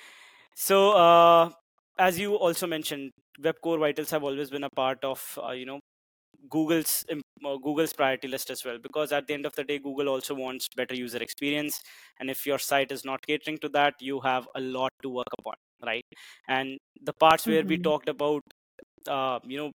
So, 0.56 0.92
uh, 0.92 1.50
as 1.98 2.18
you 2.18 2.34
also 2.36 2.66
mentioned, 2.66 3.10
Web 3.42 3.56
Core 3.62 3.78
Vitals 3.78 4.10
have 4.10 4.24
always 4.24 4.50
been 4.50 4.64
a 4.64 4.70
part 4.70 5.04
of, 5.04 5.38
uh, 5.42 5.52
you 5.52 5.66
know, 5.66 5.80
Google's 6.50 7.04
uh, 7.10 7.56
Google's 7.66 7.92
priority 7.92 8.28
list 8.28 8.50
as 8.50 8.64
well 8.64 8.78
because 8.78 9.12
at 9.12 9.26
the 9.26 9.34
end 9.34 9.46
of 9.46 9.54
the 9.54 9.64
day 9.64 9.78
Google 9.78 10.08
also 10.08 10.34
wants 10.34 10.68
better 10.76 10.94
user 10.94 11.22
experience 11.22 11.80
and 12.18 12.30
if 12.30 12.46
your 12.46 12.58
site 12.58 12.92
is 12.92 13.04
not 13.04 13.26
catering 13.26 13.58
to 13.58 13.68
that 13.70 13.94
you 14.00 14.20
have 14.20 14.48
a 14.54 14.60
lot 14.60 14.90
to 15.02 15.08
work 15.10 15.32
upon 15.38 15.54
right 15.84 16.04
and 16.48 16.78
the 17.02 17.12
parts 17.12 17.46
where 17.46 17.64
we 17.64 17.76
Mhm. 17.76 17.90
talked 17.90 18.08
about 18.08 18.42
uh, 19.08 19.38
you 19.44 19.58
know 19.58 19.70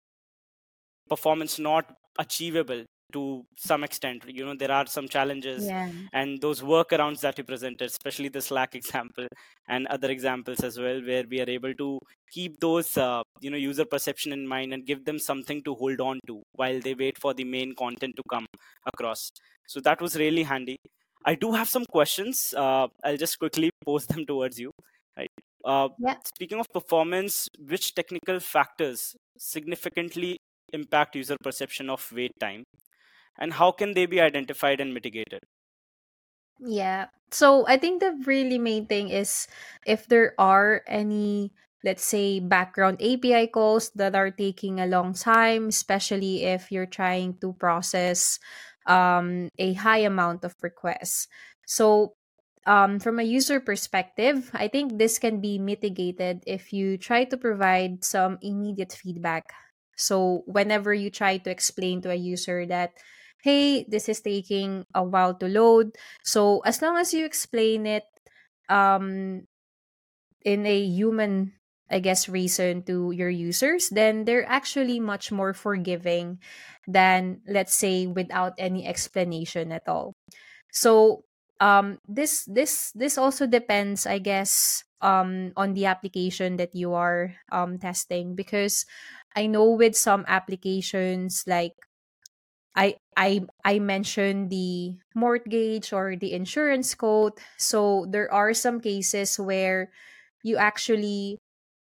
performance 1.10 1.58
not 1.60 1.96
achievable 2.20 2.86
to 3.14 3.46
some 3.58 3.84
extent 3.84 4.24
you 4.28 4.46
know 4.46 4.56
there 4.56 4.72
are 4.72 4.86
some 4.88 5.08
challenges 5.08 5.72
Yeah. 5.72 5.92
and 6.14 6.42
those 6.42 6.62
workarounds 6.62 7.22
that 7.22 7.38
you 7.38 7.44
presented 7.44 7.86
especially 7.86 8.30
the 8.30 8.42
slack 8.42 8.76
example 8.76 9.28
and 9.68 9.88
other 9.88 10.10
examples 10.12 10.60
as 10.62 10.78
well 10.80 11.02
where 11.06 11.24
we 11.30 11.40
are 11.42 11.50
able 11.50 11.74
to 11.76 12.00
keep 12.32 12.60
those 12.60 12.98
uh, 12.98 13.22
you 13.42 13.50
know 13.50 13.58
user 13.58 13.86
perception 13.86 14.34
in 14.34 14.48
mind 14.48 14.74
and 14.74 14.86
give 14.86 15.06
them 15.06 15.20
something 15.20 15.64
to 15.64 15.76
hold 15.76 16.02
on 16.02 16.20
to 16.28 16.42
while 16.54 16.80
they 16.82 16.94
wait 16.96 17.18
for 17.18 17.34
the 17.34 17.44
main 17.44 17.74
content 17.76 18.16
to 18.16 18.24
come 18.30 18.46
across. 18.86 19.30
So 19.68 19.80
that 19.82 20.02
was 20.02 20.16
really 20.16 20.44
handy. 20.44 20.78
I 21.26 21.36
do 21.36 21.52
have 21.54 21.70
some 21.70 21.86
questions. 21.86 22.54
Uh, 22.56 22.88
i'll 23.04 23.18
just 23.18 23.40
quickly 23.40 23.70
post 23.86 24.10
them 24.10 24.26
towards 24.26 24.60
you 24.60 24.72
right? 25.18 25.30
Uh, 25.64 25.90
Yeah. 25.98 26.18
speaking 26.26 26.60
of 26.60 26.68
performance 26.74 27.48
which 27.60 27.94
technical 27.96 28.40
factors 28.40 29.16
significantly 29.38 30.38
impact 30.74 31.16
user 31.16 31.38
perception 31.44 31.90
of 31.90 32.12
wait 32.12 32.32
time 32.40 32.64
and 33.38 33.54
how 33.54 33.72
can 33.72 33.94
they 33.94 34.06
be 34.06 34.22
identified 34.22 34.80
and 34.80 34.94
mitigated 34.94 35.42
Yeah. 36.60 37.08
So 37.32 37.68
I 37.68 37.78
think 37.78 38.00
the 38.00 38.16
really 38.26 38.58
main 38.58 38.86
thing 38.88 39.10
is 39.10 39.48
if 39.86 40.08
there 40.08 40.34
are 40.40 40.84
any, 40.88 41.52
let's 41.84 42.06
say, 42.06 42.40
background 42.40 43.02
API 43.02 43.48
calls 43.48 43.92
that 43.96 44.16
are 44.16 44.32
taking 44.32 44.80
a 44.80 44.88
long 44.88 45.14
time, 45.14 45.68
especially 45.68 46.44
if 46.44 46.72
you're 46.72 46.90
trying 46.90 47.38
to 47.42 47.54
process 47.54 48.40
um, 48.88 49.50
a 49.58 49.74
high 49.74 50.06
amount 50.08 50.46
of 50.46 50.56
requests. 50.62 51.28
So 51.68 52.14
um, 52.66 53.00
from 53.00 53.20
a 53.20 53.24
user 53.24 53.60
perspective, 53.60 54.50
I 54.54 54.68
think 54.68 54.98
this 54.98 55.20
can 55.20 55.42
be 55.42 55.60
mitigated 55.60 56.44
if 56.48 56.74
you 56.74 56.98
try 56.98 57.26
to 57.26 57.38
provide 57.38 58.04
some 58.04 58.38
immediate 58.42 58.94
feedback. 58.94 59.52
So 59.98 60.44
whenever 60.46 60.94
you 60.94 61.10
try 61.10 61.38
to 61.38 61.50
explain 61.50 62.02
to 62.02 62.12
a 62.12 62.16
user 62.16 62.66
that, 62.68 62.94
hey, 63.46 63.86
this 63.86 64.10
is 64.10 64.26
taking 64.26 64.90
a 64.98 65.06
while 65.06 65.38
to 65.38 65.46
load, 65.46 65.94
so 66.26 66.66
as 66.66 66.82
long 66.82 66.98
as 66.98 67.14
you 67.14 67.26
explain 67.26 67.86
it 67.86 68.10
um, 68.70 69.46
in 70.44 70.66
a 70.66 70.80
human, 70.82 71.54
I 71.90 72.00
guess, 72.00 72.30
reason 72.30 72.84
to 72.90 73.12
your 73.12 73.30
users, 73.30 73.90
then 73.90 74.26
they're 74.26 74.48
actually 74.50 75.00
much 75.00 75.32
more 75.32 75.54
forgiving 75.54 76.40
than, 76.88 77.42
let's 77.48 77.76
say, 77.76 78.08
without 78.08 78.54
any 78.58 78.86
explanation 78.88 79.72
at 79.72 79.88
all. 79.88 80.14
So 80.72 81.24
um, 81.60 82.00
this 82.08 82.46
this 82.46 82.92
this 82.94 83.18
also 83.18 83.48
depends, 83.48 84.06
I 84.06 84.20
guess, 84.20 84.84
um, 85.02 85.54
on 85.56 85.74
the 85.74 85.86
application 85.86 86.58
that 86.58 86.76
you 86.76 86.94
are 86.94 87.36
um, 87.52 87.78
testing 87.80 88.36
because 88.36 88.86
I 89.36 89.48
know 89.48 89.72
with 89.72 89.96
some 89.96 90.26
applications 90.28 91.44
like 91.48 91.74
I 92.76 92.96
I 93.16 93.48
I 93.64 93.80
mentioned 93.80 94.50
the 94.50 95.00
mortgage 95.16 95.94
or 95.94 96.16
the 96.16 96.34
insurance 96.34 96.94
quote. 96.96 97.40
So 97.58 98.06
there 98.10 98.32
are 98.32 98.54
some 98.54 98.82
cases 98.82 99.40
where 99.40 99.92
you 100.44 100.58
actually 100.58 101.40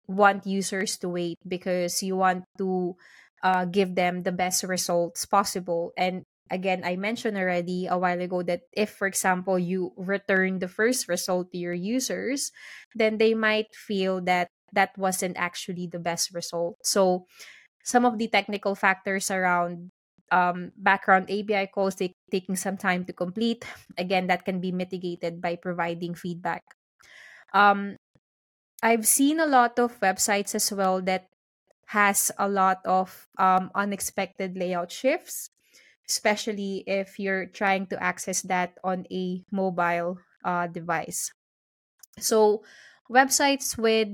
want 0.08 0.48
users 0.48 0.98
to 1.00 1.10
wait 1.10 1.38
because 1.48 2.02
you 2.02 2.16
want 2.16 2.46
to 2.58 2.96
uh, 3.44 3.66
give 3.66 3.96
them 3.96 4.24
the 4.24 4.32
best 4.32 4.64
results 4.64 5.26
possible. 5.26 5.92
And 5.98 6.24
again, 6.50 6.82
I 6.86 6.96
mentioned 6.96 7.38
already 7.38 7.88
a 7.88 7.98
while 7.98 8.22
ago 8.22 8.42
that 8.44 8.62
if, 8.72 8.92
for 8.92 9.08
example, 9.08 9.60
you 9.60 9.92
return 9.98 10.60
the 10.60 10.68
first 10.70 11.08
result 11.08 11.52
to 11.52 11.58
your 11.58 11.74
users, 11.74 12.52
then 12.96 13.18
they 13.18 13.34
might 13.34 13.76
feel 13.76 14.22
that 14.24 14.48
that 14.74 14.98
wasn't 14.98 15.38
actually 15.38 15.88
the 15.88 16.00
best 16.00 16.34
result. 16.34 16.78
So 16.84 17.26
some 17.84 18.06
of 18.06 18.18
the 18.18 18.28
technical 18.28 18.76
factors 18.76 19.32
around 19.32 19.92
um, 20.32 20.72
background 20.78 21.30
API 21.30 21.68
calls 21.68 21.96
taking 21.96 22.56
some 22.56 22.78
time 22.78 23.06
to 23.06 23.14
complete. 23.14 23.66
Again, 23.98 24.28
that 24.28 24.46
can 24.46 24.60
be 24.60 24.72
mitigated 24.72 25.42
by 25.42 25.56
providing 25.56 26.16
feedback. 26.16 26.64
Um, 27.54 27.98
I've 28.84 29.08
seen 29.08 29.40
a 29.40 29.48
lot 29.48 29.80
of 29.80 30.00
websites 30.00 30.54
as 30.54 30.72
well 30.72 31.02
that 31.04 31.28
has 31.88 32.32
a 32.38 32.48
lot 32.48 32.80
of 32.86 33.28
um, 33.40 33.72
unexpected 33.74 34.58
layout 34.58 34.92
shifts, 34.92 35.50
especially 36.08 36.84
if 36.86 37.18
you're 37.18 37.46
trying 37.48 37.88
to 37.88 38.02
access 38.04 38.42
that 38.44 38.78
on 38.84 39.06
a 39.12 39.44
mobile 39.52 40.20
uh, 40.44 40.68
device. 40.68 41.32
So, 42.20 42.64
websites 43.10 43.78
with 43.78 44.10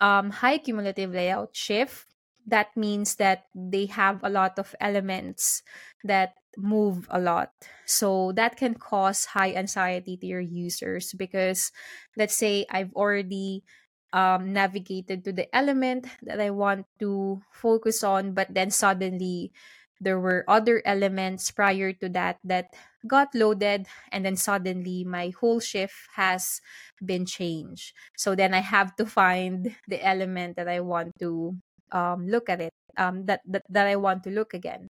um, 0.00 0.30
high 0.30 0.58
cumulative 0.58 1.12
layout 1.12 1.54
shift, 1.54 2.06
that 2.50 2.76
means 2.76 3.16
that 3.16 3.46
they 3.54 3.86
have 3.86 4.20
a 4.22 4.30
lot 4.30 4.58
of 4.58 4.74
elements 4.80 5.62
that 6.04 6.34
move 6.56 7.06
a 7.10 7.20
lot. 7.20 7.52
So, 7.86 8.32
that 8.32 8.56
can 8.56 8.74
cause 8.74 9.24
high 9.24 9.52
anxiety 9.54 10.16
to 10.18 10.26
your 10.26 10.40
users 10.42 11.12
because, 11.14 11.72
let's 12.16 12.36
say, 12.36 12.66
I've 12.70 12.92
already 12.94 13.64
um, 14.12 14.52
navigated 14.52 15.24
to 15.24 15.32
the 15.32 15.46
element 15.54 16.06
that 16.22 16.40
I 16.40 16.50
want 16.50 16.86
to 16.98 17.42
focus 17.52 18.02
on, 18.02 18.34
but 18.34 18.52
then 18.52 18.70
suddenly 18.70 19.52
there 20.00 20.18
were 20.18 20.44
other 20.48 20.82
elements 20.84 21.50
prior 21.50 21.92
to 21.92 22.08
that 22.08 22.38
that 22.42 22.72
got 23.06 23.28
loaded 23.34 23.86
and 24.12 24.24
then 24.24 24.36
suddenly 24.36 25.04
my 25.04 25.32
whole 25.40 25.60
shift 25.60 25.94
has 26.16 26.60
been 27.04 27.24
changed 27.26 27.92
so 28.16 28.34
then 28.34 28.54
i 28.54 28.60
have 28.60 28.96
to 28.96 29.04
find 29.04 29.76
the 29.88 30.00
element 30.04 30.56
that 30.56 30.68
i 30.68 30.80
want 30.80 31.12
to 31.18 31.56
um, 31.92 32.26
look 32.28 32.48
at 32.48 32.60
it 32.60 32.72
um, 32.96 33.26
that, 33.26 33.40
that 33.46 33.62
that 33.68 33.86
i 33.86 33.96
want 33.96 34.22
to 34.24 34.30
look 34.30 34.54
again. 34.54 34.88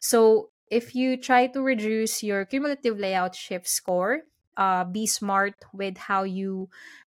So 0.00 0.50
if 0.70 0.94
you 0.94 1.16
try 1.16 1.46
to 1.48 1.62
reduce 1.62 2.22
your 2.22 2.44
cumulative 2.44 2.98
layout 2.98 3.34
shift 3.34 3.68
score 3.68 4.22
uh, 4.56 4.84
be 4.84 5.06
smart 5.06 5.54
with 5.72 5.98
how 5.98 6.24
you 6.24 6.68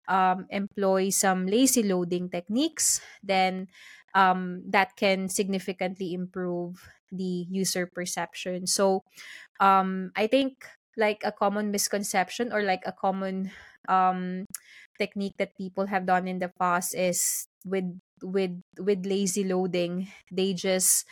um, 0.08 0.46
employ 0.50 1.10
some 1.10 1.46
lazy 1.46 1.82
loading 1.82 2.28
techniques 2.30 3.00
then 3.22 3.68
um, 4.14 4.62
that 4.70 4.96
can 4.96 5.28
significantly 5.28 6.14
improve 6.14 6.88
the 7.12 7.46
user 7.50 7.86
perception. 7.86 8.66
So 8.66 9.04
um 9.60 10.10
i 10.16 10.26
think 10.26 10.66
like 10.96 11.22
a 11.24 11.32
common 11.32 11.70
misconception 11.70 12.52
or 12.52 12.62
like 12.62 12.82
a 12.86 12.92
common 12.92 13.50
um 13.88 14.46
technique 14.98 15.34
that 15.38 15.56
people 15.56 15.86
have 15.86 16.06
done 16.06 16.28
in 16.28 16.38
the 16.38 16.50
past 16.60 16.94
is 16.94 17.46
with 17.64 17.84
with 18.24 18.60
with 18.78 19.06
lazy 19.06 19.44
loading 19.44 20.08
they 20.32 20.54
just 20.54 21.06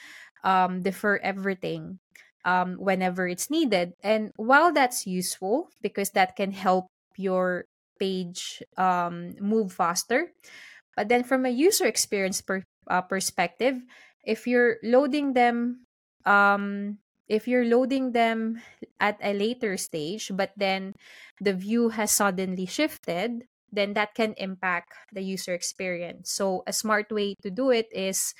um, 0.44 0.82
defer 0.82 1.18
everything 1.22 1.98
um, 2.44 2.74
whenever 2.74 3.28
it's 3.28 3.50
needed. 3.50 3.92
And 4.02 4.32
while 4.36 4.72
that's 4.72 5.06
useful 5.06 5.68
because 5.80 6.10
that 6.10 6.34
can 6.36 6.50
help 6.50 6.86
your 7.16 7.66
page 8.00 8.62
um, 8.76 9.34
move 9.40 9.72
faster 9.72 10.32
but 10.96 11.08
then 11.08 11.24
from 11.24 11.46
a 11.46 11.50
user 11.50 11.86
experience 11.86 12.40
per, 12.40 12.64
uh, 12.88 13.02
perspective 13.02 13.78
if 14.24 14.46
you're 14.46 14.78
loading 14.82 15.34
them 15.34 15.86
um, 16.24 16.98
if 17.28 17.46
you're 17.46 17.64
loading 17.64 18.12
them 18.12 18.60
at 19.00 19.18
a 19.22 19.32
later 19.32 19.76
stage 19.76 20.30
but 20.34 20.50
then 20.56 20.94
the 21.40 21.52
view 21.52 21.90
has 21.90 22.10
suddenly 22.10 22.66
shifted 22.66 23.44
then 23.72 23.94
that 23.94 24.14
can 24.14 24.34
impact 24.36 24.92
the 25.12 25.22
user 25.22 25.54
experience. 25.54 26.30
So 26.30 26.62
a 26.66 26.72
smart 26.72 27.10
way 27.10 27.34
to 27.42 27.50
do 27.50 27.70
it 27.70 27.88
is 27.92 28.34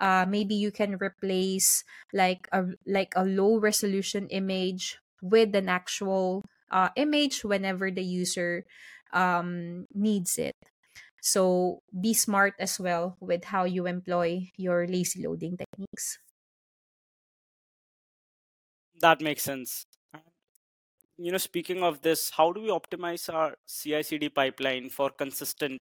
uh, 0.00 0.26
maybe 0.28 0.54
you 0.54 0.72
can 0.72 0.96
replace 0.96 1.84
like 2.12 2.48
a 2.52 2.64
like 2.86 3.12
a 3.16 3.24
low 3.24 3.58
resolution 3.58 4.28
image 4.28 4.98
with 5.20 5.54
an 5.54 5.68
actual 5.68 6.44
uh, 6.70 6.90
image 6.96 7.44
whenever 7.44 7.90
the 7.90 8.02
user 8.04 8.64
um, 9.12 9.86
needs 9.94 10.38
it. 10.38 10.56
So 11.22 11.82
be 12.00 12.14
smart 12.14 12.54
as 12.58 12.78
well 12.80 13.16
with 13.20 13.44
how 13.44 13.64
you 13.64 13.86
employ 13.86 14.50
your 14.56 14.86
lazy 14.86 15.26
loading 15.26 15.56
techniques. 15.56 16.18
That 19.00 19.20
makes 19.22 19.42
sense 19.44 19.86
you 21.18 21.32
know 21.32 21.38
speaking 21.38 21.82
of 21.82 22.00
this 22.02 22.30
how 22.30 22.52
do 22.52 22.60
we 22.60 22.68
optimize 22.68 23.32
our 23.32 23.54
ci/cd 23.66 24.34
pipeline 24.34 24.88
for 24.88 25.10
consistent 25.10 25.80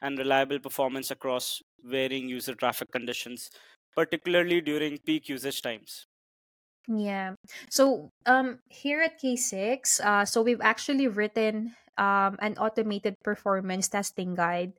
and 0.00 0.18
reliable 0.18 0.58
performance 0.58 1.10
across 1.10 1.62
varying 1.82 2.28
user 2.28 2.54
traffic 2.54 2.90
conditions 2.92 3.50
particularly 3.94 4.60
during 4.60 4.98
peak 4.98 5.28
usage 5.28 5.60
times 5.60 6.06
yeah 6.88 7.34
so 7.68 8.10
um 8.26 8.58
here 8.68 9.00
at 9.00 9.20
k6 9.20 10.00
uh 10.00 10.24
so 10.24 10.42
we've 10.42 10.60
actually 10.60 11.08
written 11.08 11.74
um, 11.98 12.36
an 12.40 12.56
automated 12.58 13.16
performance 13.24 13.88
testing 13.88 14.34
guide. 14.34 14.72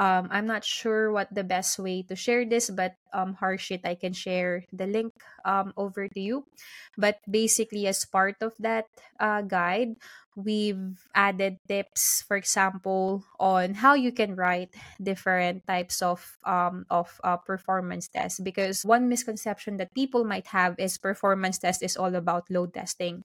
Um, 0.00 0.32
I'm 0.32 0.48
not 0.48 0.64
sure 0.64 1.12
what 1.12 1.28
the 1.28 1.44
best 1.44 1.76
way 1.76 2.00
to 2.08 2.16
share 2.16 2.48
this, 2.48 2.72
but 2.72 2.96
um, 3.12 3.36
Harshit, 3.36 3.84
I 3.84 3.94
can 4.00 4.16
share 4.16 4.64
the 4.72 4.88
link 4.88 5.12
um, 5.44 5.76
over 5.76 6.08
to 6.08 6.20
you. 6.20 6.48
But 6.96 7.20
basically, 7.28 7.86
as 7.86 8.08
part 8.08 8.40
of 8.40 8.56
that 8.60 8.88
uh, 9.20 9.42
guide, 9.44 10.00
we've 10.32 11.04
added 11.14 11.60
tips, 11.68 12.24
for 12.24 12.40
example, 12.40 13.24
on 13.38 13.74
how 13.74 13.92
you 13.92 14.10
can 14.10 14.36
write 14.36 14.72
different 14.96 15.66
types 15.66 16.00
of 16.00 16.24
um, 16.48 16.86
of 16.88 17.20
uh, 17.22 17.36
performance 17.36 18.08
tests. 18.08 18.40
Because 18.40 18.88
one 18.88 19.04
misconception 19.08 19.76
that 19.84 19.92
people 19.92 20.24
might 20.24 20.48
have 20.56 20.80
is 20.80 20.96
performance 20.96 21.58
test 21.60 21.82
is 21.84 21.96
all 22.00 22.16
about 22.16 22.48
load 22.48 22.72
testing. 22.72 23.20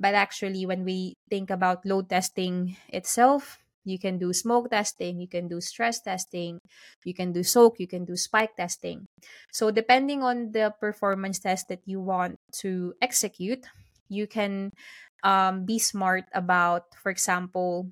But 0.00 0.14
actually, 0.14 0.66
when 0.66 0.84
we 0.84 1.16
think 1.30 1.48
about 1.48 1.86
load 1.86 2.10
testing 2.10 2.76
itself, 2.88 3.59
you 3.84 3.98
can 3.98 4.18
do 4.18 4.32
smoke 4.32 4.70
testing, 4.70 5.20
you 5.20 5.28
can 5.28 5.48
do 5.48 5.60
stress 5.60 6.00
testing, 6.00 6.60
you 7.04 7.14
can 7.14 7.32
do 7.32 7.42
soak, 7.42 7.80
you 7.80 7.86
can 7.86 8.04
do 8.04 8.16
spike 8.16 8.56
testing. 8.56 9.06
So, 9.52 9.70
depending 9.70 10.22
on 10.22 10.52
the 10.52 10.74
performance 10.80 11.38
test 11.38 11.68
that 11.68 11.80
you 11.86 12.00
want 12.00 12.38
to 12.60 12.94
execute, 13.00 13.66
you 14.08 14.26
can 14.26 14.72
um, 15.22 15.64
be 15.64 15.78
smart 15.78 16.24
about, 16.34 16.94
for 17.02 17.10
example, 17.10 17.90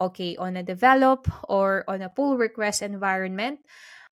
okay, 0.00 0.36
on 0.36 0.56
a 0.56 0.62
develop 0.62 1.28
or 1.48 1.84
on 1.86 2.02
a 2.02 2.08
pull 2.08 2.36
request 2.36 2.82
environment, 2.82 3.60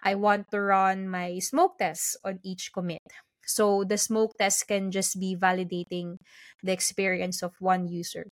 I 0.03 0.15
want 0.15 0.51
to 0.51 0.61
run 0.61 1.09
my 1.09 1.39
smoke 1.41 1.79
test 1.79 2.17
on 2.25 2.39
each 2.45 2.73
commit. 2.73 3.03
So 3.47 3.83
the 3.83 3.97
smoke 3.97 4.37
test 4.39 4.69
can 4.69 4.93
just 4.93 5.19
be 5.19 5.35
validating 5.35 6.19
the 6.63 6.73
experience 6.73 7.43
of 7.43 7.55
one 7.59 7.89
user. 7.89 8.29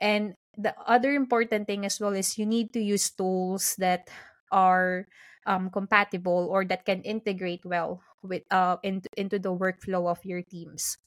And 0.00 0.34
the 0.58 0.74
other 0.84 1.14
important 1.14 1.66
thing 1.66 1.86
as 1.86 2.00
well 2.00 2.12
is 2.12 2.36
you 2.36 2.44
need 2.44 2.74
to 2.74 2.82
use 2.82 3.10
tools 3.10 3.76
that 3.78 4.10
are 4.50 5.06
um, 5.46 5.70
compatible 5.70 6.48
or 6.50 6.64
that 6.66 6.84
can 6.84 7.00
integrate 7.02 7.64
well 7.64 8.02
with 8.22 8.42
uh, 8.50 8.76
into, 8.82 9.08
into 9.16 9.38
the 9.38 9.54
workflow 9.54 10.10
of 10.10 10.18
your 10.24 10.42
teams. 10.42 10.98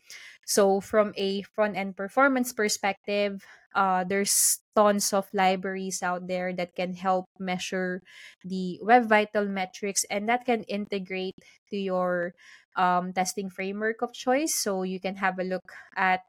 So 0.45 0.80
from 0.80 1.14
a 1.18 1.43
front 1.43 1.76
end 1.76 1.97
performance 1.97 2.54
perspective, 2.54 3.43
uh, 3.76 4.04
there's 4.06 4.60
tons 4.76 5.14
of 5.14 5.28
libraries 5.34 6.02
out 6.02 6.28
there 6.28 6.54
that 6.54 6.76
can 6.76 6.95
help 6.95 7.28
measure 7.38 8.02
the 8.43 8.80
web 8.82 9.08
vital 9.08 9.45
metrics 9.45 10.06
and 10.10 10.28
that 10.30 10.45
can 10.45 10.64
integrate 10.64 11.36
to 11.70 11.78
your 11.78 12.34
um, 12.76 13.14
testing 13.14 13.49
framework 13.49 14.02
of 14.02 14.14
choice. 14.14 14.56
So 14.56 14.84
you 14.84 14.99
can 14.99 15.16
have 15.18 15.39
a 15.39 15.43
look 15.43 15.72
at 15.95 16.22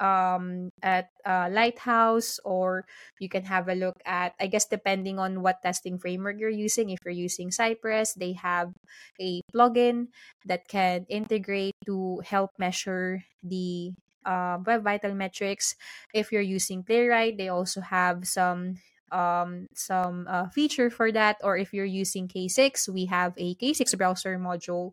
um, 0.00 0.70
at 0.82 1.10
uh, 1.24 1.48
Lighthouse, 1.50 2.40
or 2.44 2.84
you 3.18 3.28
can 3.28 3.44
have 3.44 3.68
a 3.68 3.74
look 3.74 3.96
at, 4.04 4.34
I 4.40 4.46
guess, 4.46 4.66
depending 4.66 5.18
on 5.18 5.42
what 5.42 5.62
testing 5.62 5.98
framework 5.98 6.38
you're 6.38 6.50
using. 6.50 6.90
If 6.90 7.00
you're 7.04 7.14
using 7.14 7.50
Cypress, 7.50 8.14
they 8.14 8.32
have 8.34 8.72
a 9.20 9.40
plugin 9.54 10.08
that 10.46 10.68
can 10.68 11.06
integrate 11.08 11.74
to 11.86 12.22
help 12.24 12.50
measure 12.58 13.24
the 13.42 13.92
uh, 14.24 14.58
Web 14.64 14.82
Vital 14.82 15.14
metrics. 15.14 15.76
If 16.12 16.32
you're 16.32 16.42
using 16.42 16.82
Playwright, 16.82 17.36
they 17.36 17.48
also 17.48 17.80
have 17.80 18.26
some 18.26 18.80
um, 19.12 19.68
some 19.74 20.26
uh, 20.28 20.48
feature 20.48 20.90
for 20.90 21.12
that. 21.12 21.36
Or 21.42 21.56
if 21.56 21.72
you're 21.72 21.84
using 21.84 22.26
K6, 22.26 22.88
we 22.88 23.06
have 23.06 23.32
a 23.36 23.54
K6 23.54 23.96
browser 23.96 24.38
module 24.38 24.92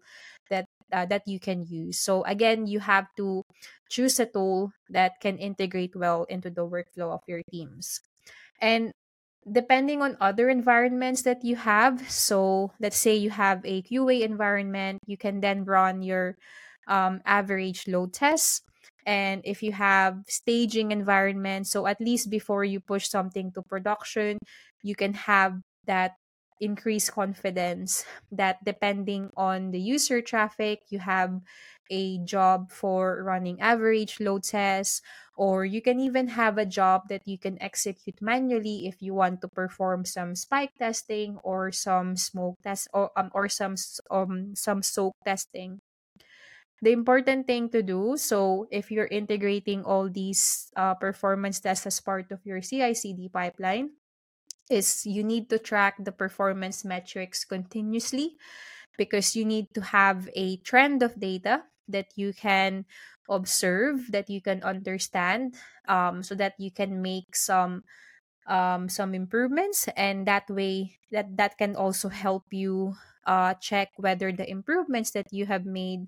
that 0.49 0.65
uh, 0.91 1.05
that 1.05 1.27
you 1.27 1.39
can 1.39 1.65
use. 1.65 1.99
So 1.99 2.23
again, 2.23 2.67
you 2.67 2.79
have 2.79 3.07
to 3.17 3.43
choose 3.89 4.19
a 4.19 4.25
tool 4.25 4.71
that 4.89 5.19
can 5.19 5.37
integrate 5.37 5.95
well 5.95 6.23
into 6.29 6.49
the 6.49 6.67
workflow 6.67 7.11
of 7.11 7.21
your 7.27 7.41
teams. 7.51 8.01
And 8.61 8.91
depending 9.49 10.01
on 10.01 10.17
other 10.21 10.49
environments 10.49 11.23
that 11.23 11.43
you 11.43 11.55
have, 11.55 12.09
so 12.09 12.71
let's 12.79 12.97
say 12.97 13.15
you 13.15 13.29
have 13.29 13.61
a 13.65 13.81
QA 13.81 14.21
environment, 14.21 14.99
you 15.07 15.17
can 15.17 15.41
then 15.41 15.65
run 15.65 16.01
your 16.03 16.37
um, 16.87 17.21
average 17.25 17.87
load 17.87 18.13
tests. 18.13 18.61
And 19.05 19.41
if 19.43 19.63
you 19.63 19.71
have 19.71 20.21
staging 20.27 20.91
environment, 20.91 21.67
so 21.67 21.87
at 21.87 21.99
least 21.99 22.29
before 22.29 22.63
you 22.63 22.79
push 22.79 23.09
something 23.09 23.51
to 23.53 23.61
production, 23.63 24.37
you 24.83 24.95
can 24.95 25.13
have 25.13 25.57
that 25.87 26.13
increase 26.61 27.09
confidence 27.09 28.05
that 28.31 28.63
depending 28.63 29.31
on 29.35 29.71
the 29.71 29.79
user 29.81 30.21
traffic, 30.21 30.83
you 30.89 30.99
have 30.99 31.41
a 31.89 32.19
job 32.23 32.71
for 32.71 33.23
running 33.23 33.59
average 33.59 34.19
load 34.21 34.43
tests, 34.43 35.01
or 35.35 35.65
you 35.65 35.81
can 35.81 35.99
even 35.99 36.29
have 36.29 36.57
a 36.57 36.65
job 36.65 37.09
that 37.09 37.27
you 37.27 37.37
can 37.37 37.61
execute 37.61 38.21
manually 38.21 38.87
if 38.87 39.01
you 39.01 39.13
want 39.13 39.41
to 39.41 39.49
perform 39.49 40.05
some 40.05 40.35
spike 40.35 40.71
testing 40.79 41.37
or 41.43 41.71
some 41.71 42.15
smoke 42.15 42.55
test 42.63 42.87
or 42.93 43.11
um, 43.17 43.29
or 43.33 43.49
some 43.49 43.75
um 44.09 44.55
some 44.55 44.81
soak 44.81 45.15
testing. 45.25 45.81
The 46.81 46.91
important 46.91 47.45
thing 47.45 47.69
to 47.77 47.83
do 47.85 48.17
so 48.17 48.65
if 48.71 48.89
you're 48.89 49.11
integrating 49.11 49.83
all 49.85 50.09
these 50.09 50.71
uh, 50.75 50.95
performance 50.95 51.59
tests 51.61 51.85
as 51.85 51.99
part 52.01 52.31
of 52.31 52.41
your 52.45 52.61
ci-cd 52.61 53.29
pipeline 53.29 54.00
is 54.71 55.05
you 55.05 55.23
need 55.23 55.49
to 55.49 55.59
track 55.59 55.95
the 55.99 56.11
performance 56.11 56.85
metrics 56.85 57.43
continuously 57.45 58.37
because 58.97 59.35
you 59.35 59.45
need 59.45 59.67
to 59.73 59.81
have 59.81 60.29
a 60.35 60.57
trend 60.57 61.03
of 61.03 61.19
data 61.19 61.63
that 61.87 62.07
you 62.15 62.33
can 62.33 62.85
observe 63.29 64.11
that 64.11 64.29
you 64.29 64.41
can 64.41 64.63
understand 64.63 65.55
um, 65.87 66.23
so 66.23 66.35
that 66.35 66.53
you 66.59 66.71
can 66.71 67.01
make 67.01 67.35
some 67.35 67.83
um, 68.47 68.89
some 68.89 69.13
improvements. 69.13 69.87
And 69.95 70.27
that 70.27 70.49
way 70.49 70.97
that 71.11 71.37
that 71.37 71.57
can 71.57 71.75
also 71.75 72.09
help 72.09 72.45
you 72.51 72.95
uh, 73.25 73.53
check 73.55 73.89
whether 73.97 74.31
the 74.31 74.49
improvements 74.49 75.11
that 75.11 75.27
you 75.31 75.45
have 75.45 75.65
made 75.65 76.07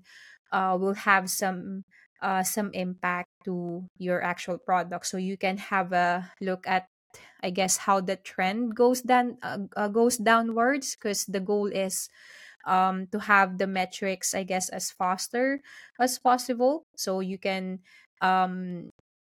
uh, 0.52 0.76
will 0.78 0.94
have 0.94 1.30
some 1.30 1.84
uh, 2.22 2.42
some 2.42 2.70
impact 2.72 3.28
to 3.44 3.84
your 3.98 4.22
actual 4.22 4.58
product. 4.58 5.06
So 5.06 5.16
you 5.16 5.36
can 5.36 5.58
have 5.58 5.92
a 5.92 6.30
look 6.40 6.66
at 6.66 6.88
I 7.42 7.50
guess 7.50 7.76
how 7.76 8.00
the 8.00 8.16
trend 8.16 8.74
goes 8.74 9.02
down 9.02 9.38
uh, 9.42 9.68
uh, 9.76 9.88
goes 9.88 10.16
downwards 10.16 10.96
because 10.96 11.26
the 11.26 11.40
goal 11.40 11.66
is 11.66 12.08
um, 12.66 13.06
to 13.12 13.18
have 13.20 13.58
the 13.58 13.66
metrics 13.66 14.34
I 14.34 14.44
guess 14.44 14.68
as 14.68 14.90
faster 14.90 15.60
as 16.00 16.18
possible 16.18 16.86
so 16.96 17.20
you 17.20 17.38
can 17.38 17.80
um, 18.20 18.90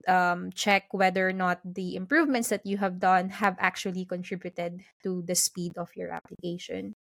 um, 0.06 0.50
check 0.52 0.92
whether 0.92 1.28
or 1.28 1.32
not 1.32 1.60
the 1.64 1.96
improvements 1.96 2.48
that 2.48 2.64
you 2.64 2.78
have 2.78 2.98
done 2.98 3.28
have 3.28 3.56
actually 3.58 4.04
contributed 4.04 4.80
to 5.02 5.22
the 5.26 5.34
speed 5.34 5.76
of 5.76 5.90
your 5.96 6.10
application. 6.10 6.94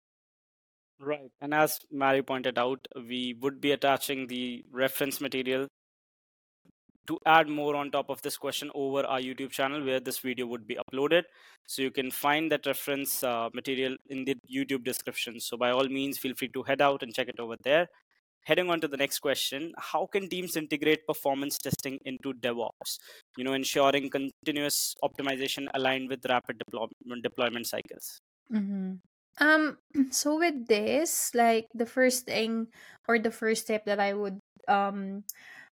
Right. 1.00 1.32
And 1.40 1.54
as 1.54 1.80
Mary 1.92 2.24
pointed 2.24 2.58
out, 2.58 2.88
we 2.96 3.36
would 3.40 3.62
be 3.62 3.72
attaching 3.72 4.28
the 4.28 4.66
reference 4.72 5.22
material 5.22 5.68
to 7.08 7.18
add 7.26 7.48
more 7.48 7.76
on 7.76 7.92
top 7.92 8.10
of 8.10 8.22
this 8.22 8.38
question 8.38 8.70
over 8.76 9.06
our 9.06 9.20
YouTube 9.20 9.52
channel 9.52 9.84
where 9.84 10.00
this 10.00 10.20
video 10.20 10.46
would 10.46 10.68
be 10.68 10.76
uploaded. 10.76 11.24
So 11.66 11.82
you 11.82 11.92
can 11.92 12.12
find 12.12 12.52
that 12.52 12.66
reference 12.66 13.24
uh, 13.24 13.50
material 13.54 13.96
in 14.10 14.26
the 14.26 14.36
YouTube 14.54 14.84
description. 14.84 15.40
So 15.40 15.58
by 15.58 15.72
all 15.72 15.88
means, 15.88 16.18
feel 16.18 16.36
free 16.36 16.50
to 16.50 16.64
head 16.64 16.82
out 16.82 17.04
and 17.04 17.14
check 17.14 17.28
it 17.28 17.40
over 17.40 17.56
there. 17.64 17.88
Heading 18.46 18.70
on 18.70 18.80
to 18.80 18.88
the 18.88 18.96
next 18.96 19.20
question, 19.20 19.74
how 19.78 20.06
can 20.06 20.30
teams 20.30 20.56
integrate 20.56 21.06
performance 21.06 21.58
testing 21.58 22.00
into 22.06 22.34
DevOps? 22.34 22.98
You 23.38 23.44
know, 23.44 23.54
ensuring 23.54 24.10
continuous 24.10 24.96
optimization 25.04 25.68
aligned 25.74 26.10
with 26.10 26.26
rapid 26.30 26.58
deployment, 26.58 27.24
deployment 27.24 27.68
cycles. 27.68 28.22
Mm-hmm. 28.54 28.94
Um, 29.40 29.78
so 30.12 30.38
with 30.38 30.68
this, 30.68 31.32
like 31.36 31.68
the 31.74 31.86
first 31.86 32.26
thing 32.26 32.68
or 33.08 33.20
the 33.20 33.32
first 33.32 33.64
step 33.64 33.86
that 33.86 34.00
I 34.00 34.14
would 34.14 34.40
um 34.68 35.24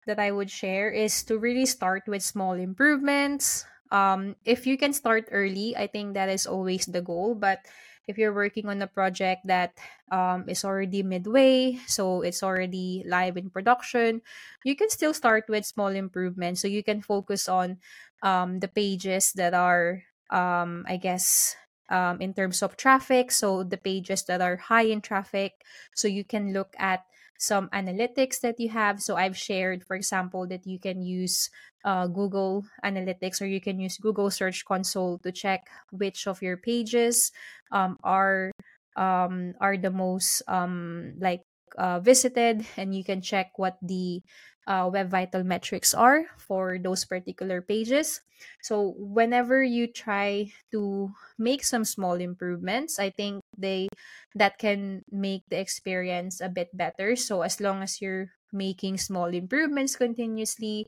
that 0.06 0.18
I 0.18 0.30
would 0.30 0.50
share 0.50 0.90
is 0.90 1.22
to 1.24 1.38
really 1.38 1.66
start 1.66 2.04
with 2.06 2.22
small 2.22 2.54
improvements. 2.54 3.64
Um, 3.90 4.36
if 4.44 4.66
you 4.66 4.76
can 4.76 4.92
start 4.92 5.28
early, 5.30 5.76
I 5.76 5.86
think 5.86 6.14
that 6.14 6.28
is 6.28 6.46
always 6.46 6.86
the 6.86 7.02
goal. 7.02 7.34
But 7.34 7.60
if 8.08 8.18
you're 8.18 8.34
working 8.34 8.68
on 8.68 8.82
a 8.82 8.86
project 8.86 9.46
that 9.46 9.78
um, 10.10 10.48
is 10.48 10.64
already 10.64 11.02
midway, 11.02 11.78
so 11.86 12.22
it's 12.22 12.42
already 12.42 13.04
live 13.06 13.36
in 13.36 13.50
production, 13.50 14.22
you 14.64 14.74
can 14.74 14.90
still 14.90 15.14
start 15.14 15.44
with 15.48 15.66
small 15.66 15.88
improvements. 15.88 16.62
So 16.62 16.68
you 16.68 16.82
can 16.82 17.02
focus 17.02 17.48
on 17.48 17.78
um, 18.22 18.58
the 18.60 18.68
pages 18.68 19.32
that 19.34 19.54
are, 19.54 20.02
um, 20.30 20.84
I 20.88 20.96
guess, 20.96 21.54
um, 21.90 22.20
in 22.20 22.34
terms 22.34 22.62
of 22.62 22.76
traffic. 22.76 23.30
So 23.30 23.62
the 23.62 23.76
pages 23.76 24.24
that 24.24 24.40
are 24.40 24.56
high 24.56 24.88
in 24.88 25.00
traffic. 25.00 25.52
So 25.94 26.08
you 26.08 26.24
can 26.24 26.52
look 26.52 26.74
at 26.78 27.04
some 27.42 27.66
analytics 27.74 28.38
that 28.38 28.60
you 28.62 28.70
have. 28.70 29.02
So 29.02 29.16
I've 29.18 29.36
shared, 29.36 29.82
for 29.82 29.98
example, 29.98 30.46
that 30.46 30.62
you 30.64 30.78
can 30.78 31.02
use 31.02 31.50
uh, 31.84 32.06
Google 32.06 32.62
Analytics 32.86 33.42
or 33.42 33.46
you 33.46 33.60
can 33.60 33.80
use 33.82 33.98
Google 33.98 34.30
Search 34.30 34.64
Console 34.64 35.18
to 35.26 35.32
check 35.32 35.66
which 35.90 36.30
of 36.30 36.40
your 36.40 36.56
pages 36.56 37.32
um, 37.72 37.98
are 38.04 38.52
um, 38.94 39.54
are 39.58 39.76
the 39.76 39.90
most 39.90 40.42
um, 40.46 41.14
like 41.18 41.42
uh, 41.78 42.00
visited, 42.00 42.66
and 42.76 42.94
you 42.94 43.04
can 43.04 43.20
check 43.20 43.56
what 43.56 43.78
the 43.82 44.22
uh, 44.66 44.88
web 44.92 45.10
vital 45.10 45.42
metrics 45.42 45.92
are 45.94 46.26
for 46.38 46.78
those 46.78 47.04
particular 47.04 47.60
pages. 47.60 48.20
So 48.62 48.94
whenever 48.98 49.62
you 49.62 49.86
try 49.86 50.52
to 50.70 51.10
make 51.38 51.64
some 51.64 51.84
small 51.84 52.14
improvements, 52.14 52.98
I 52.98 53.10
think 53.10 53.42
they 53.58 53.88
that 54.34 54.58
can 54.58 55.02
make 55.10 55.42
the 55.50 55.58
experience 55.58 56.40
a 56.40 56.48
bit 56.48 56.70
better. 56.76 57.16
So 57.16 57.42
as 57.42 57.60
long 57.60 57.82
as 57.82 58.00
you're 58.00 58.30
making 58.52 58.98
small 58.98 59.26
improvements 59.26 59.96
continuously, 59.96 60.86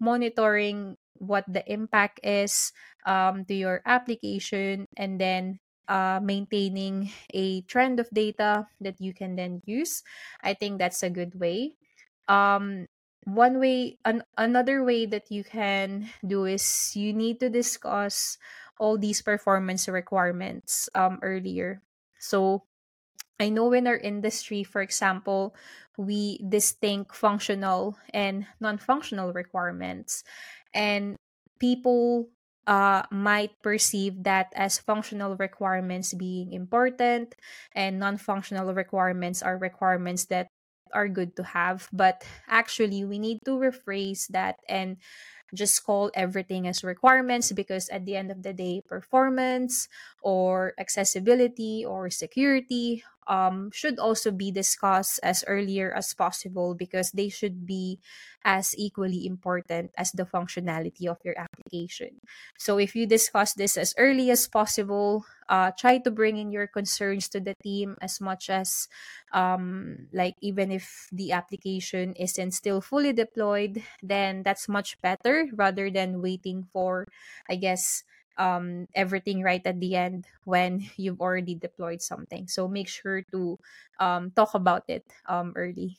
monitoring 0.00 0.96
what 1.18 1.44
the 1.48 1.64
impact 1.70 2.20
is 2.22 2.72
um, 3.06 3.44
to 3.46 3.54
your 3.54 3.82
application, 3.86 4.86
and 4.96 5.20
then 5.20 5.58
uh, 5.88 6.20
maintaining 6.22 7.10
a 7.32 7.62
trend 7.62 8.00
of 8.00 8.08
data 8.10 8.68
that 8.80 9.00
you 9.00 9.14
can 9.14 9.36
then 9.36 9.62
use. 9.66 10.02
I 10.42 10.54
think 10.54 10.78
that's 10.78 11.02
a 11.02 11.10
good 11.10 11.38
way. 11.38 11.74
Um, 12.28 12.88
one 13.24 13.58
way 13.58 13.98
an, 14.04 14.22
another 14.38 14.84
way 14.84 15.06
that 15.06 15.30
you 15.30 15.42
can 15.42 16.08
do 16.26 16.44
is 16.44 16.94
you 16.94 17.12
need 17.12 17.40
to 17.40 17.50
discuss 17.50 18.38
all 18.78 18.96
these 18.96 19.20
performance 19.22 19.88
requirements 19.88 20.88
um 20.94 21.18
earlier 21.22 21.82
so 22.20 22.62
i 23.40 23.48
know 23.48 23.72
in 23.72 23.86
our 23.86 23.96
industry 23.98 24.64
for 24.64 24.82
example 24.82 25.54
we 25.96 26.38
distinct 26.48 27.14
functional 27.14 27.96
and 28.12 28.46
non-functional 28.60 29.32
requirements 29.32 30.24
and 30.74 31.16
people 31.58 32.28
uh, 32.66 33.02
might 33.10 33.52
perceive 33.62 34.24
that 34.24 34.52
as 34.54 34.78
functional 34.78 35.36
requirements 35.36 36.14
being 36.14 36.52
important 36.52 37.34
and 37.74 37.98
non-functional 37.98 38.74
requirements 38.74 39.42
are 39.42 39.58
requirements 39.58 40.26
that 40.26 40.48
are 40.92 41.08
good 41.08 41.36
to 41.36 41.42
have. 41.42 41.88
But 41.92 42.24
actually 42.48 43.04
we 43.04 43.18
need 43.18 43.40
to 43.44 43.58
rephrase 43.58 44.26
that 44.30 44.56
and 44.68 44.96
just 45.56 45.84
call 45.84 46.10
everything 46.14 46.68
as 46.68 46.84
requirements 46.84 47.50
because 47.52 47.88
at 47.88 48.04
the 48.04 48.16
end 48.16 48.30
of 48.30 48.42
the 48.42 48.52
day 48.52 48.82
performance 48.86 49.88
or 50.22 50.74
accessibility 50.78 51.84
or 51.84 52.10
security 52.10 53.02
um, 53.26 53.70
should 53.72 53.98
also 53.98 54.30
be 54.30 54.52
discussed 54.52 55.18
as 55.22 55.42
earlier 55.48 55.92
as 55.92 56.14
possible 56.14 56.74
because 56.74 57.10
they 57.10 57.28
should 57.28 57.66
be 57.66 57.98
as 58.44 58.74
equally 58.78 59.26
important 59.26 59.90
as 59.98 60.12
the 60.12 60.24
functionality 60.24 61.08
of 61.08 61.18
your 61.24 61.34
application. 61.36 62.20
So 62.56 62.78
if 62.78 62.94
you 62.94 63.06
discuss 63.06 63.54
this 63.54 63.76
as 63.76 63.94
early 63.98 64.30
as 64.30 64.46
possible, 64.46 65.26
uh, 65.48 65.72
try 65.76 65.98
to 65.98 66.10
bring 66.10 66.36
in 66.36 66.52
your 66.52 66.66
concerns 66.66 67.28
to 67.30 67.40
the 67.40 67.54
team 67.62 67.96
as 68.00 68.20
much 68.20 68.48
as 68.48 68.88
um, 69.32 70.06
like 70.12 70.36
even 70.40 70.70
if 70.70 71.08
the 71.12 71.32
application 71.32 72.14
isn't 72.14 72.52
still 72.52 72.80
fully 72.80 73.12
deployed, 73.12 73.82
then 74.02 74.42
that's 74.42 74.68
much 74.68 75.00
better 75.02 75.45
rather 75.52 75.90
than 75.90 76.22
waiting 76.22 76.64
for, 76.72 77.06
I 77.48 77.56
guess, 77.56 78.04
um, 78.38 78.86
everything 78.94 79.42
right 79.42 79.62
at 79.64 79.80
the 79.80 79.96
end 79.96 80.26
when 80.44 80.84
you've 80.96 81.20
already 81.20 81.54
deployed 81.54 82.02
something. 82.02 82.48
So 82.48 82.68
make 82.68 82.88
sure 82.88 83.22
to 83.32 83.58
um, 83.98 84.30
talk 84.32 84.54
about 84.54 84.84
it 84.88 85.06
um, 85.26 85.52
early. 85.56 85.98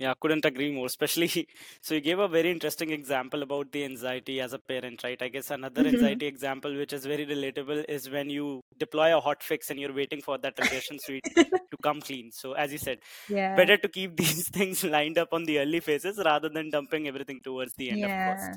Yeah, 0.00 0.14
couldn't 0.20 0.46
agree 0.46 0.72
more. 0.72 0.86
Especially, 0.86 1.48
so 1.82 1.94
you 1.94 2.00
gave 2.00 2.18
a 2.20 2.28
very 2.28 2.50
interesting 2.50 2.90
example 2.90 3.42
about 3.42 3.72
the 3.72 3.84
anxiety 3.84 4.40
as 4.40 4.54
a 4.54 4.58
parent, 4.60 5.04
right? 5.04 5.22
I 5.22 5.28
guess 5.28 5.50
another 5.50 5.82
Mm-hmm. 5.82 5.86
anxiety 5.86 6.26
example, 6.26 6.76
which 6.76 6.92
is 6.94 7.06
very 7.06 7.26
relatable, 7.26 7.84
is 7.88 8.10
when 8.10 8.30
you 8.30 8.62
deploy 8.78 9.16
a 9.16 9.20
hot 9.20 9.42
fix 9.42 9.70
and 9.70 9.80
you're 9.80 9.94
waiting 9.94 10.22
for 10.22 10.38
that 10.38 10.58
regression 10.58 10.98
suite 11.00 11.28
to 11.72 11.78
come 11.82 12.00
clean. 12.02 12.32
So, 12.32 12.54
as 12.54 12.72
you 12.72 12.78
said, 12.78 13.00
yeah. 13.28 13.62
better 13.62 13.78
to 13.78 13.88
keep 13.88 14.16
these 14.24 14.48
things 14.50 14.84
lined 14.84 15.18
up 15.18 15.30
on 15.32 15.44
the 15.44 15.60
early 15.60 15.80
phases 15.80 16.20
rather 16.24 16.50
than 16.50 16.70
dumping 16.70 17.08
everything 17.08 17.40
towards 17.44 17.74
the 17.76 17.92
end, 17.92 18.04
of 18.04 18.18
course, 18.24 18.50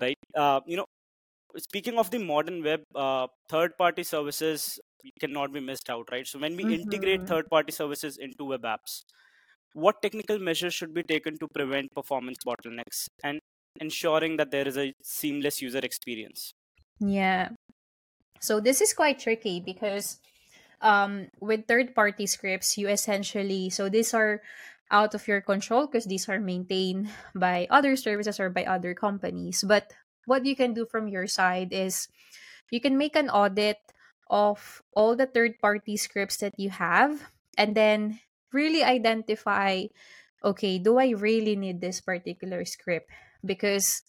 right? 0.00 0.18
Uh, 0.36 0.60
you 0.66 0.76
know, 0.78 0.86
speaking 1.58 1.98
of 1.98 2.10
the 2.10 2.18
modern 2.18 2.62
web, 2.64 2.82
uh, 2.94 3.26
third-party 3.50 4.04
services 4.04 4.78
cannot 5.20 5.52
be 5.52 5.60
missed 5.60 5.90
out, 5.90 6.08
right? 6.12 6.26
So, 6.26 6.38
when 6.40 6.56
we 6.56 6.64
integrate 6.64 7.22
Mm-hmm. 7.22 7.28
third-party 7.28 7.72
services 7.72 8.18
into 8.18 8.44
web 8.44 8.62
apps 8.62 9.02
what 9.72 10.02
technical 10.02 10.38
measures 10.38 10.74
should 10.74 10.92
be 10.94 11.02
taken 11.02 11.38
to 11.38 11.48
prevent 11.48 11.92
performance 11.94 12.38
bottlenecks 12.46 13.08
and 13.22 13.40
ensuring 13.80 14.36
that 14.36 14.50
there 14.50 14.66
is 14.66 14.76
a 14.76 14.92
seamless 15.02 15.62
user 15.62 15.78
experience 15.78 16.52
Yeah. 17.00 17.56
So 18.40 18.60
this 18.60 18.80
is 18.80 18.92
quite 18.92 19.18
tricky 19.18 19.60
because 19.60 20.20
um 20.80 21.28
with 21.40 21.68
third 21.68 21.94
party 21.94 22.26
scripts 22.26 22.78
you 22.78 22.88
essentially 22.88 23.68
so 23.68 23.88
these 23.88 24.14
are 24.14 24.40
out 24.90 25.14
of 25.14 25.28
your 25.28 25.40
control 25.40 25.86
because 25.86 26.06
these 26.08 26.28
are 26.28 26.40
maintained 26.40 27.08
by 27.34 27.68
other 27.70 27.96
services 27.96 28.40
or 28.40 28.48
by 28.48 28.64
other 28.64 28.94
companies 28.94 29.60
but 29.60 29.92
what 30.24 30.44
you 30.48 30.56
can 30.56 30.72
do 30.72 30.88
from 30.88 31.06
your 31.06 31.28
side 31.28 31.68
is 31.72 32.08
you 32.72 32.80
can 32.80 32.96
make 32.96 33.14
an 33.14 33.28
audit 33.28 33.76
of 34.32 34.80
all 34.96 35.14
the 35.14 35.28
third 35.28 35.60
party 35.60 35.96
scripts 35.96 36.38
that 36.38 36.56
you 36.56 36.70
have 36.70 37.28
and 37.58 37.76
then 37.76 38.18
really 38.52 38.82
identify 38.82 39.84
okay 40.44 40.78
do 40.78 40.98
i 40.98 41.10
really 41.10 41.56
need 41.56 41.80
this 41.80 42.00
particular 42.00 42.64
script? 42.64 43.10
Because 43.44 44.02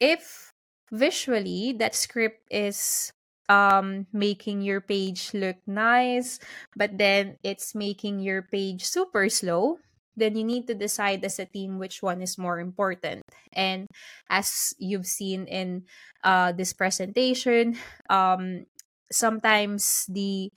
if 0.00 0.52
visually 0.92 1.74
that 1.78 1.94
script 1.94 2.46
is 2.50 3.10
um 3.48 4.06
making 4.12 4.62
your 4.62 4.80
page 4.80 5.30
look 5.34 5.56
nice 5.66 6.38
but 6.74 6.98
then 6.98 7.38
it's 7.42 7.74
making 7.74 8.18
your 8.18 8.42
page 8.42 8.82
super 8.84 9.28
slow 9.28 9.78
then 10.16 10.34
you 10.34 10.44
need 10.44 10.66
to 10.66 10.74
decide 10.74 11.22
as 11.24 11.38
a 11.38 11.44
team 11.44 11.78
which 11.78 12.02
one 12.02 12.22
is 12.22 12.38
more 12.38 12.58
important. 12.58 13.20
And 13.52 13.86
as 14.30 14.74
you've 14.78 15.06
seen 15.06 15.44
in 15.46 15.84
uh 16.24 16.52
this 16.52 16.72
presentation 16.72 17.76
um 18.08 18.64
sometimes 19.12 20.06
the 20.08 20.50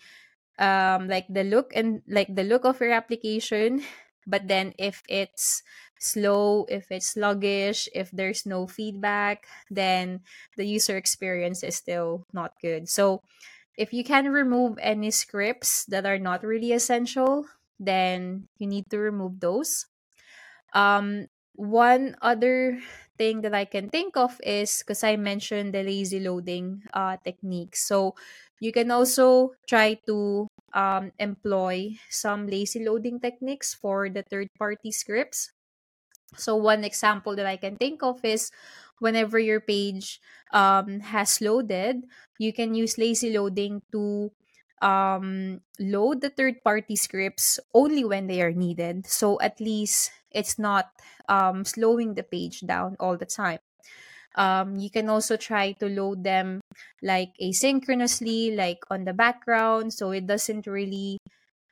um 0.59 1.07
like 1.07 1.25
the 1.29 1.43
look 1.43 1.71
and 1.75 2.01
like 2.07 2.29
the 2.35 2.43
look 2.43 2.65
of 2.65 2.79
your 2.81 2.91
application 2.91 3.81
but 4.27 4.47
then 4.47 4.73
if 4.77 5.01
it's 5.09 5.63
slow 5.99 6.65
if 6.69 6.91
it's 6.91 7.15
sluggish 7.15 7.89
if 7.95 8.11
there's 8.11 8.45
no 8.45 8.67
feedback 8.67 9.47
then 9.71 10.21
the 10.57 10.65
user 10.65 10.97
experience 10.97 11.63
is 11.63 11.75
still 11.75 12.25
not 12.33 12.53
good. 12.61 12.87
So 12.89 13.21
if 13.77 13.93
you 13.93 14.03
can 14.03 14.31
remove 14.31 14.77
any 14.81 15.11
scripts 15.11 15.85
that 15.85 16.05
are 16.05 16.19
not 16.19 16.43
really 16.43 16.73
essential 16.73 17.47
then 17.79 18.47
you 18.59 18.67
need 18.67 18.89
to 18.91 18.99
remove 18.99 19.39
those. 19.39 19.87
Um 20.73 21.27
one 21.55 22.15
other 22.21 22.79
thing 23.17 23.41
that 23.41 23.53
i 23.53 23.65
can 23.65 23.89
think 23.89 24.15
of 24.15 24.39
is 24.47 24.79
because 24.79 25.03
i 25.03 25.17
mentioned 25.19 25.73
the 25.73 25.83
lazy 25.83 26.19
loading 26.19 26.83
uh 26.93 27.17
technique. 27.23 27.75
So 27.75 28.15
you 28.59 28.71
can 28.71 28.91
also 28.91 29.53
try 29.67 29.95
to 30.07 30.47
um, 30.73 31.11
employ 31.19 31.97
some 32.09 32.47
lazy 32.47 32.85
loading 32.85 33.19
techniques 33.19 33.73
for 33.73 34.09
the 34.09 34.23
third 34.23 34.49
party 34.57 34.91
scripts 34.91 35.51
So 36.37 36.55
one 36.55 36.83
example 36.83 37.35
that 37.35 37.45
I 37.45 37.57
can 37.57 37.75
think 37.77 38.03
of 38.03 38.23
is 38.23 38.51
whenever 38.99 39.39
your 39.39 39.59
page 39.59 40.21
um, 40.53 40.99
has 40.99 41.41
loaded, 41.41 42.05
you 42.37 42.53
can 42.53 42.75
use 42.75 42.97
lazy 42.97 43.33
loading 43.33 43.81
to 43.91 44.31
um, 44.81 45.61
load 45.79 46.21
the 46.21 46.29
third 46.29 46.63
party 46.63 46.95
scripts 46.95 47.59
only 47.73 48.05
when 48.05 48.27
they 48.27 48.41
are 48.41 48.53
needed. 48.53 49.07
So 49.07 49.41
at 49.41 49.59
least 49.59 50.11
it's 50.31 50.59
not 50.59 50.91
um, 51.27 51.65
slowing 51.65 52.13
the 52.13 52.23
page 52.23 52.61
down 52.61 52.95
all 52.99 53.17
the 53.17 53.25
time. 53.25 53.59
Um, 54.35 54.77
you 54.77 54.89
can 54.89 55.09
also 55.09 55.37
try 55.37 55.73
to 55.79 55.87
load 55.89 56.23
them 56.23 56.61
like 57.01 57.33
asynchronously, 57.41 58.55
like 58.55 58.79
on 58.89 59.05
the 59.05 59.13
background, 59.13 59.93
so 59.93 60.11
it 60.11 60.27
doesn't 60.27 60.67
really, 60.67 61.17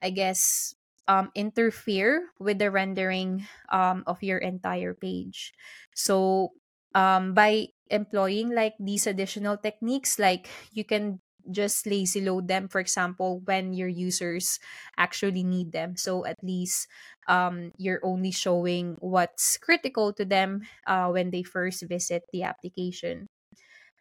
I 0.01 0.09
guess, 0.09 0.73
um, 1.07 1.31
interfere 1.35 2.29
with 2.39 2.59
the 2.59 2.71
rendering 2.71 3.47
um, 3.71 4.03
of 4.07 4.21
your 4.23 4.37
entire 4.39 4.93
page. 4.93 5.53
So 5.95 6.51
um, 6.95 7.33
by 7.33 7.67
employing 7.89 8.51
like 8.53 8.73
these 8.79 9.07
additional 9.07 9.57
techniques, 9.57 10.19
like 10.19 10.49
you 10.71 10.83
can 10.83 11.19
just 11.51 11.85
lazy 11.87 12.21
load 12.21 12.47
them 12.47 12.67
for 12.67 12.79
example 12.79 13.41
when 13.45 13.73
your 13.73 13.87
users 13.87 14.59
actually 14.97 15.43
need 15.43 15.71
them. 15.71 15.95
So 15.97 16.25
at 16.25 16.37
least 16.43 16.87
um, 17.27 17.71
you're 17.77 18.01
only 18.03 18.31
showing 18.31 18.95
what's 18.99 19.57
critical 19.57 20.13
to 20.13 20.25
them 20.25 20.63
uh, 20.85 21.09
when 21.09 21.31
they 21.31 21.43
first 21.43 21.83
visit 21.87 22.23
the 22.31 22.43
application. 22.43 23.27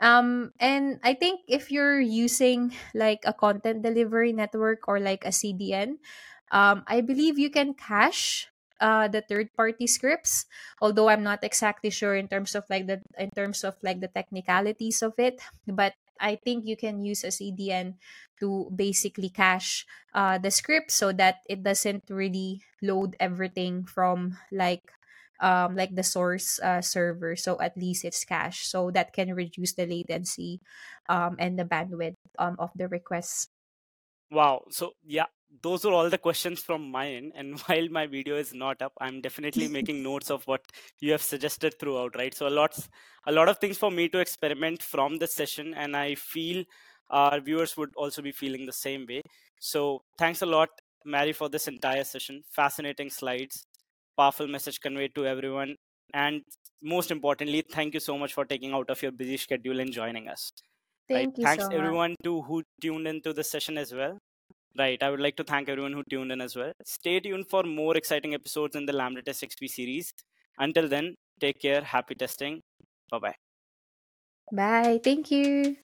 Um, 0.00 0.52
and 0.60 1.00
I 1.02 1.14
think 1.14 1.40
if 1.48 1.72
you're 1.72 2.00
using 2.00 2.74
like 2.94 3.24
a 3.24 3.32
content 3.32 3.82
delivery 3.82 4.32
network 4.32 4.88
or 4.88 5.00
like 5.00 5.24
a 5.24 5.32
CDN, 5.32 5.98
um, 6.52 6.84
I 6.86 7.00
believe 7.00 7.38
you 7.38 7.48
can 7.50 7.72
cache 7.74 8.48
uh, 8.80 9.08
the 9.08 9.22
third 9.24 9.48
party 9.56 9.86
scripts 9.86 10.44
although 10.82 11.08
i'm 11.08 11.22
not 11.22 11.40
exactly 11.42 11.88
sure 11.88 12.14
in 12.14 12.28
terms 12.28 12.54
of 12.54 12.62
like 12.68 12.86
the 12.86 13.00
in 13.16 13.30
terms 13.32 13.64
of 13.64 13.72
like 13.82 14.00
the 14.00 14.08
technicalities 14.12 15.00
of 15.00 15.14
it. 15.16 15.40
But 15.66 15.94
I 16.20 16.36
think 16.36 16.66
you 16.66 16.76
can 16.76 17.02
use 17.02 17.24
a 17.24 17.30
CDN 17.30 17.98
to 18.40 18.70
basically 18.74 19.28
cache 19.30 19.86
uh, 20.14 20.38
the 20.38 20.50
script 20.50 20.90
so 20.90 21.12
that 21.12 21.42
it 21.48 21.62
doesn't 21.62 22.04
really 22.10 22.62
load 22.82 23.16
everything 23.20 23.84
from 23.84 24.36
like 24.52 24.92
um, 25.40 25.76
like 25.76 25.94
the 25.94 26.02
source 26.02 26.58
uh, 26.60 26.80
server. 26.80 27.36
So 27.36 27.60
at 27.60 27.76
least 27.76 28.04
it's 28.04 28.24
cached. 28.24 28.66
So 28.66 28.90
that 28.92 29.12
can 29.12 29.34
reduce 29.34 29.74
the 29.74 29.86
latency 29.86 30.60
um, 31.08 31.36
and 31.38 31.58
the 31.58 31.64
bandwidth 31.64 32.16
um, 32.38 32.56
of 32.58 32.70
the 32.74 32.88
requests. 32.88 33.48
Wow. 34.30 34.66
So 34.70 34.94
yeah, 35.04 35.26
those 35.62 35.84
are 35.84 35.92
all 35.92 36.10
the 36.10 36.18
questions 36.18 36.60
from 36.60 36.90
my 36.90 37.08
end. 37.08 37.32
And 37.34 37.58
while 37.66 37.88
my 37.90 38.06
video 38.06 38.36
is 38.36 38.54
not 38.54 38.82
up, 38.82 38.92
I'm 39.00 39.20
definitely 39.20 39.68
making 39.78 40.02
notes 40.02 40.30
of 40.30 40.46
what 40.46 40.62
you 41.00 41.12
have 41.12 41.22
suggested 41.22 41.78
throughout, 41.78 42.16
right? 42.16 42.34
So 42.34 42.48
a 42.48 42.50
lot, 42.50 42.78
a 43.26 43.32
lot 43.32 43.48
of 43.48 43.58
things 43.58 43.78
for 43.78 43.90
me 43.90 44.08
to 44.10 44.18
experiment 44.18 44.82
from 44.82 45.18
this 45.18 45.34
session, 45.34 45.74
and 45.74 45.96
I 45.96 46.14
feel 46.14 46.64
our 47.10 47.40
viewers 47.40 47.76
would 47.76 47.90
also 47.96 48.22
be 48.22 48.32
feeling 48.32 48.66
the 48.66 48.72
same 48.72 49.06
way. 49.08 49.22
So 49.60 50.02
thanks 50.18 50.42
a 50.42 50.46
lot, 50.46 50.68
Mary, 51.04 51.32
for 51.32 51.48
this 51.48 51.68
entire 51.68 52.04
session. 52.04 52.42
Fascinating 52.50 53.10
slides, 53.10 53.66
powerful 54.16 54.48
message 54.48 54.80
conveyed 54.80 55.14
to 55.14 55.26
everyone, 55.26 55.76
and 56.14 56.42
most 56.82 57.10
importantly, 57.10 57.62
thank 57.70 57.94
you 57.94 58.00
so 58.00 58.18
much 58.18 58.34
for 58.34 58.44
taking 58.44 58.72
out 58.72 58.90
of 58.90 59.02
your 59.02 59.12
busy 59.12 59.36
schedule 59.36 59.80
and 59.80 59.92
joining 59.92 60.28
us. 60.28 60.52
Thank 61.08 61.28
right? 61.28 61.38
you 61.38 61.44
Thanks 61.44 61.64
so 61.64 61.70
everyone 61.70 62.14
to 62.24 62.42
who 62.42 62.62
tuned 62.80 63.06
into 63.06 63.32
the 63.32 63.44
session 63.44 63.78
as 63.78 63.94
well. 63.94 64.18
Right. 64.78 65.02
I 65.02 65.10
would 65.10 65.20
like 65.20 65.36
to 65.36 65.44
thank 65.44 65.68
everyone 65.68 65.92
who 65.92 66.04
tuned 66.08 66.30
in 66.30 66.40
as 66.40 66.54
well. 66.54 66.72
Stay 66.84 67.18
tuned 67.20 67.48
for 67.48 67.62
more 67.64 67.96
exciting 67.96 68.34
episodes 68.34 68.76
in 68.76 68.86
the 68.86 68.92
Lambda 68.92 69.22
Test 69.22 69.42
XP 69.42 69.66
series. 69.68 70.12
Until 70.58 70.88
then, 70.88 71.14
take 71.40 71.60
care. 71.60 71.82
Happy 71.82 72.14
testing. 72.14 72.62
Bye 73.10 73.18
bye. 73.18 73.34
Bye. 74.52 74.98
Thank 75.02 75.30
you. 75.30 75.76